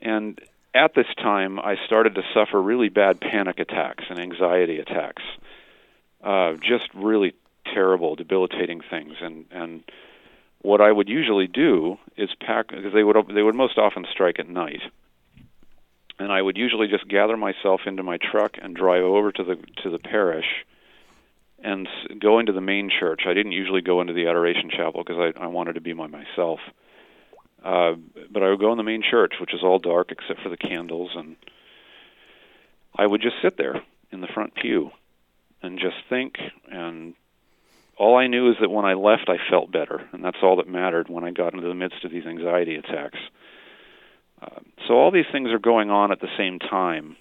and 0.00 0.40
at 0.74 0.94
this 0.94 1.06
time, 1.16 1.58
I 1.58 1.76
started 1.86 2.14
to 2.16 2.22
suffer 2.34 2.60
really 2.60 2.88
bad 2.88 3.20
panic 3.20 3.58
attacks 3.58 4.04
and 4.08 4.18
anxiety 4.18 4.78
attacks, 4.78 5.22
uh, 6.22 6.54
just 6.54 6.88
really 6.94 7.34
terrible, 7.72 8.16
debilitating 8.16 8.80
things. 8.80 9.14
And 9.20 9.46
and 9.50 9.84
what 10.62 10.80
I 10.80 10.90
would 10.90 11.08
usually 11.08 11.46
do 11.46 11.98
is 12.16 12.30
pack 12.40 12.68
because 12.68 12.92
they 12.92 13.04
would 13.04 13.16
they 13.34 13.42
would 13.42 13.54
most 13.54 13.78
often 13.78 14.06
strike 14.10 14.38
at 14.38 14.48
night, 14.48 14.82
and 16.18 16.32
I 16.32 16.42
would 16.42 16.56
usually 16.56 16.88
just 16.88 17.08
gather 17.08 17.36
myself 17.36 17.82
into 17.86 18.02
my 18.02 18.18
truck 18.18 18.56
and 18.60 18.74
drive 18.74 19.04
over 19.04 19.30
to 19.32 19.44
the 19.44 19.56
to 19.82 19.90
the 19.90 19.98
parish 19.98 20.64
and 21.64 21.88
go 22.20 22.38
into 22.38 22.52
the 22.52 22.60
main 22.60 22.90
church. 22.90 23.22
I 23.26 23.32
didn't 23.32 23.52
usually 23.52 23.80
go 23.80 24.02
into 24.02 24.12
the 24.12 24.26
adoration 24.26 24.70
chapel 24.70 25.02
because 25.04 25.32
I, 25.36 25.44
I 25.44 25.46
wanted 25.46 25.74
to 25.74 25.80
be 25.80 25.94
by 25.94 26.06
myself. 26.06 26.60
Uh, 27.64 27.94
but 28.30 28.42
I 28.42 28.50
would 28.50 28.60
go 28.60 28.70
in 28.72 28.76
the 28.76 28.84
main 28.84 29.02
church, 29.02 29.34
which 29.40 29.54
is 29.54 29.62
all 29.62 29.78
dark 29.78 30.12
except 30.12 30.42
for 30.42 30.50
the 30.50 30.58
candles, 30.58 31.12
and 31.14 31.36
I 32.94 33.06
would 33.06 33.22
just 33.22 33.36
sit 33.42 33.56
there 33.56 33.82
in 34.12 34.20
the 34.20 34.26
front 34.26 34.54
pew 34.54 34.90
and 35.62 35.78
just 35.78 35.96
think. 36.10 36.34
And 36.70 37.14
all 37.96 38.16
I 38.16 38.26
knew 38.26 38.50
is 38.50 38.56
that 38.60 38.70
when 38.70 38.84
I 38.84 38.92
left, 38.92 39.30
I 39.30 39.38
felt 39.50 39.72
better, 39.72 40.06
and 40.12 40.22
that's 40.22 40.36
all 40.42 40.56
that 40.56 40.68
mattered 40.68 41.08
when 41.08 41.24
I 41.24 41.30
got 41.30 41.54
into 41.54 41.66
the 41.66 41.74
midst 41.74 42.04
of 42.04 42.10
these 42.10 42.26
anxiety 42.26 42.76
attacks. 42.76 43.18
Uh, 44.42 44.60
so 44.86 44.94
all 44.94 45.10
these 45.10 45.24
things 45.32 45.50
are 45.50 45.58
going 45.58 45.90
on 45.90 46.12
at 46.12 46.20
the 46.20 46.28
same 46.36 46.58
time. 46.58 47.16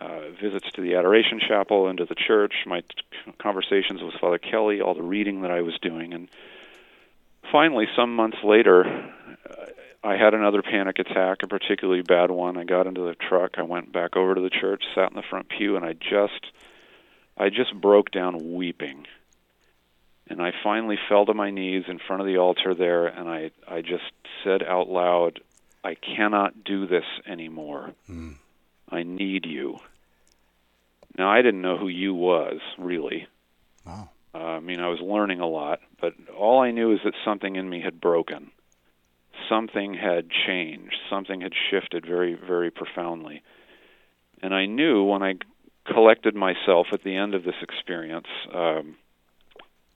Uh, 0.00 0.30
visits 0.40 0.70
to 0.72 0.80
the 0.80 0.94
Adoration 0.94 1.40
Chapel 1.40 1.88
and 1.88 1.98
to 1.98 2.04
the 2.04 2.14
church, 2.14 2.54
my 2.66 2.80
t- 2.82 3.32
conversations 3.38 4.00
with 4.00 4.14
Father 4.20 4.38
Kelly, 4.38 4.80
all 4.80 4.94
the 4.94 5.02
reading 5.02 5.42
that 5.42 5.50
I 5.50 5.62
was 5.62 5.76
doing, 5.82 6.14
and 6.14 6.28
finally, 7.50 7.86
some 7.96 8.14
months 8.14 8.38
later, 8.44 9.12
I 10.02 10.16
had 10.16 10.34
another 10.34 10.62
panic 10.62 10.98
attack, 10.98 11.42
a 11.42 11.48
particularly 11.48 12.02
bad 12.02 12.30
one. 12.30 12.56
I 12.56 12.64
got 12.64 12.86
into 12.86 13.02
the 13.02 13.14
truck, 13.14 13.58
I 13.58 13.62
went 13.62 13.92
back 13.92 14.16
over 14.16 14.34
to 14.34 14.40
the 14.40 14.50
church, 14.50 14.84
sat 14.94 15.10
in 15.10 15.16
the 15.16 15.22
front 15.22 15.48
pew, 15.48 15.76
and 15.76 15.84
I 15.84 15.94
just 15.94 16.46
I 17.36 17.50
just 17.50 17.74
broke 17.74 18.10
down 18.10 18.54
weeping. 18.54 19.06
And 20.28 20.42
I 20.42 20.52
finally 20.62 20.98
fell 21.08 21.24
to 21.26 21.34
my 21.34 21.50
knees 21.50 21.84
in 21.88 21.98
front 21.98 22.20
of 22.20 22.26
the 22.26 22.36
altar 22.38 22.74
there 22.74 23.06
and 23.06 23.28
I 23.28 23.50
I 23.66 23.80
just 23.80 24.12
said 24.44 24.62
out 24.62 24.88
loud, 24.88 25.40
I 25.82 25.94
cannot 25.94 26.64
do 26.64 26.86
this 26.86 27.04
anymore. 27.26 27.92
Mm. 28.08 28.36
I 28.90 29.02
need 29.02 29.46
you. 29.46 29.78
Now 31.16 31.30
I 31.30 31.42
didn't 31.42 31.62
know 31.62 31.76
who 31.76 31.88
you 31.88 32.14
was, 32.14 32.60
really. 32.78 33.26
Wow. 33.84 34.10
Uh, 34.34 34.38
I 34.38 34.60
mean, 34.60 34.80
I 34.80 34.88
was 34.88 35.00
learning 35.00 35.40
a 35.40 35.48
lot, 35.48 35.80
but 36.00 36.14
all 36.36 36.60
I 36.60 36.70
knew 36.70 36.92
is 36.92 37.00
that 37.04 37.14
something 37.24 37.56
in 37.56 37.68
me 37.68 37.80
had 37.80 38.00
broken 38.00 38.50
something 39.48 39.94
had 39.94 40.28
changed, 40.30 40.96
something 41.10 41.40
had 41.40 41.52
shifted 41.70 42.06
very, 42.06 42.34
very 42.34 42.70
profoundly. 42.70 43.42
And 44.42 44.54
I 44.54 44.66
knew 44.66 45.04
when 45.04 45.22
I 45.22 45.34
collected 45.86 46.34
myself 46.34 46.88
at 46.92 47.02
the 47.02 47.16
end 47.16 47.34
of 47.34 47.44
this 47.44 47.54
experience, 47.62 48.26
um, 48.52 48.96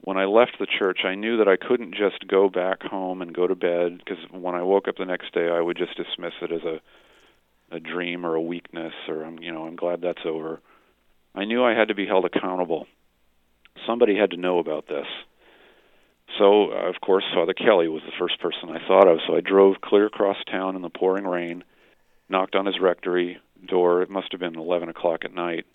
when 0.01 0.17
I 0.17 0.25
left 0.25 0.59
the 0.59 0.67
church, 0.67 1.01
I 1.05 1.15
knew 1.15 1.37
that 1.39 1.49
I 1.49 1.57
couldn't 1.57 1.95
just 1.95 2.27
go 2.27 2.49
back 2.49 2.83
home 2.83 3.23
and 3.23 3.33
go 3.33 3.47
to 3.47 3.55
bed 3.55 3.99
because 3.99 4.19
when 4.31 4.55
I 4.55 4.63
woke 4.63 4.89
up 4.89 4.97
the 4.97 5.05
next 5.05 5.33
day, 5.33 5.49
I 5.49 5.61
would 5.61 5.77
just 5.77 5.97
dismiss 5.97 6.33
it 6.41 6.51
as 6.51 6.63
a 6.63 6.81
a 7.73 7.81
dream 7.81 8.25
or 8.27 8.35
a 8.35 8.41
weakness 8.41 8.93
or 9.09 9.25
I'm 9.25 9.39
you 9.41 9.53
know 9.53 9.65
I'm 9.65 9.77
glad 9.77 10.03
that's 10.03 10.25
over. 10.25 10.61
I 11.35 11.45
knew 11.45 11.65
I 11.65 11.75
had 11.75 11.89
to 11.89 11.95
be 11.95 12.07
held 12.07 12.25
accountable. 12.25 12.87
Somebody 13.87 14.17
had 14.17 14.31
to 14.33 14.37
know 14.37 14.59
about 14.59 14.87
this. 14.87 15.07
So, 16.39 16.71
of 16.71 16.95
course, 17.03 17.25
Father 17.35 17.55
Kelly 17.55 17.89
was 17.89 18.03
the 18.05 18.13
first 18.19 18.41
person 18.41 18.71
I 18.71 18.87
thought 18.87 19.09
of. 19.09 19.19
So 19.27 19.37
I 19.37 19.41
drove 19.41 19.81
clear 19.83 20.07
across 20.07 20.37
town 20.51 20.77
in 20.77 20.83
the 20.83 20.89
pouring 20.89 21.25
rain, 21.25 21.65
knocked 22.29 22.55
on 22.55 22.67
his 22.67 22.81
rectory 22.81 23.39
door. 23.67 24.03
It 24.03 24.11
must 24.11 24.33
have 24.33 24.41
been 24.41 24.57
11 24.57 24.89
o'clock 24.89 25.25
at 25.25 25.35
night. 25.35 25.67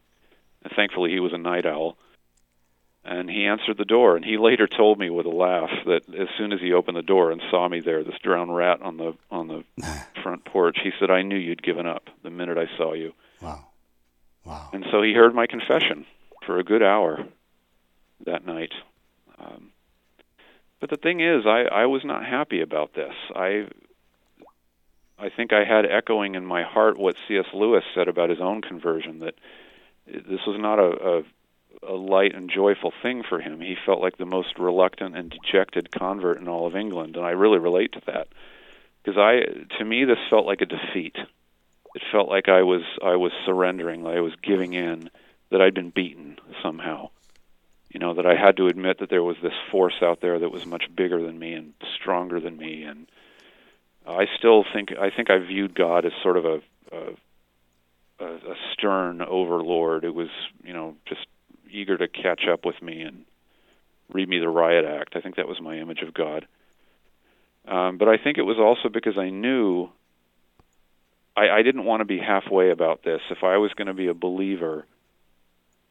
And 0.63 0.73
thankfully, 0.75 1.11
he 1.11 1.19
was 1.19 1.33
a 1.33 1.37
night 1.37 1.65
owl. 1.65 1.97
And 3.09 3.29
he 3.29 3.45
answered 3.45 3.77
the 3.77 3.85
door, 3.85 4.17
and 4.17 4.25
he 4.25 4.37
later 4.37 4.67
told 4.67 4.99
me 4.99 5.09
with 5.09 5.25
a 5.25 5.29
laugh 5.29 5.69
that 5.85 6.01
as 6.13 6.27
soon 6.37 6.51
as 6.51 6.59
he 6.59 6.73
opened 6.73 6.97
the 6.97 7.01
door 7.01 7.31
and 7.31 7.41
saw 7.49 7.69
me 7.69 7.79
there, 7.79 8.03
this 8.03 8.19
drowned 8.21 8.53
rat 8.53 8.81
on 8.81 8.97
the 8.97 9.13
on 9.31 9.47
the 9.47 9.63
front 10.23 10.43
porch, 10.43 10.77
he 10.83 10.91
said, 10.99 11.09
"I 11.09 11.21
knew 11.21 11.37
you'd 11.37 11.63
given 11.63 11.87
up 11.87 12.09
the 12.23 12.29
minute 12.29 12.57
I 12.57 12.67
saw 12.77 12.91
you." 12.91 13.13
Wow, 13.41 13.67
wow! 14.43 14.69
And 14.73 14.85
so 14.91 15.01
he 15.01 15.13
heard 15.13 15.33
my 15.33 15.47
confession 15.47 16.05
for 16.45 16.59
a 16.59 16.65
good 16.65 16.83
hour 16.83 17.25
that 18.25 18.45
night. 18.45 18.73
Um, 19.39 19.71
but 20.81 20.89
the 20.89 20.97
thing 20.97 21.21
is, 21.21 21.45
I, 21.45 21.61
I 21.61 21.85
was 21.85 22.01
not 22.03 22.25
happy 22.25 22.59
about 22.59 22.93
this. 22.93 23.13
I 23.33 23.67
I 25.17 25.29
think 25.29 25.53
I 25.53 25.63
had 25.63 25.85
echoing 25.85 26.35
in 26.35 26.45
my 26.45 26.63
heart 26.63 26.97
what 26.97 27.15
C.S. 27.27 27.45
Lewis 27.53 27.83
said 27.95 28.07
about 28.07 28.29
his 28.29 28.41
own 28.41 28.61
conversion 28.61 29.19
that 29.19 29.35
this 30.05 30.41
was 30.45 30.57
not 30.59 30.79
a, 30.79 31.19
a, 31.19 31.23
a 31.87 31.93
light 31.93 32.35
and 32.35 32.49
joyful 32.49 32.93
thing 33.01 33.23
for 33.27 33.39
him. 33.39 33.61
He 33.61 33.75
felt 33.85 34.01
like 34.01 34.17
the 34.17 34.25
most 34.25 34.57
reluctant 34.59 35.15
and 35.15 35.29
dejected 35.29 35.91
convert 35.91 36.39
in 36.39 36.47
all 36.47 36.67
of 36.67 36.75
England, 36.75 37.15
and 37.15 37.25
I 37.25 37.31
really 37.31 37.59
relate 37.59 37.93
to 37.93 38.01
that 38.07 38.27
because 39.03 39.17
I, 39.17 39.41
to 39.77 39.85
me, 39.85 40.05
this 40.05 40.17
felt 40.29 40.45
like 40.45 40.61
a 40.61 40.65
defeat. 40.65 41.15
It 41.95 42.01
felt 42.11 42.29
like 42.29 42.49
I 42.49 42.63
was 42.63 42.83
I 43.03 43.15
was 43.15 43.31
surrendering, 43.45 44.03
like 44.03 44.17
I 44.17 44.21
was 44.21 44.33
giving 44.43 44.73
in, 44.73 45.09
that 45.51 45.61
I'd 45.61 45.73
been 45.73 45.89
beaten 45.89 46.37
somehow 46.61 47.09
you 47.89 47.99
know 47.99 48.13
that 48.13 48.25
I 48.25 48.35
had 48.35 48.57
to 48.57 48.67
admit 48.67 48.99
that 48.99 49.09
there 49.09 49.23
was 49.23 49.37
this 49.41 49.53
force 49.71 50.01
out 50.01 50.21
there 50.21 50.39
that 50.39 50.51
was 50.51 50.65
much 50.65 50.83
bigger 50.95 51.21
than 51.23 51.39
me 51.39 51.53
and 51.53 51.73
stronger 51.99 52.39
than 52.39 52.57
me 52.57 52.83
and 52.83 53.07
I 54.05 54.25
still 54.37 54.63
think 54.73 54.91
I 54.91 55.09
think 55.09 55.29
I 55.29 55.37
viewed 55.39 55.75
God 55.75 56.05
as 56.05 56.11
sort 56.21 56.37
of 56.37 56.45
a 56.45 56.61
a, 56.91 58.25
a 58.25 58.55
stern 58.73 59.21
overlord 59.21 60.03
It 60.03 60.13
was 60.13 60.29
you 60.63 60.73
know 60.73 60.95
just 61.07 61.25
eager 61.71 61.97
to 61.97 62.07
catch 62.07 62.43
up 62.51 62.65
with 62.65 62.81
me 62.81 63.01
and 63.01 63.25
read 64.11 64.29
me 64.29 64.39
the 64.39 64.49
riot 64.49 64.85
act. 64.85 65.15
I 65.15 65.21
think 65.21 65.35
that 65.35 65.47
was 65.47 65.61
my 65.61 65.77
image 65.77 66.01
of 66.01 66.13
God. 66.13 66.47
Um, 67.67 67.97
but 67.97 68.07
I 68.07 68.17
think 68.17 68.37
it 68.37 68.43
was 68.43 68.57
also 68.59 68.89
because 68.89 69.17
I 69.17 69.29
knew 69.29 69.89
I, 71.35 71.49
I 71.59 71.61
didn't 71.61 71.85
want 71.85 72.01
to 72.01 72.05
be 72.05 72.19
halfway 72.19 72.71
about 72.71 73.03
this. 73.03 73.21
If 73.29 73.43
I 73.43 73.57
was 73.57 73.71
going 73.73 73.87
to 73.87 73.93
be 73.93 74.07
a 74.07 74.13
believer, 74.13 74.85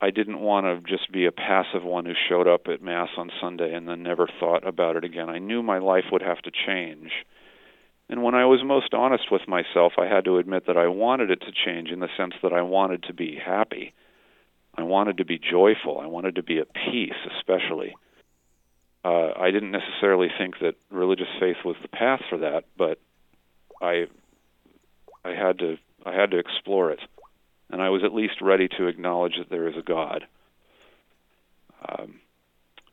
I 0.01 0.11
didn't 0.11 0.41
want 0.41 0.67
to 0.67 0.91
just 0.91 1.11
be 1.13 1.27
a 1.27 1.33
passive 1.33 1.85
one 1.85 2.05
who 2.05 2.13
showed 2.29 2.49
up 2.49 2.67
at 2.67 2.83
Mass 2.83 3.09
on 3.17 3.31
Sunday 3.41 3.75
and 3.75 3.89
then 3.89 4.03
never 4.03 4.29
thought 4.41 4.67
about 4.67 4.97
it 4.97 5.05
again. 5.05 5.29
I 5.29 5.39
knew 5.39 5.63
my 5.63 5.79
life 5.79 6.05
would 6.13 6.23
have 6.23 6.43
to 6.43 6.51
change. 6.67 7.11
And 8.09 8.23
when 8.23 8.35
I 8.35 8.45
was 8.45 8.61
most 8.65 8.95
honest 8.95 9.31
with 9.31 9.49
myself, 9.49 9.95
I 9.99 10.07
had 10.07 10.25
to 10.27 10.39
admit 10.39 10.67
that 10.67 10.77
I 10.77 10.89
wanted 10.89 11.31
it 11.31 11.41
to 11.41 11.53
change 11.65 11.91
in 11.91 12.01
the 12.01 12.09
sense 12.17 12.35
that 12.43 12.53
I 12.53 12.63
wanted 12.63 13.05
to 13.05 13.15
be 13.15 13.37
happy. 13.37 13.95
I 14.77 14.83
wanted 14.83 15.19
to 15.19 15.25
be 15.25 15.39
joyful. 15.39 15.99
I 16.01 16.07
wanted 16.07 16.37
to 16.37 16.43
be 16.43 16.59
at 16.59 16.69
peace, 16.73 17.17
especially. 17.39 17.97
Uh, 19.05 19.31
I 19.39 19.51
didn't 19.51 19.71
necessarily 19.71 20.29
think 20.37 20.59
that 20.61 20.75
religious 20.91 21.29
faith 21.41 21.57
was 21.65 21.77
the 21.81 21.89
path 21.89 22.21
for 22.29 22.39
that, 22.39 22.65
but 22.77 22.99
I, 23.81 24.07
I 25.25 25.31
had 25.31 25.59
to, 25.61 25.77
I 26.05 26.13
had 26.13 26.33
to 26.33 26.39
explore 26.39 26.91
it 26.91 27.01
and 27.71 27.83
I 27.83 27.91
was 27.91 28.03
at 28.05 28.15
least 28.15 28.41
ready 28.41 28.69
to 28.79 28.87
acknowledge 28.87 29.35
that 29.39 29.51
there 29.51 29.69
is 29.69 29.77
a 29.77 29.83
God. 29.83 30.27
Um, 31.89 32.21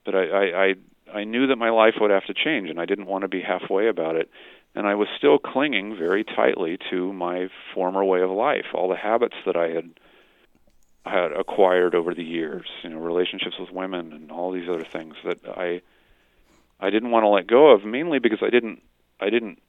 but 0.06 0.16
I, 0.16 0.26
I, 0.26 0.66
I, 0.66 0.74
I 1.20 1.24
knew 1.24 1.48
that 1.48 1.58
my 1.58 1.70
life 1.70 1.96
would 2.02 2.12
have 2.12 2.26
to 2.26 2.34
change, 2.34 2.70
and 2.70 2.80
I 2.80 2.86
didn't 2.86 3.06
want 3.06 3.22
to 3.22 3.28
be 3.28 3.42
halfway 3.42 3.88
about 3.88 4.16
it. 4.16 4.30
And 4.76 4.88
I 4.88 4.96
was 4.96 5.08
still 5.18 5.38
clinging 5.38 5.96
very 5.98 6.24
tightly 6.24 6.78
to 6.90 7.14
my 7.14 7.48
former 7.74 8.04
way 8.04 8.22
of 8.22 8.32
life, 8.32 8.66
all 8.74 8.90
the 8.90 8.96
habits 8.96 9.36
that 9.46 9.56
I 9.56 9.70
had 9.70 9.92
had 11.06 11.32
acquired 11.34 11.96
over 11.96 12.14
the 12.14 12.24
years, 12.24 12.68
you 12.84 12.90
know, 12.90 13.00
relationships 13.00 13.58
with 13.60 13.72
women 13.72 14.14
and 14.14 14.32
all 14.32 14.52
these 14.52 14.70
other 14.70 14.86
things 14.86 15.16
that 15.26 15.40
I 15.48 15.82
I 16.80 16.90
didn't 16.90 17.12
want 17.12 17.24
to 17.24 17.30
let 17.30 17.48
go 17.48 17.72
of, 17.72 17.86
mainly 17.86 18.20
because 18.20 18.40
I 18.42 18.50
didn't 18.50 18.82
I 19.20 19.30
didn't 19.30 19.62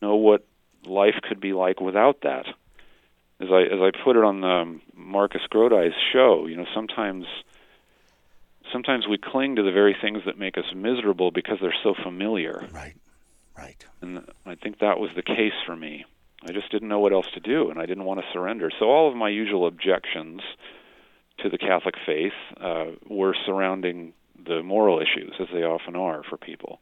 know 0.00 0.16
what 0.16 0.46
life 0.84 1.16
could 1.22 1.40
be 1.40 1.52
like 1.52 1.80
without 1.80 2.22
that 2.22 2.46
as 3.40 3.48
I 3.50 3.62
as 3.62 3.80
I 3.80 3.90
put 4.04 4.16
it 4.16 4.24
on 4.24 4.40
the 4.40 4.80
Marcus 4.94 5.42
Grodi's 5.50 5.94
show, 6.12 6.46
you 6.46 6.56
know, 6.56 6.66
sometimes 6.74 7.26
sometimes 8.72 9.06
we 9.06 9.18
cling 9.18 9.56
to 9.56 9.62
the 9.62 9.72
very 9.72 9.96
things 10.00 10.22
that 10.26 10.38
make 10.38 10.58
us 10.58 10.64
miserable 10.74 11.30
because 11.30 11.58
they're 11.60 11.74
so 11.82 11.94
familiar. 12.02 12.68
Right. 12.72 12.96
Right. 13.56 13.84
And 14.00 14.24
I 14.46 14.54
think 14.54 14.78
that 14.80 14.98
was 14.98 15.10
the 15.16 15.22
case 15.22 15.54
for 15.66 15.76
me. 15.76 16.04
I 16.46 16.52
just 16.52 16.70
didn't 16.70 16.88
know 16.88 17.00
what 17.00 17.12
else 17.12 17.26
to 17.34 17.40
do, 17.40 17.70
and 17.70 17.80
I 17.80 17.86
didn't 17.86 18.04
want 18.04 18.20
to 18.20 18.26
surrender. 18.32 18.70
So 18.78 18.86
all 18.86 19.08
of 19.08 19.16
my 19.16 19.28
usual 19.28 19.66
objections 19.66 20.40
to 21.38 21.48
the 21.48 21.58
Catholic 21.58 21.94
faith 22.06 22.32
uh, 22.60 22.86
were 23.08 23.34
surrounding 23.46 24.12
the 24.46 24.62
moral 24.62 25.00
issues, 25.00 25.34
as 25.40 25.48
they 25.52 25.62
often 25.62 25.96
are 25.96 26.22
for 26.22 26.36
people. 26.36 26.80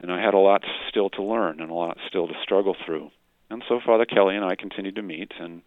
And 0.00 0.12
I 0.12 0.20
had 0.20 0.34
a 0.34 0.38
lot 0.38 0.62
still 0.88 1.10
to 1.10 1.22
learn 1.22 1.60
and 1.60 1.70
a 1.70 1.74
lot 1.74 1.96
still 2.08 2.26
to 2.26 2.34
struggle 2.42 2.76
through. 2.84 3.10
And 3.50 3.62
so 3.68 3.80
Father 3.84 4.04
Kelly 4.04 4.36
and 4.36 4.44
I 4.44 4.56
continued 4.56 4.96
to 4.96 5.02
meet, 5.02 5.32
and 5.38 5.62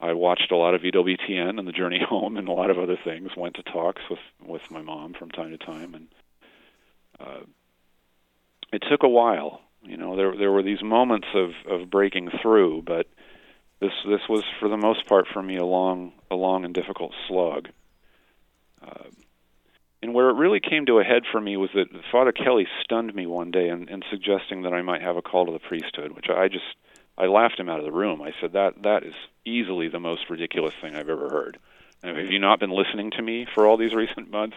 I 0.00 0.12
watched 0.12 0.50
a 0.50 0.56
lot 0.56 0.74
of 0.74 0.82
EWTN 0.82 1.58
and 1.58 1.66
The 1.66 1.72
Journey 1.72 2.00
Home 2.08 2.36
and 2.36 2.48
a 2.48 2.52
lot 2.52 2.70
of 2.70 2.78
other 2.78 2.98
things. 3.02 3.30
Went 3.36 3.54
to 3.56 3.62
talks 3.62 4.02
with 4.10 4.18
with 4.44 4.62
my 4.70 4.82
mom 4.82 5.14
from 5.14 5.30
time 5.30 5.50
to 5.50 5.58
time, 5.58 5.94
and 5.94 6.08
uh, 7.20 7.44
it 8.72 8.82
took 8.90 9.02
a 9.02 9.08
while. 9.08 9.60
You 9.86 9.96
know, 9.96 10.16
there 10.16 10.36
there 10.36 10.52
were 10.52 10.62
these 10.62 10.82
moments 10.82 11.28
of 11.34 11.50
of 11.70 11.90
breaking 11.90 12.30
through, 12.42 12.82
but 12.82 13.06
this 13.80 13.92
this 14.06 14.22
was 14.28 14.42
for 14.58 14.68
the 14.68 14.76
most 14.76 15.06
part 15.06 15.26
for 15.32 15.42
me 15.42 15.56
a 15.56 15.64
long 15.64 16.12
a 16.30 16.34
long 16.34 16.64
and 16.64 16.74
difficult 16.74 17.12
slog. 17.28 17.68
Uh, 18.82 19.04
and 20.02 20.12
where 20.12 20.28
it 20.28 20.34
really 20.34 20.60
came 20.60 20.86
to 20.86 20.98
a 20.98 21.04
head 21.04 21.22
for 21.30 21.40
me 21.40 21.56
was 21.56 21.70
that 21.74 21.88
Father 22.12 22.32
Kelly 22.32 22.66
stunned 22.84 23.14
me 23.14 23.26
one 23.26 23.50
day 23.50 23.68
in, 23.68 23.88
in 23.88 24.02
suggesting 24.10 24.62
that 24.62 24.72
I 24.72 24.82
might 24.82 25.02
have 25.02 25.16
a 25.16 25.22
call 25.22 25.46
to 25.46 25.52
the 25.52 25.58
priesthood, 25.58 26.12
which 26.12 26.26
I 26.28 26.48
just 26.48 26.64
I 27.16 27.26
laughed 27.26 27.58
him 27.58 27.68
out 27.68 27.78
of 27.78 27.84
the 27.84 27.92
room. 27.92 28.20
I 28.22 28.32
said 28.40 28.52
that 28.52 28.82
that 28.82 29.04
is 29.04 29.14
easily 29.44 29.88
the 29.88 30.00
most 30.00 30.28
ridiculous 30.28 30.74
thing 30.80 30.94
I've 30.94 31.08
ever 31.08 31.28
heard. 31.28 31.58
Have 32.02 32.30
you 32.30 32.38
not 32.38 32.60
been 32.60 32.70
listening 32.70 33.10
to 33.12 33.22
me 33.22 33.46
for 33.54 33.66
all 33.66 33.76
these 33.76 33.94
recent 33.94 34.30
months 34.30 34.56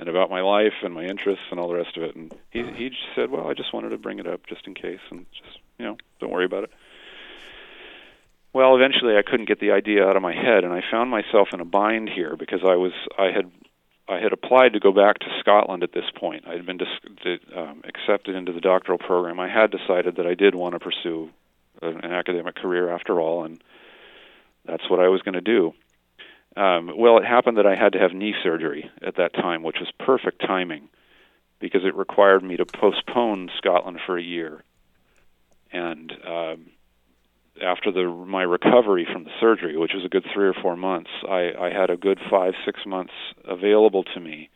and 0.00 0.08
about 0.08 0.30
my 0.30 0.40
life 0.40 0.72
and 0.82 0.94
my 0.94 1.04
interests 1.04 1.44
and 1.50 1.60
all 1.60 1.68
the 1.68 1.76
rest 1.76 1.96
of 1.96 2.02
it? 2.02 2.16
And 2.16 2.34
he 2.50 2.64
he 2.72 2.88
just 2.88 3.14
said, 3.14 3.30
well, 3.30 3.46
I 3.46 3.54
just 3.54 3.72
wanted 3.72 3.90
to 3.90 3.98
bring 3.98 4.18
it 4.18 4.26
up 4.26 4.46
just 4.46 4.66
in 4.66 4.74
case, 4.74 5.00
and 5.10 5.26
just 5.30 5.58
you 5.78 5.84
know, 5.84 5.96
don't 6.18 6.32
worry 6.32 6.46
about 6.46 6.64
it. 6.64 6.70
Well, 8.52 8.74
eventually 8.74 9.16
I 9.16 9.22
couldn't 9.22 9.46
get 9.46 9.60
the 9.60 9.70
idea 9.70 10.04
out 10.04 10.16
of 10.16 10.22
my 10.22 10.34
head, 10.34 10.64
and 10.64 10.72
I 10.72 10.82
found 10.90 11.10
myself 11.10 11.48
in 11.52 11.60
a 11.60 11.64
bind 11.64 12.08
here 12.08 12.34
because 12.36 12.60
I 12.64 12.74
was 12.74 12.92
I 13.16 13.26
had 13.26 13.50
I 14.08 14.18
had 14.18 14.32
applied 14.32 14.72
to 14.72 14.80
go 14.80 14.90
back 14.90 15.20
to 15.20 15.26
Scotland 15.38 15.84
at 15.84 15.92
this 15.92 16.10
point. 16.16 16.44
I 16.48 16.54
had 16.54 16.66
been 16.66 16.78
dis- 16.78 17.38
um, 17.54 17.82
accepted 17.84 18.34
into 18.34 18.52
the 18.52 18.60
doctoral 18.60 18.98
program. 18.98 19.38
I 19.38 19.48
had 19.48 19.70
decided 19.70 20.16
that 20.16 20.26
I 20.26 20.34
did 20.34 20.56
want 20.56 20.72
to 20.72 20.80
pursue 20.80 21.30
an 21.80 22.12
academic 22.12 22.56
career 22.56 22.90
after 22.90 23.20
all, 23.20 23.44
and 23.44 23.62
that's 24.64 24.90
what 24.90 24.98
I 24.98 25.08
was 25.08 25.22
going 25.22 25.34
to 25.34 25.40
do. 25.40 25.74
Um, 26.56 26.90
well, 26.96 27.18
it 27.18 27.24
happened 27.24 27.58
that 27.58 27.66
I 27.66 27.76
had 27.76 27.92
to 27.92 27.98
have 27.98 28.12
knee 28.12 28.34
surgery 28.42 28.90
at 29.02 29.16
that 29.16 29.34
time, 29.34 29.62
which 29.62 29.76
was 29.78 29.90
perfect 29.98 30.40
timing 30.40 30.88
because 31.60 31.84
it 31.84 31.94
required 31.94 32.42
me 32.42 32.56
to 32.56 32.64
postpone 32.64 33.50
Scotland 33.58 34.00
for 34.04 34.18
a 34.18 34.22
year. 34.22 34.64
And 35.72 36.12
um, 36.26 36.66
after 37.62 37.92
the 37.92 38.08
my 38.08 38.42
recovery 38.42 39.06
from 39.10 39.24
the 39.24 39.30
surgery, 39.38 39.76
which 39.76 39.92
was 39.94 40.04
a 40.04 40.08
good 40.08 40.24
three 40.34 40.48
or 40.48 40.54
four 40.54 40.76
months, 40.76 41.10
I, 41.28 41.52
I 41.58 41.70
had 41.70 41.90
a 41.90 41.96
good 41.96 42.18
five 42.30 42.54
six 42.64 42.80
months 42.86 43.12
available 43.44 44.02
to 44.14 44.20
me 44.20 44.50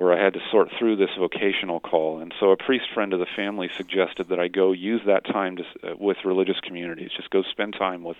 where 0.00 0.18
I 0.18 0.22
had 0.22 0.32
to 0.32 0.40
sort 0.50 0.68
through 0.78 0.96
this 0.96 1.10
vocational 1.18 1.78
call. 1.78 2.20
And 2.20 2.32
so 2.40 2.52
a 2.52 2.56
priest 2.56 2.86
friend 2.94 3.12
of 3.12 3.20
the 3.20 3.26
family 3.36 3.68
suggested 3.76 4.28
that 4.30 4.40
I 4.40 4.48
go 4.48 4.72
use 4.72 5.02
that 5.06 5.26
time 5.26 5.56
to, 5.56 5.62
uh, 5.62 5.94
with 5.98 6.16
religious 6.24 6.58
communities, 6.60 7.10
just 7.14 7.28
go 7.28 7.42
spend 7.42 7.74
time 7.74 8.02
with 8.02 8.16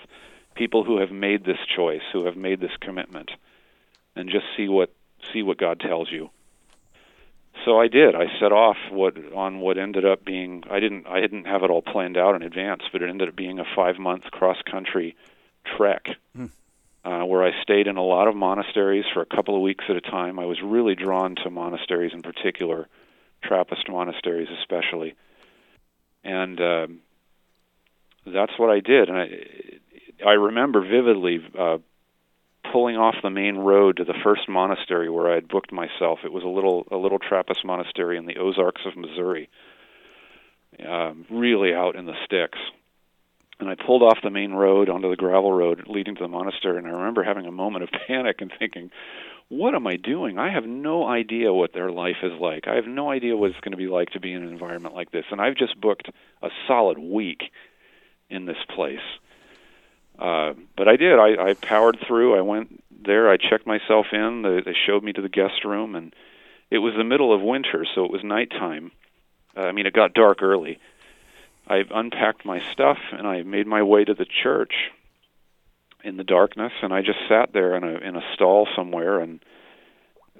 people 0.54 0.84
who 0.84 0.98
have 0.98 1.10
made 1.10 1.44
this 1.44 1.58
choice, 1.74 2.02
who 2.12 2.26
have 2.26 2.36
made 2.36 2.60
this 2.60 2.76
commitment, 2.80 3.30
and 4.16 4.28
just 4.28 4.44
see 4.56 4.68
what 4.68 4.92
see 5.32 5.42
what 5.42 5.58
God 5.58 5.80
tells 5.80 6.10
you. 6.10 6.30
So 7.64 7.78
I 7.78 7.88
did. 7.88 8.14
I 8.14 8.26
set 8.38 8.52
off 8.52 8.76
what 8.90 9.16
on 9.34 9.60
what 9.60 9.78
ended 9.78 10.04
up 10.04 10.24
being 10.24 10.64
I 10.70 10.80
didn't 10.80 11.06
I 11.06 11.20
didn't 11.20 11.46
have 11.46 11.62
it 11.62 11.70
all 11.70 11.82
planned 11.82 12.16
out 12.16 12.34
in 12.34 12.42
advance, 12.42 12.82
but 12.92 13.02
it 13.02 13.10
ended 13.10 13.28
up 13.28 13.36
being 13.36 13.58
a 13.58 13.64
5-month 13.64 14.24
cross-country 14.30 15.16
trek. 15.76 16.16
Hmm 16.34 16.46
uh, 17.04 17.20
where 17.20 17.42
I 17.42 17.62
stayed 17.62 17.86
in 17.86 17.96
a 17.96 18.02
lot 18.02 18.28
of 18.28 18.36
monasteries 18.36 19.04
for 19.12 19.22
a 19.22 19.26
couple 19.26 19.56
of 19.56 19.62
weeks 19.62 19.84
at 19.88 19.96
a 19.96 20.00
time. 20.00 20.38
I 20.38 20.44
was 20.44 20.60
really 20.62 20.94
drawn 20.94 21.34
to 21.36 21.50
monasteries 21.50 22.12
in 22.12 22.22
particular, 22.22 22.88
Trappist 23.42 23.88
monasteries 23.88 24.48
especially, 24.60 25.14
and 26.22 26.60
uh, 26.60 26.86
that's 28.26 28.52
what 28.58 28.68
I 28.68 28.80
did. 28.80 29.08
And 29.08 29.16
I, 29.16 29.30
I 30.26 30.32
remember 30.32 30.80
vividly 30.82 31.38
uh, 31.58 31.78
pulling 32.72 32.96
off 32.96 33.16
the 33.22 33.30
main 33.30 33.56
road 33.56 33.98
to 33.98 34.04
the 34.04 34.14
first 34.22 34.48
monastery 34.48 35.10
where 35.10 35.30
I 35.30 35.34
had 35.36 35.48
booked 35.48 35.72
myself. 35.72 36.20
It 36.24 36.32
was 36.32 36.44
a 36.44 36.48
little 36.48 36.86
a 36.90 36.96
little 36.96 37.18
Trappist 37.18 37.64
monastery 37.64 38.16
in 38.16 38.26
the 38.26 38.36
Ozarks 38.36 38.82
of 38.86 38.96
Missouri, 38.96 39.48
um, 40.86 41.26
really 41.30 41.74
out 41.74 41.96
in 41.96 42.06
the 42.06 42.14
sticks 42.24 42.58
and 43.60 43.68
I 43.68 43.74
pulled 43.74 44.02
off 44.02 44.18
the 44.22 44.30
main 44.30 44.52
road 44.52 44.88
onto 44.88 45.10
the 45.10 45.16
gravel 45.16 45.52
road 45.52 45.84
leading 45.86 46.14
to 46.16 46.22
the 46.22 46.28
monastery 46.28 46.78
and 46.78 46.86
I 46.86 46.90
remember 46.90 47.22
having 47.22 47.46
a 47.46 47.52
moment 47.52 47.84
of 47.84 47.90
panic 48.06 48.40
and 48.40 48.52
thinking 48.58 48.90
what 49.48 49.74
am 49.74 49.84
I 49.88 49.96
doing? 49.96 50.38
I 50.38 50.52
have 50.52 50.64
no 50.64 51.08
idea 51.08 51.52
what 51.52 51.72
their 51.72 51.90
life 51.90 52.18
is 52.22 52.30
like. 52.40 52.68
I 52.68 52.76
have 52.76 52.86
no 52.86 53.10
idea 53.10 53.36
what 53.36 53.50
it's 53.50 53.58
going 53.58 53.72
to 53.72 53.76
be 53.76 53.88
like 53.88 54.10
to 54.10 54.20
be 54.20 54.32
in 54.32 54.44
an 54.44 54.48
environment 54.48 54.94
like 54.94 55.10
this. 55.10 55.24
And 55.32 55.40
I've 55.40 55.56
just 55.56 55.80
booked 55.80 56.08
a 56.40 56.50
solid 56.68 56.98
week 56.98 57.40
in 58.28 58.46
this 58.46 58.62
place. 58.76 59.00
Uh, 60.20 60.52
but 60.76 60.88
I 60.88 60.96
did. 60.96 61.18
I, 61.18 61.50
I 61.50 61.54
powered 61.54 61.98
through. 62.06 62.36
I 62.36 62.42
went 62.42 62.82
there. 63.04 63.30
I 63.30 63.36
checked 63.36 63.66
myself 63.66 64.06
in. 64.12 64.42
They, 64.42 64.60
they 64.60 64.76
showed 64.86 65.02
me 65.02 65.12
to 65.12 65.22
the 65.22 65.28
guest 65.28 65.64
room, 65.64 65.94
and 65.94 66.14
it 66.70 66.78
was 66.78 66.94
the 66.96 67.04
middle 67.04 67.34
of 67.34 67.40
winter, 67.40 67.86
so 67.94 68.04
it 68.04 68.12
was 68.12 68.22
nighttime. 68.22 68.92
Uh, 69.56 69.62
I 69.62 69.72
mean, 69.72 69.86
it 69.86 69.94
got 69.94 70.14
dark 70.14 70.42
early, 70.42 70.78
I 71.70 71.84
unpacked 71.88 72.44
my 72.44 72.60
stuff 72.72 72.98
and 73.12 73.28
I 73.28 73.42
made 73.42 73.68
my 73.68 73.84
way 73.84 74.04
to 74.04 74.12
the 74.12 74.26
church 74.42 74.72
in 76.02 76.16
the 76.16 76.24
darkness 76.24 76.72
and 76.82 76.92
I 76.92 77.00
just 77.00 77.18
sat 77.28 77.52
there 77.52 77.76
in 77.76 77.84
a 77.84 77.96
in 77.98 78.16
a 78.16 78.22
stall 78.34 78.66
somewhere 78.74 79.20
and 79.20 79.38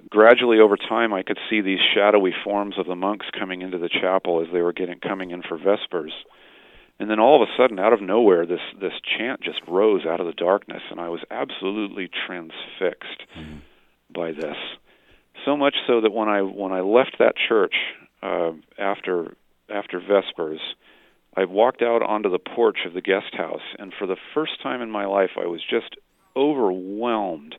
gradually 0.09 0.59
over 0.59 0.75
time 0.75 1.13
I 1.13 1.23
could 1.23 1.39
see 1.49 1.61
these 1.61 1.79
shadowy 1.93 2.33
forms 2.43 2.77
of 2.77 2.85
the 2.85 2.95
monks 2.95 3.27
coming 3.37 3.61
into 3.61 3.77
the 3.77 3.87
chapel 3.87 4.41
as 4.41 4.51
they 4.51 4.61
were 4.61 4.73
getting 4.73 4.99
coming 4.99 5.31
in 5.31 5.41
for 5.41 5.57
vespers. 5.57 6.11
And 7.01 7.09
then 7.09 7.19
all 7.19 7.41
of 7.41 7.49
a 7.49 7.51
sudden 7.57 7.79
out 7.79 7.93
of 7.93 8.01
nowhere 8.01 8.45
this 8.45 8.61
this 8.79 8.93
chant 9.17 9.41
just 9.41 9.59
rose 9.67 10.05
out 10.05 10.19
of 10.19 10.27
the 10.27 10.33
darkness 10.33 10.83
and 10.91 10.99
I 10.99 11.09
was 11.09 11.21
absolutely 11.31 12.09
transfixed 12.27 13.23
mm-hmm. 13.35 13.57
by 14.13 14.33
this. 14.33 14.55
So 15.43 15.57
much 15.57 15.75
so 15.87 16.01
that 16.01 16.11
when 16.11 16.29
I 16.29 16.41
when 16.41 16.71
I 16.71 16.81
left 16.81 17.15
that 17.17 17.33
church 17.49 17.73
uh 18.21 18.51
after 18.77 19.35
after 19.67 19.99
vespers 19.99 20.59
I 21.35 21.45
walked 21.45 21.81
out 21.81 22.03
onto 22.03 22.29
the 22.29 22.39
porch 22.39 22.79
of 22.85 22.93
the 22.93 23.01
guest 23.01 23.33
house, 23.33 23.61
and 23.79 23.93
for 23.97 24.05
the 24.05 24.17
first 24.33 24.61
time 24.61 24.81
in 24.81 24.91
my 24.91 25.05
life, 25.05 25.31
I 25.37 25.47
was 25.47 25.61
just 25.67 25.95
overwhelmed 26.35 27.55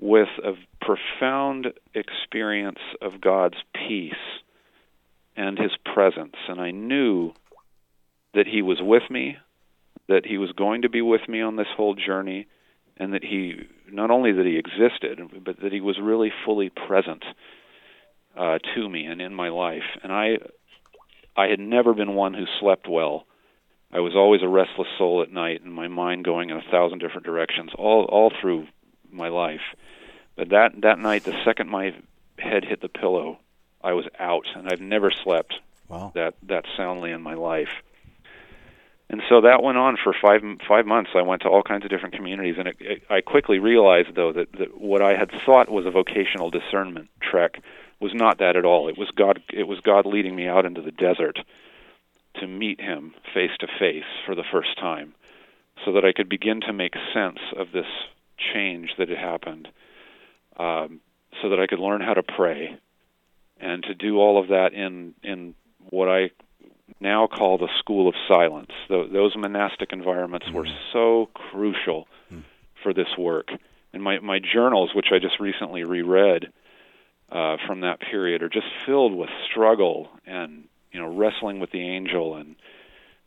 with 0.00 0.28
a 0.44 0.54
profound 0.84 1.68
experience 1.94 2.80
of 3.00 3.20
God's 3.20 3.58
peace 3.72 4.12
and 5.36 5.58
His 5.58 5.70
presence. 5.94 6.34
And 6.48 6.60
I 6.60 6.72
knew 6.72 7.34
that 8.34 8.46
He 8.46 8.62
was 8.62 8.78
with 8.80 9.10
me, 9.10 9.36
that 10.08 10.26
He 10.26 10.38
was 10.38 10.52
going 10.52 10.82
to 10.82 10.88
be 10.88 11.02
with 11.02 11.28
me 11.28 11.40
on 11.40 11.56
this 11.56 11.68
whole 11.76 11.94
journey, 11.94 12.46
and 12.96 13.12
that 13.14 13.24
He, 13.24 13.66
not 13.90 14.10
only 14.10 14.32
that 14.32 14.46
He 14.46 14.56
existed, 14.56 15.20
but 15.44 15.60
that 15.60 15.72
He 15.72 15.80
was 15.80 15.98
really 16.00 16.32
fully 16.44 16.70
present 16.70 17.24
uh, 18.36 18.58
to 18.74 18.88
me 18.88 19.04
and 19.06 19.20
in 19.20 19.34
my 19.34 19.48
life. 19.48 19.84
And 20.02 20.12
I 20.12 20.38
I 21.36 21.46
had 21.46 21.60
never 21.60 21.94
been 21.94 22.14
one 22.14 22.34
who 22.34 22.44
slept 22.60 22.86
well. 22.88 23.26
I 23.92 24.00
was 24.00 24.14
always 24.14 24.42
a 24.42 24.48
restless 24.48 24.88
soul 24.98 25.22
at 25.22 25.32
night, 25.32 25.62
and 25.62 25.72
my 25.72 25.88
mind 25.88 26.24
going 26.24 26.50
in 26.50 26.56
a 26.56 26.70
thousand 26.70 26.98
different 26.98 27.26
directions 27.26 27.70
all 27.76 28.04
all 28.04 28.32
through 28.40 28.66
my 29.10 29.28
life. 29.28 29.60
But 30.36 30.48
that 30.50 30.80
that 30.80 30.98
night, 30.98 31.24
the 31.24 31.38
second 31.44 31.68
my 31.68 31.94
head 32.38 32.64
hit 32.64 32.80
the 32.80 32.88
pillow, 32.88 33.38
I 33.82 33.92
was 33.92 34.06
out, 34.18 34.46
and 34.54 34.68
I've 34.68 34.80
never 34.80 35.10
slept 35.10 35.54
wow. 35.88 36.12
that 36.14 36.34
that 36.44 36.64
soundly 36.76 37.10
in 37.10 37.22
my 37.22 37.34
life. 37.34 37.82
And 39.12 39.20
so 39.28 39.42
that 39.42 39.62
went 39.62 39.76
on 39.76 39.98
for 40.02 40.14
five 40.20 40.40
five 40.66 40.86
months. 40.86 41.10
I 41.14 41.20
went 41.20 41.42
to 41.42 41.48
all 41.48 41.62
kinds 41.62 41.84
of 41.84 41.90
different 41.90 42.14
communities, 42.14 42.56
and 42.58 42.66
it, 42.66 42.76
it, 42.80 43.02
I 43.10 43.20
quickly 43.20 43.58
realized, 43.58 44.14
though, 44.16 44.32
that, 44.32 44.50
that 44.58 44.80
what 44.80 45.02
I 45.02 45.14
had 45.14 45.30
thought 45.44 45.70
was 45.70 45.84
a 45.84 45.90
vocational 45.90 46.48
discernment 46.50 47.10
trek 47.20 47.62
was 48.00 48.12
not 48.14 48.38
that 48.38 48.56
at 48.56 48.64
all. 48.64 48.88
It 48.88 48.96
was 48.96 49.10
God. 49.14 49.42
It 49.52 49.68
was 49.68 49.80
God 49.80 50.06
leading 50.06 50.34
me 50.34 50.48
out 50.48 50.64
into 50.64 50.80
the 50.80 50.90
desert 50.90 51.38
to 52.40 52.46
meet 52.46 52.80
Him 52.80 53.14
face 53.34 53.50
to 53.60 53.66
face 53.78 54.08
for 54.24 54.34
the 54.34 54.44
first 54.50 54.78
time, 54.78 55.14
so 55.84 55.92
that 55.92 56.06
I 56.06 56.14
could 56.14 56.30
begin 56.30 56.62
to 56.62 56.72
make 56.72 56.94
sense 57.12 57.38
of 57.54 57.70
this 57.72 57.86
change 58.54 58.94
that 58.96 59.10
had 59.10 59.18
happened, 59.18 59.68
um, 60.56 61.00
so 61.42 61.50
that 61.50 61.60
I 61.60 61.66
could 61.66 61.80
learn 61.80 62.00
how 62.00 62.14
to 62.14 62.22
pray, 62.22 62.78
and 63.60 63.82
to 63.82 63.94
do 63.94 64.16
all 64.16 64.40
of 64.40 64.48
that 64.48 64.72
in 64.72 65.12
in 65.22 65.54
what 65.90 66.08
I 66.08 66.30
now 67.02 67.26
call 67.26 67.58
the 67.58 67.68
school 67.78 68.08
of 68.08 68.14
silence. 68.28 68.70
those 68.88 69.36
monastic 69.36 69.92
environments 69.92 70.46
mm. 70.46 70.54
were 70.54 70.68
so 70.92 71.28
crucial 71.34 72.06
mm. 72.32 72.42
for 72.82 72.94
this 72.94 73.18
work. 73.18 73.48
And 73.92 74.02
my 74.02 74.20
my 74.20 74.38
journals, 74.38 74.94
which 74.94 75.08
I 75.12 75.18
just 75.18 75.38
recently 75.38 75.84
reread 75.84 76.52
uh, 77.30 77.56
from 77.66 77.80
that 77.80 78.00
period 78.00 78.42
are 78.42 78.48
just 78.48 78.66
filled 78.86 79.14
with 79.14 79.28
struggle 79.50 80.08
and 80.26 80.64
you 80.92 81.00
know 81.00 81.14
wrestling 81.14 81.60
with 81.60 81.70
the 81.72 81.82
angel 81.82 82.36
and 82.36 82.56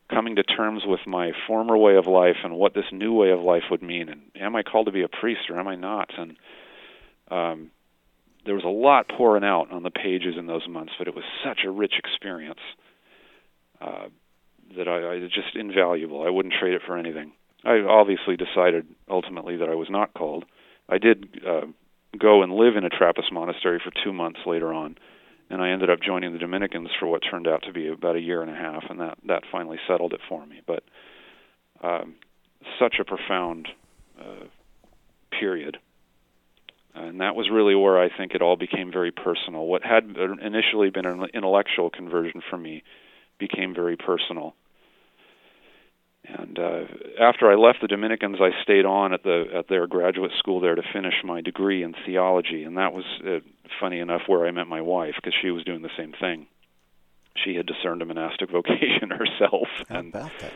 coming 0.10 0.36
to 0.38 0.44
terms 0.44 0.84
with 0.86 1.02
my 1.06 1.32
former 1.48 1.78
way 1.78 1.96
of 1.96 2.08
life 2.08 2.38
and 2.44 2.56
what 2.56 2.74
this 2.74 2.86
new 2.92 3.14
way 3.14 3.32
of 3.32 3.42
life 3.42 3.64
would 3.72 3.82
mean. 3.82 4.10
And 4.10 4.22
am 4.40 4.56
I 4.56 4.64
called 4.64 4.86
to 4.86 4.92
be 4.92 5.02
a 5.04 5.08
priest 5.08 5.50
or 5.50 5.60
am 5.60 5.68
I 5.68 5.76
not? 5.76 6.12
And 6.18 6.38
um, 7.30 7.72
there 8.46 8.56
was 8.56 8.64
a 8.64 8.68
lot 8.68 9.10
pouring 9.10 9.44
out 9.44 9.72
on 9.72 9.84
the 9.84 9.90
pages 9.92 10.36
in 10.38 10.46
those 10.46 10.68
months 10.68 10.94
but 10.98 11.08
it 11.08 11.16
was 11.16 11.24
such 11.44 11.62
a 11.66 11.72
rich 11.72 11.94
experience 11.98 12.60
uh, 13.82 14.08
that 14.78 14.88
I, 14.88 15.14
I 15.14 15.20
just 15.20 15.56
invaluable 15.56 16.26
I 16.26 16.30
wouldn't 16.30 16.56
trade 16.60 16.74
it 16.74 16.82
for 16.86 16.98
anything 16.98 17.32
I 17.66 17.80
obviously 17.80 18.38
decided 18.38 18.86
ultimately 19.10 19.58
that 19.58 19.70
I 19.70 19.76
was 19.76 19.90
not 19.90 20.14
called. 20.14 20.46
I 20.88 21.00
did 21.00 21.42
uh, 21.46 21.66
go 22.18 22.44
and 22.44 22.54
live 22.54 22.76
in 22.78 22.86
a 22.86 22.90
Trappist 22.90 23.32
monastery 23.32 23.82
for 23.84 23.92
two 24.04 24.14
months 24.14 24.40
later 24.46 24.72
on, 24.72 24.98
and 25.50 25.62
I 25.62 25.72
ended 25.72 25.90
up 25.90 26.00
joining 26.00 26.32
the 26.32 26.40
Dominicans 26.40 26.90
for 27.00 27.08
what 27.08 27.24
turned 27.30 27.48
out 27.48 27.64
to 27.64 27.74
be 27.74 27.88
about 27.88 28.16
a 28.16 28.22
year 28.22 28.44
and 28.44 28.52
a 28.52 28.56
half, 28.56 28.84
and 28.90 29.00
that 29.00 29.18
that 29.28 29.44
finally 29.52 29.80
settled 29.88 30.14
it 30.14 30.22
for 30.30 30.46
me. 30.46 30.62
But 30.66 30.84
um, 31.84 32.16
such 32.80 32.98
a 33.00 33.04
profound 33.04 33.68
uh, 34.20 34.46
period, 35.32 35.78
and 36.94 37.20
that 37.20 37.36
was 37.36 37.50
really 37.52 37.74
where 37.74 38.00
I 38.00 38.16
think 38.16 38.36
it 38.36 38.44
all 38.44 38.58
became 38.58 38.92
very 38.92 39.12
personal. 39.12 39.66
What 39.66 39.84
had 39.84 40.04
initially 40.06 40.92
been 40.92 41.08
an 41.08 41.26
intellectual 41.34 41.90
conversion 41.90 42.44
for 42.48 42.58
me 42.58 42.84
became 43.38 43.74
very 43.74 43.98
personal 43.98 44.56
and 46.28 46.58
uh, 46.58 46.84
after 47.20 47.52
I 47.52 47.56
left 47.56 47.82
the 47.82 47.88
Dominicans, 47.88 48.38
I 48.40 48.50
stayed 48.64 48.86
on 48.86 49.14
at 49.14 49.24
the 49.24 49.46
at 49.54 49.68
their 49.68 49.88
graduate 49.88 50.32
school 50.40 50.60
there 50.60 50.76
to 50.76 50.82
finish 50.94 51.14
my 51.24 51.42
degree 51.42 51.84
in 51.84 51.94
theology, 52.06 52.64
and 52.64 52.78
that 52.78 52.94
was 52.94 53.06
uh, 53.26 53.40
funny 53.80 54.00
enough 54.00 54.22
where 54.28 54.46
I 54.46 54.52
met 54.52 54.68
my 54.68 54.82
wife 54.82 55.16
because 55.16 55.34
she 55.42 55.52
was 55.52 55.64
doing 55.64 55.82
the 55.82 55.90
same 55.98 56.14
thing. 56.20 56.48
She 57.44 57.56
had 57.56 57.66
discerned 57.66 58.02
a 58.02 58.06
monastic 58.06 58.50
vocation 58.52 59.10
herself, 59.10 59.68
How 59.90 60.00
and 60.00 60.10
about 60.16 60.32
that? 60.40 60.54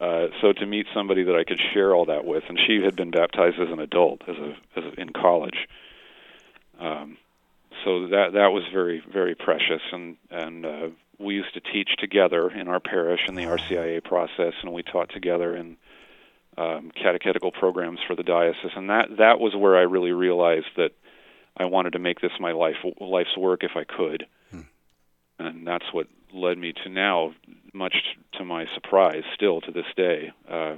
uh, 0.00 0.26
so 0.40 0.52
to 0.52 0.66
meet 0.66 0.86
somebody 0.94 1.24
that 1.24 1.34
I 1.34 1.44
could 1.44 1.60
share 1.72 1.94
all 1.94 2.06
that 2.06 2.24
with, 2.24 2.44
and 2.48 2.58
she 2.66 2.82
had 2.84 2.96
been 2.96 3.10
baptized 3.10 3.58
as 3.60 3.68
an 3.70 3.80
adult, 3.80 4.22
as 4.28 4.36
a, 4.36 4.56
as 4.76 4.84
a 4.84 5.00
in 5.00 5.10
college. 5.10 5.68
Um, 6.78 7.16
so 7.84 8.08
that 8.08 8.32
that 8.34 8.52
was 8.52 8.64
very 8.72 9.02
very 9.12 9.34
precious, 9.34 9.82
and 9.92 10.16
and 10.30 10.66
uh, 10.66 10.88
we 11.18 11.34
used 11.34 11.54
to 11.54 11.60
teach 11.60 11.90
together 11.98 12.50
in 12.50 12.68
our 12.68 12.80
parish 12.80 13.20
in 13.28 13.34
the 13.34 13.44
RCIA 13.44 14.02
process, 14.02 14.54
and 14.62 14.72
we 14.72 14.82
taught 14.82 15.10
together 15.10 15.54
in 15.56 15.76
um, 16.58 16.90
catechetical 16.94 17.52
programs 17.52 18.00
for 18.06 18.14
the 18.14 18.22
diocese, 18.22 18.72
and 18.76 18.90
that 18.90 19.16
that 19.18 19.40
was 19.40 19.54
where 19.54 19.76
I 19.76 19.82
really 19.82 20.12
realized 20.12 20.66
that 20.76 20.92
I 21.56 21.64
wanted 21.66 21.92
to 21.94 21.98
make 21.98 22.20
this 22.20 22.32
my 22.40 22.52
life 22.52 22.76
life's 23.00 23.36
work 23.36 23.62
if 23.62 23.72
I 23.76 23.84
could, 23.84 24.26
Hmm. 24.50 24.60
and 25.38 25.66
that's 25.66 25.92
what 25.92 26.06
led 26.32 26.56
me 26.58 26.72
to 26.84 26.88
now, 26.88 27.34
much 27.72 27.94
to 28.38 28.44
my 28.44 28.66
surprise, 28.74 29.22
still 29.34 29.60
to 29.60 29.70
this 29.70 29.86
day, 29.96 30.32
uh, 30.48 30.76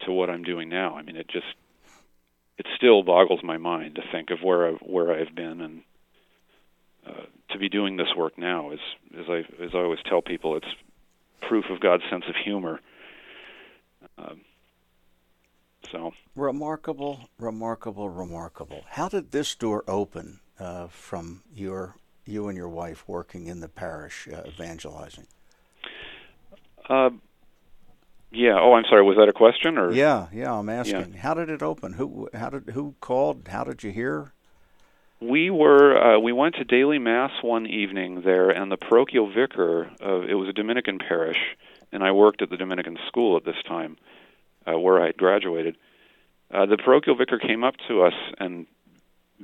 to 0.00 0.12
what 0.12 0.30
I'm 0.30 0.42
doing 0.42 0.68
now. 0.68 0.96
I 0.96 1.02
mean, 1.02 1.16
it 1.16 1.28
just 1.28 1.46
it 2.56 2.66
still 2.76 3.02
boggles 3.02 3.42
my 3.42 3.56
mind 3.56 3.94
to 3.96 4.02
think 4.10 4.30
of 4.30 4.42
where 4.42 4.68
I, 4.68 4.70
where 4.72 5.12
I've 5.12 5.34
been 5.34 5.60
and 5.60 5.82
uh, 7.08 7.22
to 7.50 7.58
be 7.58 7.68
doing 7.68 7.96
this 7.96 8.08
work 8.16 8.36
now 8.38 8.70
is, 8.70 8.80
as 9.18 9.26
I 9.28 9.38
as 9.62 9.70
I 9.74 9.78
always 9.78 10.00
tell 10.04 10.22
people, 10.22 10.56
it's 10.56 10.66
proof 11.40 11.64
of 11.70 11.80
God's 11.80 12.02
sense 12.10 12.24
of 12.28 12.34
humor. 12.44 12.80
Um, 14.18 14.40
so 15.90 16.12
Remarkable, 16.36 17.28
remarkable, 17.38 18.10
remarkable. 18.10 18.84
How 18.90 19.08
did 19.08 19.30
this 19.32 19.54
door 19.54 19.84
open 19.88 20.40
uh, 20.58 20.88
from 20.88 21.42
your 21.54 21.96
you 22.26 22.48
and 22.48 22.56
your 22.56 22.68
wife 22.68 23.04
working 23.08 23.46
in 23.46 23.60
the 23.60 23.68
parish 23.68 24.28
uh, 24.28 24.42
evangelizing? 24.46 25.26
Uh, 26.88 27.10
yeah. 28.30 28.58
Oh, 28.60 28.74
I'm 28.74 28.84
sorry. 28.84 29.02
Was 29.02 29.16
that 29.16 29.28
a 29.28 29.32
question 29.32 29.78
or? 29.78 29.92
Yeah, 29.92 30.26
yeah. 30.32 30.52
I'm 30.52 30.68
asking. 30.68 31.14
How 31.14 31.34
did 31.34 31.48
it 31.48 31.62
open? 31.62 31.94
Who 31.94 32.28
how 32.34 32.50
did 32.50 32.70
who 32.70 32.94
called? 33.00 33.48
How 33.48 33.64
did 33.64 33.82
you 33.82 33.90
hear? 33.90 34.32
We 35.20 35.50
were 35.50 36.16
uh, 36.16 36.18
we 36.20 36.32
went 36.32 36.54
to 36.56 36.64
daily 36.64 36.98
mass 37.00 37.32
one 37.42 37.66
evening 37.66 38.22
there, 38.22 38.50
and 38.50 38.70
the 38.70 38.76
parochial 38.76 39.32
vicar. 39.32 39.90
Uh, 40.00 40.20
it 40.20 40.34
was 40.34 40.48
a 40.48 40.52
Dominican 40.52 40.98
parish, 41.00 41.38
and 41.90 42.04
I 42.04 42.12
worked 42.12 42.40
at 42.40 42.50
the 42.50 42.56
Dominican 42.56 42.98
school 43.08 43.36
at 43.36 43.44
this 43.44 43.60
time, 43.66 43.96
uh, 44.64 44.78
where 44.78 45.02
I 45.02 45.06
had 45.06 45.16
graduated. 45.16 45.76
Uh, 46.52 46.66
the 46.66 46.76
parochial 46.76 47.16
vicar 47.16 47.38
came 47.38 47.64
up 47.64 47.74
to 47.88 48.02
us 48.02 48.14
and 48.38 48.66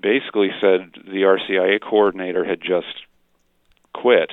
basically 0.00 0.50
said 0.60 0.92
the 1.06 1.22
RCIA 1.22 1.80
coordinator 1.80 2.44
had 2.44 2.60
just 2.60 3.02
quit 3.92 4.30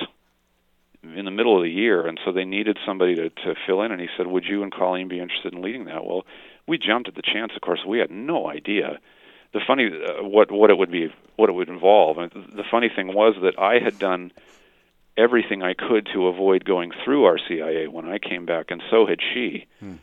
in 1.02 1.24
the 1.24 1.30
middle 1.32 1.56
of 1.56 1.64
the 1.64 1.70
year, 1.70 2.06
and 2.06 2.20
so 2.24 2.30
they 2.30 2.44
needed 2.44 2.78
somebody 2.86 3.16
to, 3.16 3.30
to 3.30 3.56
fill 3.66 3.82
in. 3.82 3.90
And 3.90 4.00
he 4.00 4.08
said, 4.16 4.28
"Would 4.28 4.44
you 4.44 4.62
and 4.62 4.72
Colleen 4.72 5.08
be 5.08 5.18
interested 5.18 5.52
in 5.52 5.60
leading 5.60 5.86
that?" 5.86 6.04
Well, 6.04 6.24
we 6.68 6.78
jumped 6.78 7.08
at 7.08 7.16
the 7.16 7.22
chance. 7.22 7.50
Of 7.56 7.62
course, 7.62 7.80
we 7.84 7.98
had 7.98 8.12
no 8.12 8.48
idea 8.48 9.00
the 9.52 9.60
funny 9.66 9.86
uh, 9.86 10.24
what 10.24 10.50
what 10.50 10.70
it 10.70 10.78
would 10.78 10.90
be 10.90 11.12
what 11.36 11.48
it 11.48 11.52
would 11.52 11.68
involve. 11.68 12.18
And 12.18 12.30
the 12.32 12.64
funny 12.70 12.90
thing 12.94 13.14
was 13.14 13.34
that 13.42 13.58
I 13.58 13.78
had 13.78 13.98
done 13.98 14.32
everything 15.16 15.62
I 15.62 15.74
could 15.74 16.08
to 16.14 16.28
avoid 16.28 16.64
going 16.64 16.92
through 17.04 17.22
RCIA 17.22 17.88
when 17.88 18.06
I 18.06 18.18
came 18.18 18.46
back, 18.46 18.70
and 18.70 18.82
so 18.90 19.06
had 19.06 19.18
she. 19.34 19.66
Hmm. 19.80 19.94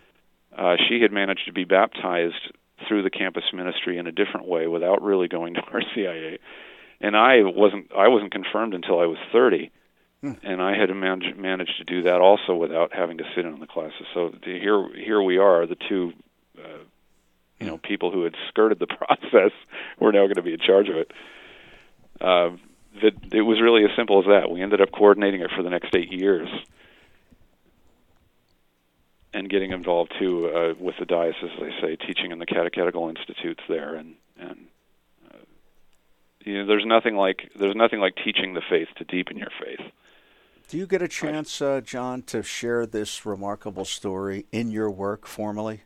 Uh, 0.55 0.75
she 0.87 1.01
had 1.01 1.11
managed 1.11 1.45
to 1.45 1.53
be 1.53 1.63
baptized 1.63 2.51
through 2.87 3.03
the 3.03 3.09
campus 3.09 3.43
ministry 3.53 3.97
in 3.97 4.07
a 4.07 4.11
different 4.11 4.47
way 4.47 4.67
without 4.67 5.01
really 5.01 5.27
going 5.27 5.53
to 5.55 5.61
RCIA, 5.73 6.39
and 7.01 7.15
I 7.15 7.43
wasn't 7.43 7.91
I 7.95 8.07
wasn't 8.07 8.31
confirmed 8.31 8.73
until 8.73 8.99
I 8.99 9.05
was 9.05 9.17
30. 9.31 9.71
Hmm. 10.21 10.33
And 10.43 10.61
I 10.61 10.77
had 10.77 10.93
managed 10.93 11.37
managed 11.37 11.77
to 11.77 11.85
do 11.85 12.03
that 12.03 12.19
also 12.19 12.53
without 12.53 12.93
having 12.93 13.19
to 13.19 13.23
sit 13.35 13.45
in 13.45 13.53
on 13.53 13.59
the 13.61 13.67
classes. 13.67 14.05
So 14.13 14.33
here 14.43 14.89
here 14.93 15.21
we 15.21 15.37
are, 15.37 15.65
the 15.65 15.77
two 15.87 16.11
uh, 16.57 16.79
you 17.59 17.67
know 17.67 17.77
people 17.77 18.11
who 18.11 18.23
had 18.23 18.35
skirted 18.47 18.79
the 18.79 18.87
process 18.87 19.51
were 19.99 20.11
now 20.11 20.25
going 20.25 20.35
to 20.35 20.41
be 20.41 20.53
in 20.53 20.59
charge 20.59 20.89
of 20.89 20.95
it. 20.95 21.11
Uh, 22.21 22.51
that 23.01 23.13
it 23.33 23.41
was 23.41 23.61
really 23.61 23.83
as 23.83 23.91
simple 23.95 24.19
as 24.19 24.25
that. 24.25 24.51
We 24.51 24.61
ended 24.61 24.81
up 24.81 24.91
coordinating 24.91 25.41
it 25.41 25.51
for 25.55 25.63
the 25.63 25.69
next 25.69 25.95
eight 25.95 26.11
years, 26.11 26.49
and 29.33 29.49
getting 29.49 29.71
involved 29.71 30.13
too 30.19 30.49
uh, 30.49 30.73
with 30.79 30.95
the 30.99 31.05
diocese, 31.05 31.51
as 31.57 31.63
I 31.63 31.81
say, 31.81 31.95
teaching 31.95 32.31
in 32.31 32.39
the 32.39 32.45
catechetical 32.45 33.09
institutes 33.09 33.61
there, 33.69 33.95
and 33.95 34.15
and 34.39 34.67
uh, 35.31 35.37
you 36.43 36.59
know, 36.59 36.65
there's 36.65 36.85
nothing 36.85 37.15
like 37.15 37.51
there's 37.55 37.75
nothing 37.75 37.99
like 37.99 38.15
teaching 38.23 38.53
the 38.53 38.61
faith 38.67 38.87
to 38.97 39.03
deepen 39.03 39.37
your 39.37 39.51
faith. 39.63 39.85
Do 40.67 40.77
you 40.77 40.85
get 40.85 41.01
a 41.01 41.07
chance, 41.07 41.63
uh, 41.63 41.81
John, 41.81 42.21
to 42.23 42.43
share 42.43 42.85
this 42.85 43.25
remarkable 43.25 43.85
story 43.85 44.45
in 44.51 44.69
your 44.69 44.91
work 44.91 45.25
formally? 45.25 45.81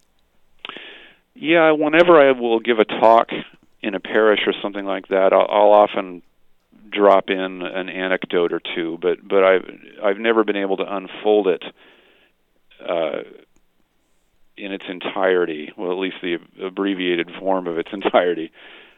Yeah, 1.36 1.72
whenever 1.72 2.20
I 2.20 2.32
will 2.32 2.60
give 2.60 2.80
a 2.80 2.86
talk 2.86 3.30
in 3.82 3.96
a 3.96 4.00
parish 4.00 4.42
or 4.46 4.54
something 4.62 4.86
like 4.86 5.08
that, 5.08 5.34
I'll, 5.34 5.48
I'll 5.50 5.72
often 5.72 6.22
drop 6.90 7.30
in 7.30 7.62
an 7.64 7.90
anecdote 7.90 8.54
or 8.54 8.62
two, 8.76 8.98
but 9.02 9.28
but 9.28 9.44
I've 9.44 9.66
I've 10.04 10.18
never 10.18 10.44
been 10.44 10.56
able 10.56 10.78
to 10.78 10.96
unfold 10.96 11.48
it 11.48 11.64
uh, 12.88 13.24
in 14.58 14.72
its 14.72 14.86
entirety. 14.88 15.72
Well, 15.76 15.92
at 15.92 15.98
least 15.98 16.18
the 16.22 16.38
abbreviated 16.64 17.32
form 17.40 17.68
of 17.68 17.78
its 17.78 17.90
entirety, 17.94 18.52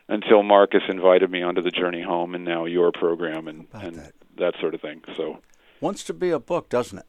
until 0.08 0.44
Marcus 0.44 0.84
invited 0.90 1.32
me 1.32 1.42
onto 1.42 1.62
the 1.62 1.72
journey 1.72 2.02
home, 2.02 2.36
and 2.36 2.44
now 2.44 2.66
your 2.66 2.92
program 2.92 3.48
and 3.48 3.68
and 3.74 3.96
that? 3.96 4.14
that 4.38 4.54
sort 4.60 4.76
of 4.76 4.82
thing. 4.82 5.02
So 5.16 5.40
Wants 5.82 6.04
to 6.06 6.14
be 6.14 6.32
a 6.32 6.40
book, 6.40 6.70
doesn't 6.70 7.00
it? 7.00 7.06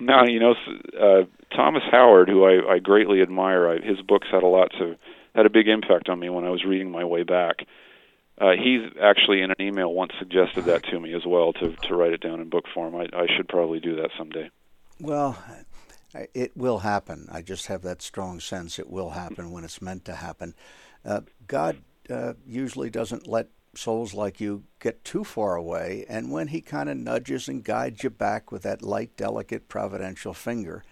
Now 0.00 0.24
you 0.24 0.40
know 0.40 0.54
uh, 1.00 1.24
Thomas 1.54 1.82
Howard, 1.90 2.28
who 2.28 2.44
I, 2.44 2.74
I 2.74 2.78
greatly 2.78 3.22
admire. 3.22 3.68
I, 3.68 3.78
his 3.78 4.00
books 4.00 4.28
had 4.30 4.42
a 4.42 4.48
lot 4.48 4.70
to 4.78 4.96
had 5.34 5.46
a 5.46 5.50
big 5.50 5.68
impact 5.68 6.08
on 6.08 6.18
me 6.18 6.28
when 6.28 6.44
I 6.44 6.50
was 6.50 6.64
reading 6.64 6.90
my 6.90 7.04
way 7.04 7.22
back. 7.22 7.66
Uh, 8.36 8.52
he's 8.52 8.80
actually 9.00 9.42
in 9.42 9.50
an 9.50 9.56
email 9.60 9.92
once 9.92 10.12
suggested 10.18 10.64
that 10.64 10.82
to 10.84 10.98
me 10.98 11.14
as 11.14 11.24
well 11.24 11.52
to 11.54 11.74
to 11.74 11.94
write 11.94 12.12
it 12.12 12.20
down 12.20 12.40
in 12.40 12.48
book 12.48 12.64
form. 12.72 12.94
I, 12.96 13.08
I 13.12 13.26
should 13.36 13.48
probably 13.48 13.80
do 13.80 13.96
that 13.96 14.10
someday. 14.18 14.50
Well, 15.00 15.38
it 16.34 16.56
will 16.56 16.78
happen. 16.78 17.28
I 17.30 17.42
just 17.42 17.66
have 17.66 17.82
that 17.82 18.02
strong 18.02 18.40
sense 18.40 18.78
it 18.78 18.88
will 18.88 19.10
happen 19.10 19.50
when 19.50 19.64
it's 19.64 19.82
meant 19.82 20.04
to 20.06 20.14
happen. 20.14 20.54
Uh, 21.04 21.22
God 21.46 21.78
uh, 22.08 22.34
usually 22.46 22.90
doesn't 22.90 23.26
let 23.26 23.48
souls 23.78 24.14
like 24.14 24.40
you 24.40 24.64
get 24.80 25.04
too 25.04 25.24
far 25.24 25.56
away, 25.56 26.04
and 26.08 26.30
when 26.30 26.48
He 26.48 26.60
kind 26.60 26.88
of 26.88 26.96
nudges 26.96 27.48
and 27.48 27.64
guides 27.64 28.02
you 28.02 28.10
back 28.10 28.50
with 28.52 28.62
that 28.62 28.82
light, 28.82 29.16
delicate, 29.16 29.68
providential 29.68 30.34
finger, 30.34 30.82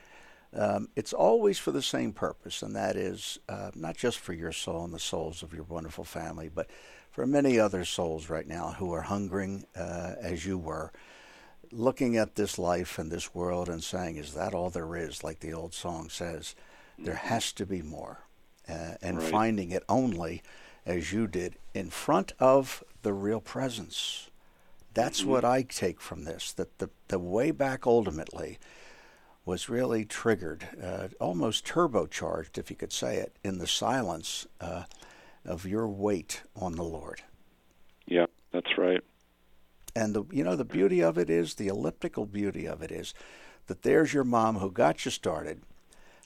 um, 0.54 0.88
it's 0.96 1.12
always 1.12 1.58
for 1.58 1.70
the 1.72 1.82
same 1.82 2.12
purpose, 2.12 2.62
and 2.62 2.76
that 2.76 2.94
is 2.96 3.38
uh, 3.48 3.70
not 3.74 3.96
just 3.96 4.18
for 4.18 4.32
your 4.34 4.52
soul 4.52 4.84
and 4.84 4.92
the 4.92 4.98
souls 4.98 5.42
of 5.42 5.54
your 5.54 5.64
wonderful 5.64 6.04
family, 6.04 6.50
but 6.54 6.68
for 7.10 7.26
many 7.26 7.58
other 7.58 7.84
souls 7.84 8.28
right 8.28 8.46
now 8.46 8.74
who 8.78 8.92
are 8.92 9.02
hungering 9.02 9.64
uh, 9.76 10.14
as 10.20 10.44
you 10.44 10.58
were 10.58 10.92
looking 11.70 12.16
at 12.18 12.34
this 12.34 12.58
life 12.58 12.98
and 12.98 13.10
this 13.10 13.34
world 13.34 13.68
and 13.68 13.82
saying, 13.82 14.16
"Is 14.16 14.34
that 14.34 14.52
all 14.54 14.68
there 14.70 14.94
is?" 14.96 15.24
Like 15.24 15.40
the 15.40 15.54
old 15.54 15.72
song 15.74 16.10
says, 16.10 16.54
there 16.98 17.14
has 17.14 17.52
to 17.52 17.66
be 17.66 17.80
more, 17.82 18.18
uh, 18.68 18.94
and 19.00 19.18
Right. 19.18 19.30
finding 19.30 19.70
it 19.70 19.82
only 19.88 20.42
as 20.84 21.12
you 21.12 21.26
did 21.26 21.56
in 21.74 21.90
front 21.90 22.32
of 22.38 22.82
the 23.02 23.12
real 23.12 23.40
presence. 23.40 24.30
That's 24.94 25.24
what 25.24 25.44
I 25.44 25.62
take 25.62 26.00
from 26.00 26.24
this. 26.24 26.52
That 26.52 26.78
the 26.78 26.90
the 27.08 27.18
way 27.18 27.50
back 27.50 27.86
ultimately 27.86 28.58
was 29.44 29.68
really 29.68 30.04
triggered, 30.04 30.68
uh, 30.82 31.08
almost 31.20 31.66
turbocharged, 31.66 32.58
if 32.58 32.70
you 32.70 32.76
could 32.76 32.92
say 32.92 33.16
it, 33.16 33.34
in 33.42 33.58
the 33.58 33.66
silence 33.66 34.46
uh, 34.60 34.84
of 35.44 35.66
your 35.66 35.88
weight 35.88 36.42
on 36.54 36.76
the 36.76 36.84
Lord. 36.84 37.22
Yeah, 38.06 38.26
that's 38.52 38.78
right. 38.78 39.00
And 39.94 40.14
the 40.14 40.24
you 40.30 40.44
know 40.44 40.56
the 40.56 40.64
beauty 40.64 41.02
of 41.02 41.18
it 41.18 41.28
is 41.28 41.54
the 41.54 41.68
elliptical 41.68 42.26
beauty 42.26 42.66
of 42.66 42.82
it 42.82 42.90
is 42.90 43.14
that 43.66 43.82
there's 43.82 44.12
your 44.12 44.24
mom 44.24 44.56
who 44.56 44.70
got 44.70 45.04
you 45.04 45.10
started, 45.10 45.62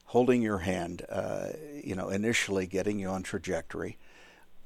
holding 0.07 0.43
your 0.43 0.59
hand, 0.59 1.05
uh, 1.09 1.49
you 1.83 1.95
know, 1.95 2.09
initially 2.09 2.67
getting 2.67 2.99
you 2.99 3.09
on 3.09 3.23
trajectory. 3.23 3.99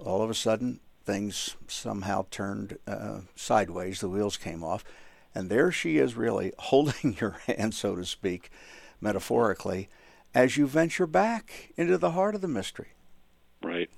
All 0.05 0.23
of 0.23 0.31
a 0.31 0.35
sudden, 0.35 0.81
things 1.05 1.57
somehow 1.67 2.27
turned 2.31 2.79
uh, 2.87 3.21
sideways. 3.35 4.01
The 4.01 4.09
wheels 4.09 4.37
came 4.37 4.63
off, 4.65 4.85
and 5.35 5.51
there 5.51 5.71
she 5.71 5.99
is, 5.99 6.15
really 6.15 6.53
holding 6.59 7.17
your 7.21 7.39
hand, 7.47 7.75
so 7.75 7.97
to 7.97 8.05
speak, 8.05 8.51
metaphorically, 9.01 9.89
as 10.35 10.57
you 10.57 10.67
venture 10.67 11.07
back 11.07 11.73
into 11.77 11.99
the 11.99 12.13
heart 12.13 12.35
of 12.35 12.41
the 12.41 12.49
mystery. 12.49 12.89
Right. 13.63 13.91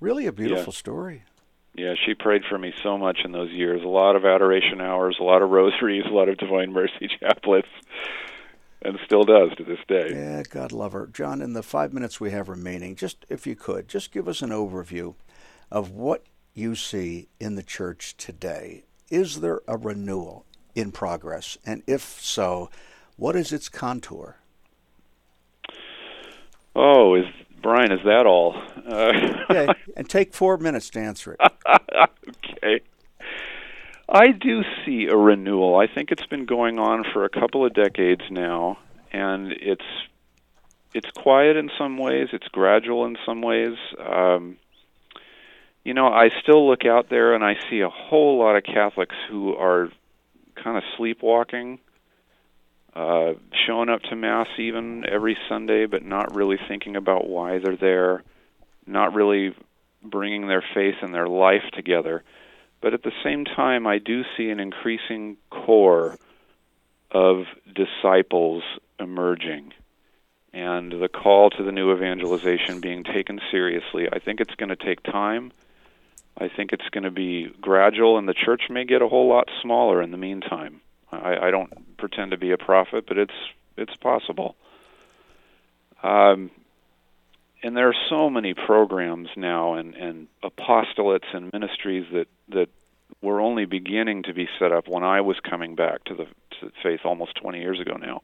Really 0.00 0.26
a 0.26 0.32
beautiful 0.32 0.72
yeah. 0.72 0.78
story. 0.78 1.22
Yeah, 1.74 1.94
she 2.04 2.14
prayed 2.14 2.42
for 2.48 2.58
me 2.58 2.72
so 2.82 2.98
much 2.98 3.20
in 3.24 3.32
those 3.32 3.50
years. 3.50 3.82
A 3.84 3.88
lot 3.88 4.16
of 4.16 4.24
adoration 4.24 4.80
hours, 4.80 5.16
a 5.20 5.22
lot 5.22 5.40
of 5.42 5.50
rosaries, 5.50 6.04
a 6.04 6.12
lot 6.12 6.28
of 6.28 6.36
Divine 6.36 6.72
Mercy 6.72 7.08
chaplets, 7.22 7.68
and 8.82 8.98
still 9.04 9.24
does 9.24 9.50
to 9.56 9.64
this 9.64 9.78
day. 9.88 10.10
Yeah, 10.12 10.42
God 10.48 10.72
love 10.72 10.92
her. 10.92 11.06
John, 11.06 11.42
in 11.42 11.52
the 11.52 11.62
five 11.62 11.92
minutes 11.92 12.20
we 12.20 12.30
have 12.30 12.48
remaining, 12.48 12.96
just 12.96 13.24
if 13.28 13.46
you 13.46 13.54
could, 13.54 13.88
just 13.88 14.12
give 14.12 14.28
us 14.28 14.42
an 14.42 14.50
overview 14.50 15.14
of 15.70 15.90
what 15.90 16.24
you 16.54 16.74
see 16.74 17.28
in 17.38 17.54
the 17.54 17.62
church 17.62 18.16
today. 18.16 18.84
Is 19.10 19.40
there 19.40 19.60
a 19.66 19.76
renewal 19.76 20.44
in 20.74 20.92
progress? 20.92 21.58
And 21.64 21.82
if 21.86 22.02
so, 22.02 22.70
what 23.16 23.36
is 23.36 23.52
its 23.52 23.68
contour? 23.68 24.36
Oh, 26.74 27.14
is 27.14 27.24
Brian, 27.62 27.92
is 27.92 28.00
that 28.04 28.26
all? 28.26 28.56
Uh, 28.86 29.12
yeah, 29.50 29.72
and 29.96 30.08
take 30.08 30.32
four 30.32 30.56
minutes 30.56 30.88
to 30.90 31.00
answer 31.00 31.36
it. 31.38 31.52
okay. 32.64 32.80
I 34.10 34.32
do 34.32 34.62
see 34.84 35.06
a 35.06 35.16
renewal. 35.16 35.76
I 35.76 35.86
think 35.86 36.10
it's 36.10 36.26
been 36.26 36.44
going 36.44 36.78
on 36.78 37.04
for 37.12 37.24
a 37.24 37.28
couple 37.28 37.64
of 37.64 37.74
decades 37.74 38.22
now, 38.30 38.78
and 39.12 39.52
it's 39.52 39.84
it's 40.92 41.08
quiet 41.16 41.56
in 41.56 41.70
some 41.78 41.96
ways. 41.96 42.28
It's 42.32 42.48
gradual 42.48 43.06
in 43.06 43.16
some 43.24 43.42
ways. 43.42 43.76
Um, 43.98 44.56
you 45.84 45.94
know, 45.94 46.08
I 46.08 46.30
still 46.42 46.68
look 46.68 46.84
out 46.84 47.08
there 47.08 47.34
and 47.34 47.44
I 47.44 47.54
see 47.70 47.80
a 47.80 47.88
whole 47.88 48.38
lot 48.38 48.56
of 48.56 48.64
Catholics 48.64 49.14
who 49.30 49.54
are 49.54 49.88
kind 50.56 50.76
of 50.76 50.82
sleepwalking 50.96 51.78
uh, 52.94 53.34
showing 53.66 53.88
up 53.88 54.02
to 54.02 54.16
Mass 54.16 54.48
even 54.58 55.04
every 55.10 55.36
Sunday, 55.48 55.86
but 55.86 56.04
not 56.04 56.34
really 56.34 56.58
thinking 56.68 56.96
about 56.96 57.28
why 57.28 57.58
they're 57.58 57.76
there, 57.76 58.24
not 58.86 59.14
really 59.14 59.54
bringing 60.02 60.48
their 60.48 60.64
faith 60.74 60.96
and 61.02 61.14
their 61.14 61.28
life 61.28 61.62
together. 61.72 62.24
But 62.80 62.94
at 62.94 63.02
the 63.02 63.12
same 63.22 63.44
time, 63.44 63.86
I 63.86 63.98
do 63.98 64.22
see 64.36 64.50
an 64.50 64.60
increasing 64.60 65.36
core 65.50 66.18
of 67.10 67.44
disciples 67.74 68.62
emerging 68.98 69.72
and 70.52 70.92
the 70.92 71.08
call 71.08 71.50
to 71.50 71.62
the 71.62 71.72
new 71.72 71.92
evangelization 71.92 72.80
being 72.80 73.04
taken 73.04 73.40
seriously. 73.50 74.08
I 74.12 74.18
think 74.18 74.40
it's 74.40 74.54
going 74.56 74.70
to 74.70 74.76
take 74.76 75.02
time. 75.02 75.52
I 76.38 76.48
think 76.48 76.72
it's 76.72 76.88
going 76.90 77.04
to 77.04 77.10
be 77.10 77.52
gradual, 77.60 78.18
and 78.18 78.28
the 78.28 78.34
church 78.34 78.62
may 78.70 78.84
get 78.84 79.02
a 79.02 79.08
whole 79.08 79.28
lot 79.28 79.48
smaller 79.62 80.02
in 80.02 80.10
the 80.10 80.16
meantime. 80.16 80.80
I, 81.12 81.36
I 81.36 81.50
don't 81.50 81.96
pretend 81.98 82.30
to 82.32 82.36
be 82.36 82.50
a 82.50 82.58
prophet, 82.58 83.04
but 83.06 83.18
it's 83.18 83.34
it's 83.76 83.94
possible. 83.96 84.56
Um, 86.02 86.50
and 87.62 87.76
there 87.76 87.88
are 87.88 87.94
so 88.08 88.30
many 88.30 88.54
programs 88.54 89.28
now 89.36 89.74
and, 89.74 89.94
and 89.94 90.28
apostolates 90.42 91.34
and 91.34 91.52
ministries 91.52 92.06
that, 92.12 92.26
that 92.48 92.68
were 93.22 93.40
only 93.40 93.66
beginning 93.66 94.22
to 94.24 94.34
be 94.34 94.48
set 94.58 94.72
up 94.72 94.88
when 94.88 95.04
I 95.04 95.20
was 95.20 95.36
coming 95.48 95.74
back 95.74 96.04
to 96.04 96.14
the 96.14 96.26
to 96.60 96.72
faith 96.82 97.00
almost 97.04 97.34
20 97.36 97.58
years 97.58 97.80
ago 97.80 97.96
now. 97.96 98.22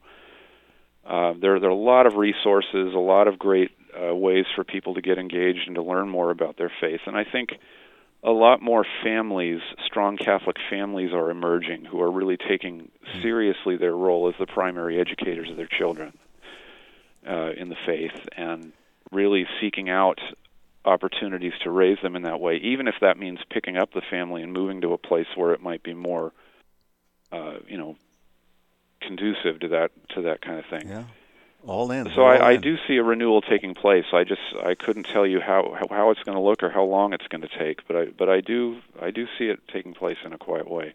Uh, 1.05 1.33
there, 1.39 1.59
there 1.59 1.69
are 1.69 1.73
a 1.73 1.75
lot 1.75 2.05
of 2.05 2.15
resources, 2.15 2.93
a 2.93 2.99
lot 2.99 3.27
of 3.27 3.39
great 3.39 3.71
uh, 3.97 4.13
ways 4.13 4.45
for 4.55 4.63
people 4.63 4.93
to 4.95 5.01
get 5.01 5.17
engaged 5.17 5.61
and 5.67 5.75
to 5.75 5.81
learn 5.81 6.09
more 6.09 6.31
about 6.31 6.57
their 6.57 6.71
faith. 6.81 6.99
And 7.05 7.15
I 7.15 7.23
think 7.23 7.51
a 8.23 8.31
lot 8.31 8.61
more 8.61 8.85
families, 9.03 9.61
strong 9.85 10.17
Catholic 10.17 10.57
families, 10.69 11.13
are 11.13 11.29
emerging 11.29 11.85
who 11.85 12.01
are 12.01 12.11
really 12.11 12.37
taking 12.37 12.91
hmm. 13.05 13.21
seriously 13.21 13.77
their 13.77 13.95
role 13.95 14.27
as 14.27 14.35
the 14.39 14.47
primary 14.47 14.99
educators 14.99 15.49
of 15.49 15.55
their 15.55 15.67
children 15.67 16.17
uh, 17.27 17.51
in 17.55 17.69
the 17.69 17.77
faith 17.85 18.27
and 18.35 18.73
really 19.11 19.45
seeking 19.61 19.89
out 19.89 20.19
opportunities 20.85 21.53
to 21.63 21.71
raise 21.71 21.97
them 22.01 22.15
in 22.15 22.23
that 22.23 22.39
way, 22.39 22.57
even 22.57 22.87
if 22.87 22.95
that 23.01 23.17
means 23.17 23.39
picking 23.49 23.77
up 23.77 23.93
the 23.93 24.01
family 24.09 24.41
and 24.41 24.53
moving 24.53 24.81
to 24.81 24.93
a 24.93 24.97
place 24.97 25.27
where 25.35 25.53
it 25.53 25.61
might 25.61 25.83
be 25.83 25.93
more, 25.93 26.31
uh, 27.31 27.55
you 27.67 27.77
know, 27.77 27.95
conducive 29.01 29.59
to 29.59 29.67
that 29.69 29.91
to 30.15 30.21
that 30.23 30.41
kind 30.41 30.59
of 30.59 30.65
thing. 30.65 30.89
Yeah 30.89 31.03
all 31.67 31.91
in. 31.91 32.05
So 32.15 32.21
all 32.21 32.27
I, 32.27 32.35
in. 32.35 32.41
I 32.41 32.55
do 32.57 32.77
see 32.87 32.97
a 32.97 33.03
renewal 33.03 33.41
taking 33.41 33.73
place. 33.73 34.05
I 34.13 34.23
just 34.23 34.41
I 34.63 34.75
couldn't 34.75 35.03
tell 35.03 35.25
you 35.25 35.39
how 35.39 35.75
how, 35.79 35.87
how 35.95 36.11
it's 36.11 36.23
going 36.23 36.37
to 36.37 36.43
look 36.43 36.63
or 36.63 36.69
how 36.69 36.83
long 36.83 37.13
it's 37.13 37.27
going 37.27 37.41
to 37.41 37.59
take, 37.59 37.87
but 37.87 37.95
I 37.95 38.05
but 38.05 38.29
I 38.29 38.41
do 38.41 38.79
I 39.01 39.11
do 39.11 39.27
see 39.37 39.45
it 39.45 39.59
taking 39.71 39.93
place 39.93 40.17
in 40.25 40.33
a 40.33 40.37
quiet 40.37 40.69
way. 40.69 40.93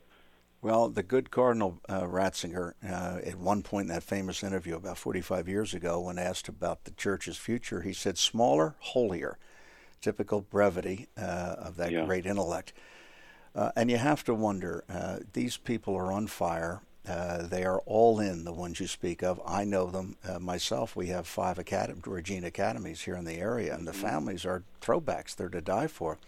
Well, 0.63 0.89
the 0.89 1.03
good 1.03 1.31
Cardinal 1.31 1.81
uh, 1.89 2.03
Ratzinger, 2.03 2.75
uh, 2.89 3.19
at 3.27 3.37
one 3.37 3.63
point 3.63 3.89
in 3.89 3.95
that 3.95 4.05
famous 4.05 4.43
interview 4.43 4.77
about 4.77 4.97
45 4.97 5.49
years 5.49 5.75
ago, 5.75 6.01
when 6.01 6.19
asked 6.19 6.49
about 6.49 6.85
the 6.85 6.93
church's 6.93 7.37
future, 7.37 7.83
he 7.83 7.93
said, 7.93 8.17
"Smaller, 8.17 8.77
holier." 8.79 9.39
Typical 10.01 10.41
brevity 10.41 11.09
uh, 11.19 11.57
of 11.59 11.77
that 11.77 11.93
yeah. 11.93 12.07
great 12.07 12.27
intellect. 12.27 12.73
Uh, 13.55 13.71
and 13.77 13.91
you 13.91 13.99
have 13.99 14.25
to 14.25 14.35
wonder: 14.35 14.85
uh, 14.89 15.19
these 15.33 15.57
people 15.57 15.95
are 15.97 16.13
on 16.13 16.29
fire 16.29 16.81
uh, 17.09 17.47
they 17.49 17.65
are 17.65 17.81
all 17.81 18.21
in, 18.21 18.45
the 18.45 18.53
ones 18.53 18.79
you 18.79 18.87
speak 18.87 19.23
of. 19.23 19.41
I 19.45 19.65
know 19.65 19.91
them 19.91 20.17
uh, 20.29 20.39
myself. 20.39 20.95
We 20.95 21.09
have 21.09 21.27
five 21.27 21.59
academy, 21.59 22.01
Regina 22.07 22.47
academies 22.47 23.03
here 23.03 23.17
in 23.17 23.25
the 23.25 23.39
area, 23.39 23.75
and 23.75 23.87
the 23.87 23.93
mm-hmm. 23.93 24.03
families 24.03 24.45
are 24.45 24.63
throwbacks. 24.81 25.35
They're 25.35 25.49
to 25.49 25.61
die 25.61 25.89
for. 25.89 26.19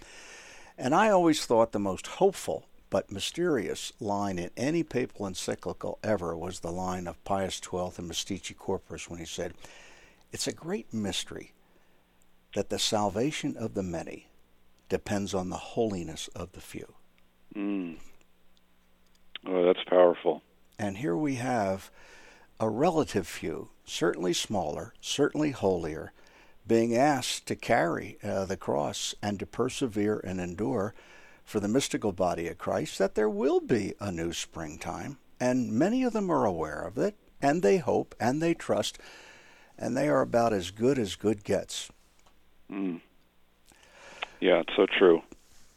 And 0.77 0.95
I 0.95 1.11
always 1.11 1.47
thought 1.47 1.71
the 1.71 1.79
most 1.79 2.09
hopeful 2.09 2.67
but 2.95 3.11
mysterious 3.11 3.93
line 3.99 4.39
in 4.39 4.51
any 4.57 4.85
papal 4.85 5.27
encyclical 5.27 5.99
ever 6.05 6.37
was 6.37 6.61
the 6.61 6.71
line 6.71 7.09
of 7.09 7.25
Pius 7.25 7.57
XII 7.57 7.91
and 7.99 8.09
Mystici 8.09 8.55
Corporis 8.55 9.11
when 9.11 9.19
he 9.19 9.25
said, 9.25 9.53
It's 10.31 10.47
a 10.47 10.53
great 10.53 10.95
mystery 10.95 11.55
that 12.55 12.71
the 12.71 12.79
salvation 12.79 13.57
of 13.57 13.75
the 13.75 13.83
many 13.83 14.29
depends 14.89 15.35
on 15.35 15.51
the 15.51 15.57
holiness 15.57 16.29
of 16.37 16.53
the 16.53 16.61
few. 16.61 16.95
Mm. 17.57 17.97
Oh, 19.45 19.65
that's 19.65 19.83
powerful. 19.89 20.43
And 20.79 20.99
here 20.99 21.17
we 21.17 21.35
have 21.35 21.91
a 22.61 22.71
relative 22.71 23.27
few, 23.27 23.71
certainly 23.85 24.33
smaller, 24.33 24.95
certainly 25.01 25.51
holier, 25.51 26.13
being 26.65 26.97
asked 26.97 27.47
to 27.47 27.57
carry 27.57 28.19
uh, 28.23 28.45
the 28.45 28.57
cross 28.57 29.17
and 29.21 29.41
to 29.41 29.47
persevere 29.47 30.21
and 30.23 30.41
endure 30.41 30.95
for 31.45 31.61
the 31.61 31.69
mystical 31.69 32.13
body 32.13 32.49
of 32.49 32.59
Christ, 32.59 32.99
that 32.99 33.15
there 33.15 33.29
will 33.29 33.61
be 33.61 33.95
a 34.01 34.11
new 34.11 34.33
springtime. 34.33 35.19
And 35.39 35.73
many 35.73 36.03
of 36.03 36.13
them 36.13 36.31
are 36.31 36.45
aware 36.45 36.81
of 36.81 36.97
it, 36.99 37.17
and 37.41 37.63
they 37.63 37.79
hope, 37.79 38.15
and 38.19 38.43
they 38.43 38.55
trust, 38.55 38.99
and 39.79 39.97
they 39.97 40.09
are 40.09 40.23
about 40.23 40.53
as 40.53 40.71
good 40.71 40.99
as 40.99 41.17
good 41.17 41.45
gets. 41.45 41.91
Mm. 42.71 43.01
Yeah, 44.41 44.61
it's 44.61 44.75
so 44.77 44.87
true. 44.87 45.23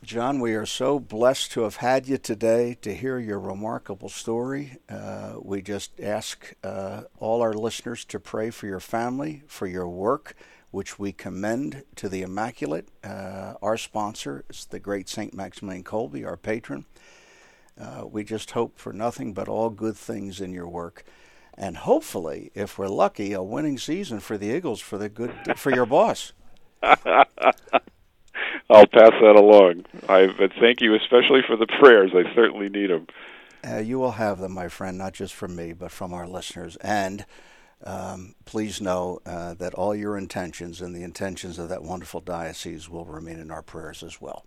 John, 0.04 0.40
we 0.40 0.54
are 0.54 0.66
so 0.66 1.00
blessed 1.00 1.52
to 1.54 1.62
have 1.62 1.78
had 1.78 2.08
you 2.08 2.18
today 2.18 2.78
to 2.82 2.94
hear 2.94 3.20
your 3.20 3.40
remarkable 3.40 4.10
story. 4.10 4.78
Uh, 4.88 5.34
we 5.42 5.62
just 5.62 6.00
ask 6.00 6.54
uh, 6.64 7.02
all 7.20 7.42
our 7.42 7.54
listeners 7.54 8.06
to 8.06 8.20
pray 8.20 8.52
for 8.52 8.68
your 8.68 8.80
family, 8.80 9.44
for 9.48 9.66
your 9.66 9.90
work, 9.90 10.36
which 10.72 11.00
we 11.00 11.12
commend 11.12 11.84
to 11.96 12.10
the 12.10 12.22
Immaculate. 12.22 12.90
Uh, 13.04 13.54
our 13.62 13.78
sponsor 13.78 14.44
is 14.50 14.66
the 14.66 14.80
great 14.80 15.10
St. 15.10 15.34
Maximilian 15.34 15.84
Kolbe, 15.84 16.26
our 16.26 16.38
patron. 16.38 16.86
Uh, 17.80 18.06
we 18.10 18.24
just 18.24 18.52
hope 18.52 18.78
for 18.78 18.92
nothing 18.92 19.34
but 19.34 19.48
all 19.48 19.70
good 19.70 19.96
things 19.96 20.42
in 20.42 20.52
your 20.52 20.68
work. 20.68 21.04
And 21.58 21.78
hopefully, 21.78 22.52
if 22.54 22.78
we're 22.78 22.88
lucky, 22.88 23.34
a 23.34 23.42
winning 23.42 23.78
season 23.78 24.20
for 24.20 24.38
the 24.38 24.48
Eagles 24.48 24.80
for 24.80 24.98
the 24.98 25.10
good 25.10 25.34
for 25.56 25.72
your 25.72 25.86
boss. 25.86 26.34
I'll 26.84 27.26
pass 28.86 29.14
that 29.22 29.36
along. 29.36 29.86
I 30.08 30.28
but 30.28 30.52
thank 30.60 30.82
you 30.82 30.96
especially 30.96 31.42
for 31.48 31.56
the 31.56 31.68
prayers. 31.80 32.12
I 32.14 32.34
certainly 32.36 32.70
need 32.70 32.90
them. 32.90 33.08
Uh, 33.68 33.78
you 33.78 33.98
will 33.98 34.12
have 34.12 34.40
them, 34.40 34.54
my 34.54 34.68
friend, 34.68 34.98
not 34.98 35.14
just 35.14 35.34
from 35.34 35.56
me, 35.56 35.74
but 35.74 35.92
from 35.92 36.14
our 36.14 36.28
listeners. 36.28 36.76
And 36.78 37.26
um, 37.84 38.36
please 38.46 38.82
know 38.82 39.20
uh, 39.26 39.54
that 39.56 39.74
all 39.74 39.96
your 39.96 40.18
intentions 40.18 40.82
and 40.82 40.96
the 40.96 41.04
intentions 41.04 41.60
of 41.60 41.70
that 41.70 41.84
wonderful 41.84 42.22
diocese 42.22 42.90
will 42.90 43.06
remain 43.06 43.40
in 43.40 43.52
our 43.52 43.62
prayers 43.62 44.04
as 44.04 44.20
well. 44.20 44.46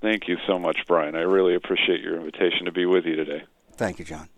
Thank 0.00 0.28
you 0.28 0.36
so 0.46 0.58
much, 0.58 0.78
Brian. 0.86 1.16
I 1.16 1.22
really 1.22 1.54
appreciate 1.54 2.00
your 2.00 2.16
invitation 2.16 2.66
to 2.66 2.72
be 2.72 2.86
with 2.86 3.04
you 3.04 3.16
today. 3.16 3.42
Thank 3.76 3.98
you, 3.98 4.04
John. 4.04 4.28